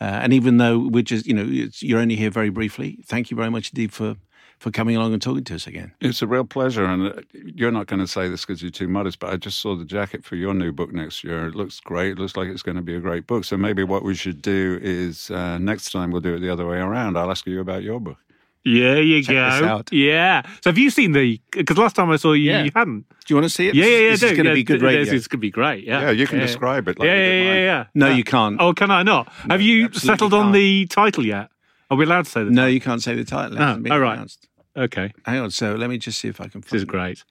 Uh, 0.00 0.04
and 0.04 0.32
even 0.32 0.56
though 0.56 0.88
we're 0.88 1.02
just, 1.02 1.26
you 1.26 1.34
know, 1.34 1.44
you're 1.44 2.00
only 2.00 2.16
here 2.16 2.30
very 2.30 2.50
briefly, 2.50 2.98
thank 3.06 3.30
you 3.30 3.36
very 3.36 3.50
much 3.50 3.70
indeed 3.70 3.92
for 3.92 4.16
for 4.62 4.70
coming 4.70 4.96
along 4.96 5.12
and 5.12 5.20
talking 5.20 5.44
to 5.44 5.54
us 5.56 5.66
again. 5.66 5.92
It's 6.00 6.22
a 6.22 6.26
real 6.26 6.44
pleasure. 6.44 6.84
And 6.84 7.08
uh, 7.08 7.20
you're 7.32 7.72
not 7.72 7.86
going 7.88 8.00
to 8.00 8.06
say 8.06 8.28
this 8.28 8.42
because 8.46 8.62
you're 8.62 8.70
too 8.70 8.88
modest, 8.88 9.18
but 9.18 9.30
I 9.32 9.36
just 9.36 9.58
saw 9.58 9.74
the 9.76 9.84
jacket 9.84 10.24
for 10.24 10.36
your 10.36 10.54
new 10.54 10.70
book 10.72 10.92
next 10.92 11.24
year. 11.24 11.46
It 11.48 11.54
looks 11.56 11.80
great. 11.80 12.12
It 12.12 12.18
looks 12.18 12.36
like 12.36 12.48
it's 12.48 12.62
going 12.62 12.76
to 12.76 12.82
be 12.82 12.94
a 12.94 13.00
great 13.00 13.26
book. 13.26 13.44
So 13.44 13.56
maybe 13.56 13.82
what 13.82 14.02
we 14.04 14.14
should 14.14 14.40
do 14.40 14.78
is 14.80 15.30
uh, 15.32 15.58
next 15.58 15.90
time 15.90 16.10
we'll 16.12 16.20
do 16.22 16.34
it 16.36 16.40
the 16.40 16.50
other 16.50 16.66
way 16.66 16.78
around. 16.78 17.18
I'll 17.18 17.30
ask 17.30 17.44
you 17.46 17.60
about 17.60 17.82
your 17.82 17.98
book. 18.00 18.18
Yeah, 18.64 18.94
you 18.94 19.20
Check 19.24 19.34
go. 19.34 19.50
this 19.50 19.62
out. 19.62 19.92
Yeah. 19.92 20.42
So 20.62 20.70
have 20.70 20.78
you 20.78 20.88
seen 20.90 21.10
the? 21.10 21.40
Because 21.50 21.76
last 21.76 21.96
time 21.96 22.10
I 22.10 22.16
saw 22.16 22.32
you, 22.32 22.52
Yeah. 22.52 22.62
you 22.62 22.70
hadn't. 22.72 23.08
Do 23.08 23.16
you 23.30 23.34
want 23.34 23.46
to 23.46 23.50
see 23.50 23.66
it? 23.66 23.74
Yeah, 23.74 23.86
yeah, 23.86 23.98
yeah. 23.98 24.10
This 24.10 24.20
do. 24.20 24.26
is 24.26 24.32
going 24.34 24.44
to 24.44 24.50
Yeah, 24.50 24.54
be 24.54 24.62
good 24.62 24.82
radio. 24.82 25.00
This 25.04 25.12
is 25.14 25.26
going 25.26 25.38
to 25.40 25.46
be 25.48 25.50
great. 25.50 25.82
Yeah. 25.84 26.00
Yeah, 26.02 26.10
you 26.12 26.28
can 26.28 26.38
describe 26.38 26.86
it 26.86 26.96
like 27.00 27.06
yeah, 27.08 27.16
yeah, 27.16 27.42
yeah, 27.42 27.54
yeah. 27.70 27.84
No, 27.96 28.08
you 28.08 28.22
can't. 28.22 28.58
Oh, 28.60 28.72
can 28.72 28.92
I 28.92 29.02
not? 29.02 29.28
Have 29.50 29.60
you 29.60 29.92
settled 29.92 30.32
on 30.32 30.44
can't. 30.44 30.54
the 30.54 30.86
title 30.86 31.26
yet? 31.26 31.48
Are 31.90 31.96
we 31.96 32.04
allowed 32.04 32.26
to 32.26 32.30
say 32.30 32.44
the 32.44 32.50
No, 32.50 32.62
title? 32.62 32.74
you 32.74 32.80
can't 32.80 33.02
say 33.02 33.14
the 33.16 33.24
title. 33.24 33.56
It 33.56 33.60
Oh, 33.60 33.64
hasn't 33.66 33.82
been 33.82 33.92
all 33.92 33.98
right. 33.98 34.14
announced. 34.14 34.46
Okay. 34.76 35.12
Hang 35.24 35.40
on. 35.40 35.50
So 35.50 35.74
let 35.74 35.90
me 35.90 35.98
just 35.98 36.18
see 36.18 36.28
if 36.28 36.40
I 36.40 36.48
can. 36.48 36.60
This 36.62 36.72
is 36.72 36.82
find 36.82 36.82
it. 36.82 36.86
great. 36.88 37.24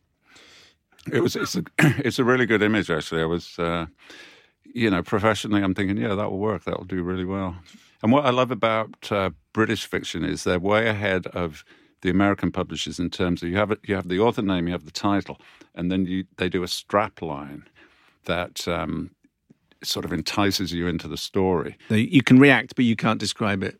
It 1.11 1.21
was 1.21 1.35
it's 1.35 1.55
a 1.55 1.63
it's 1.79 2.19
a 2.19 2.23
really 2.23 2.45
good 2.45 2.61
image 2.61 2.89
actually. 2.89 3.21
I 3.21 3.25
was 3.25 3.57
uh, 3.57 3.87
you 4.73 4.89
know 4.89 5.01
professionally 5.01 5.63
I'm 5.63 5.73
thinking 5.73 5.97
yeah 5.97 6.15
that 6.15 6.29
will 6.29 6.39
work 6.39 6.63
that 6.65 6.77
will 6.77 6.85
do 6.85 7.03
really 7.03 7.25
well. 7.25 7.55
And 8.03 8.11
what 8.11 8.25
I 8.25 8.31
love 8.31 8.51
about 8.51 9.11
uh, 9.11 9.31
British 9.53 9.85
fiction 9.85 10.23
is 10.23 10.43
they're 10.43 10.59
way 10.59 10.87
ahead 10.87 11.27
of 11.27 11.63
the 12.01 12.09
American 12.09 12.51
publishers 12.51 12.99
in 12.99 13.09
terms 13.09 13.43
of 13.43 13.49
you 13.49 13.57
have 13.57 13.71
it, 13.71 13.79
you 13.83 13.95
have 13.95 14.07
the 14.07 14.19
author 14.19 14.41
name, 14.41 14.67
you 14.67 14.73
have 14.73 14.85
the 14.85 14.91
title, 14.91 15.39
and 15.75 15.91
then 15.91 16.05
you 16.05 16.25
they 16.37 16.49
do 16.49 16.63
a 16.63 16.67
strap 16.67 17.21
line 17.21 17.67
that 18.25 18.67
um, 18.67 19.11
sort 19.83 20.05
of 20.05 20.13
entices 20.13 20.73
you 20.73 20.87
into 20.87 21.07
the 21.07 21.17
story. 21.17 21.77
So 21.89 21.95
you 21.95 22.23
can 22.23 22.39
react, 22.39 22.75
but 22.75 22.85
you 22.85 22.95
can't 22.95 23.19
describe 23.19 23.63
it. 23.63 23.79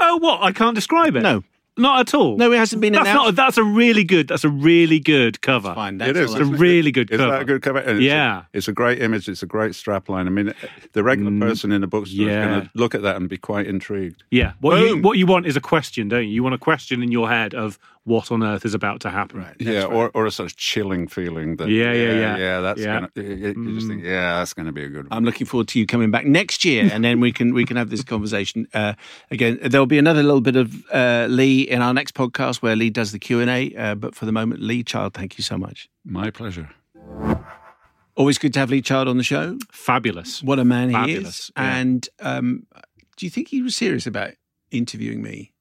Oh, 0.00 0.16
what? 0.18 0.42
I 0.42 0.52
can't 0.52 0.74
describe 0.74 1.16
it. 1.16 1.22
No. 1.22 1.42
Not 1.78 2.00
at 2.00 2.14
all. 2.14 2.36
No, 2.36 2.50
it 2.52 2.56
hasn't 2.58 2.80
been 2.80 2.92
That's 2.94 3.08
announced. 3.08 3.24
not. 3.26 3.34
That's 3.36 3.58
a 3.58 3.64
really 3.64 4.04
good. 4.04 4.28
That's 4.28 4.44
a 4.44 4.48
really 4.48 4.98
good 4.98 5.40
cover. 5.42 5.74
Fine. 5.74 5.98
That's 5.98 6.10
It 6.10 6.16
is. 6.16 6.30
It's 6.34 6.40
a 6.40 6.44
really 6.44 6.90
good 6.92 7.10
Is 7.10 7.18
cover. 7.18 7.32
that 7.32 7.42
a 7.42 7.44
good 7.44 7.62
cover? 7.62 7.78
And 7.80 7.98
it's 7.98 8.00
a- 8.00 8.04
Yeah. 8.04 8.42
it's 8.52 8.68
a 8.68 8.72
great 8.72 9.00
image. 9.02 9.28
It's 9.28 9.42
a 9.42 9.46
great 9.46 9.74
strap 9.74 10.08
line. 10.08 10.26
I 10.26 10.30
mean, 10.30 10.52
the 10.92 11.02
regular 11.02 11.30
person 11.38 11.72
in 11.72 11.80
the 11.82 11.86
bookstore 11.86 12.26
Mm, 12.26 12.28
yeah. 12.30 12.40
is 12.42 12.48
going 12.48 12.60
to 12.62 12.70
look 12.74 12.94
at 12.94 13.02
that 13.02 13.16
and 13.16 13.28
be 13.28 13.36
quite 13.36 13.66
intrigued. 13.66 14.22
Yeah. 14.30 14.52
What 14.60 14.80
you 14.80 14.96
what 15.02 15.18
you 15.18 15.26
want 15.26 15.46
is 15.46 15.56
a 15.56 15.60
question, 15.60 16.08
don't 16.08 16.24
you? 16.24 16.30
You 16.34 16.42
want 16.42 16.54
a 16.54 16.58
question 16.58 17.02
in 17.02 17.12
your 17.12 17.28
head 17.28 17.54
of 17.54 17.78
what 18.06 18.30
on 18.32 18.42
earth 18.42 18.64
is 18.64 18.72
about 18.72 19.00
to 19.00 19.10
happen. 19.10 19.40
Right. 19.40 19.56
yeah, 19.58 19.84
or, 19.84 20.10
or 20.14 20.26
a 20.26 20.30
sort 20.30 20.50
of 20.50 20.56
chilling 20.56 21.08
feeling 21.08 21.56
that 21.56 21.68
Yeah, 21.68 21.92
yeah, 21.92 22.12
yeah. 22.12 22.36
yeah, 22.38 22.60
that's 22.60 22.80
Yeah. 22.80 22.94
gonna. 23.00 23.10
You, 23.16 23.54
you 23.56 23.74
just 23.74 23.88
think, 23.88 24.02
yeah, 24.04 24.38
that's 24.38 24.54
going 24.54 24.66
to 24.66 24.72
be 24.72 24.84
a 24.84 24.88
good 24.88 25.08
one. 25.10 25.12
I'm 25.16 25.24
looking 25.24 25.46
forward 25.46 25.68
to 25.68 25.78
you 25.78 25.86
coming 25.86 26.10
back 26.10 26.24
next 26.24 26.64
year, 26.64 26.88
and 26.92 27.04
then 27.04 27.20
we 27.20 27.32
can 27.32 27.52
we 27.52 27.64
can 27.64 27.76
have 27.76 27.90
this 27.90 28.02
conversation 28.04 28.66
uh, 28.72 28.94
again. 29.30 29.58
There'll 29.62 29.86
be 29.86 29.98
another 29.98 30.22
little 30.22 30.40
bit 30.40 30.56
of 30.56 30.72
uh, 30.92 31.26
Lee 31.28 31.62
in 31.62 31.82
our 31.82 31.92
next 31.92 32.14
podcast 32.14 32.62
where 32.62 32.76
Lee 32.76 32.90
does 32.90 33.10
the 33.12 33.18
Q 33.18 33.40
and 33.40 33.50
A. 33.50 33.74
Uh, 33.76 33.94
but 33.96 34.14
for 34.14 34.24
the 34.24 34.32
moment, 34.32 34.60
Lee 34.62 34.82
Child, 34.82 35.12
thank 35.14 35.36
you 35.36 35.42
so 35.42 35.58
much. 35.58 35.88
My 36.04 36.30
pleasure. 36.30 36.70
Always 38.16 38.38
good 38.38 38.54
to 38.54 38.60
have 38.60 38.70
Lee 38.70 38.80
Child 38.80 39.08
on 39.08 39.18
the 39.18 39.22
show. 39.24 39.58
Fabulous. 39.70 40.42
What 40.42 40.58
a 40.58 40.64
man 40.64 40.88
he 40.88 40.94
Fabulous, 40.94 41.38
is! 41.40 41.50
yeah. 41.56 41.76
And 41.76 42.08
um, 42.20 42.66
do 43.16 43.26
you 43.26 43.30
think 43.30 43.48
he 43.48 43.60
was 43.60 43.76
serious 43.76 44.06
about 44.06 44.30
interviewing 44.70 45.22
me? 45.22 45.52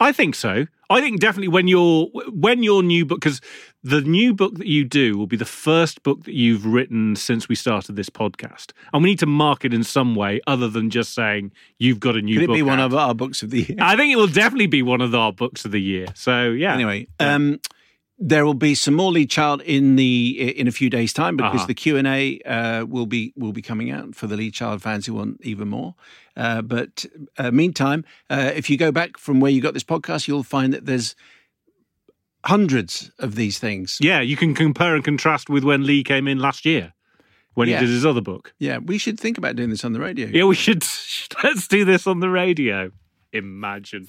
I 0.00 0.12
think 0.12 0.34
so. 0.34 0.66
I 0.88 1.00
think 1.00 1.20
definitely 1.20 1.48
when 1.48 1.66
your 1.66 2.06
when 2.30 2.62
your 2.62 2.82
new 2.82 3.04
book 3.04 3.20
because 3.20 3.40
the 3.82 4.00
new 4.00 4.34
book 4.34 4.56
that 4.58 4.66
you 4.66 4.84
do 4.84 5.16
will 5.18 5.26
be 5.26 5.36
the 5.36 5.44
first 5.44 6.02
book 6.02 6.24
that 6.24 6.34
you've 6.34 6.64
written 6.64 7.16
since 7.16 7.48
we 7.48 7.54
started 7.54 7.96
this 7.96 8.08
podcast, 8.08 8.72
and 8.92 9.02
we 9.02 9.10
need 9.10 9.18
to 9.18 9.26
mark 9.26 9.64
it 9.64 9.74
in 9.74 9.82
some 9.82 10.14
way 10.14 10.40
other 10.46 10.68
than 10.68 10.90
just 10.90 11.12
saying 11.14 11.52
you've 11.78 12.00
got 12.00 12.16
a 12.16 12.22
new 12.22 12.36
Could 12.36 12.44
it 12.44 12.46
book. 12.48 12.56
be 12.56 12.62
one 12.62 12.80
of 12.80 12.94
our 12.94 13.14
books 13.14 13.42
of 13.42 13.50
the 13.50 13.62
year? 13.62 13.78
I 13.80 13.96
think 13.96 14.12
it 14.12 14.16
will 14.16 14.26
definitely 14.28 14.68
be 14.68 14.82
one 14.82 15.00
of 15.00 15.14
our 15.14 15.32
books 15.32 15.64
of 15.64 15.72
the 15.72 15.80
year. 15.80 16.06
So 16.14 16.50
yeah. 16.50 16.74
Anyway, 16.74 17.08
um, 17.18 17.60
there 18.18 18.46
will 18.46 18.54
be 18.54 18.74
some 18.74 18.94
more 18.94 19.12
Lee 19.12 19.26
Child 19.26 19.60
in 19.62 19.96
the 19.96 20.58
in 20.58 20.66
a 20.66 20.72
few 20.72 20.88
days' 20.88 21.12
time 21.12 21.36
because 21.36 21.56
Uh-huh. 21.56 21.66
the 21.66 21.74
Q 21.74 21.96
and 21.98 22.06
A 22.06 22.38
uh, 22.40 22.84
will 22.86 23.06
be 23.06 23.32
will 23.36 23.52
be 23.52 23.62
coming 23.62 23.90
out 23.90 24.14
for 24.14 24.26
the 24.26 24.36
Lee 24.36 24.50
Child 24.50 24.80
fans 24.82 25.04
who 25.06 25.14
want 25.14 25.38
even 25.42 25.68
more. 25.68 25.94
Uh, 26.36 26.62
but 26.62 27.04
uh, 27.38 27.50
meantime, 27.50 28.04
uh, 28.30 28.52
if 28.54 28.70
you 28.70 28.76
go 28.78 28.90
back 28.92 29.18
from 29.18 29.40
where 29.40 29.50
you 29.50 29.60
got 29.60 29.74
this 29.74 29.84
podcast, 29.84 30.28
you'll 30.28 30.42
find 30.42 30.72
that 30.72 30.86
there's 30.86 31.14
hundreds 32.44 33.10
of 33.18 33.34
these 33.34 33.58
things. 33.58 33.98
Yeah, 34.00 34.20
you 34.20 34.36
can 34.36 34.54
compare 34.54 34.94
and 34.94 35.04
contrast 35.04 35.48
with 35.50 35.64
when 35.64 35.84
Lee 35.84 36.04
came 36.04 36.28
in 36.28 36.38
last 36.38 36.64
year 36.64 36.92
when 37.54 37.68
Yeah. 37.68 37.80
he 37.80 37.86
did 37.86 37.92
his 37.92 38.06
other 38.06 38.20
book. 38.20 38.54
Yeah, 38.58 38.78
we 38.78 38.98
should 38.98 39.18
think 39.18 39.36
about 39.38 39.56
doing 39.56 39.70
this 39.70 39.84
on 39.84 39.92
the 39.92 40.00
radio. 40.00 40.28
Yeah, 40.28 40.44
we 40.44 40.54
should 40.54 40.84
let's 41.42 41.66
do 41.68 41.84
this 41.84 42.06
on 42.06 42.20
the 42.20 42.28
radio. 42.30 42.92
Imagine. 43.32 44.08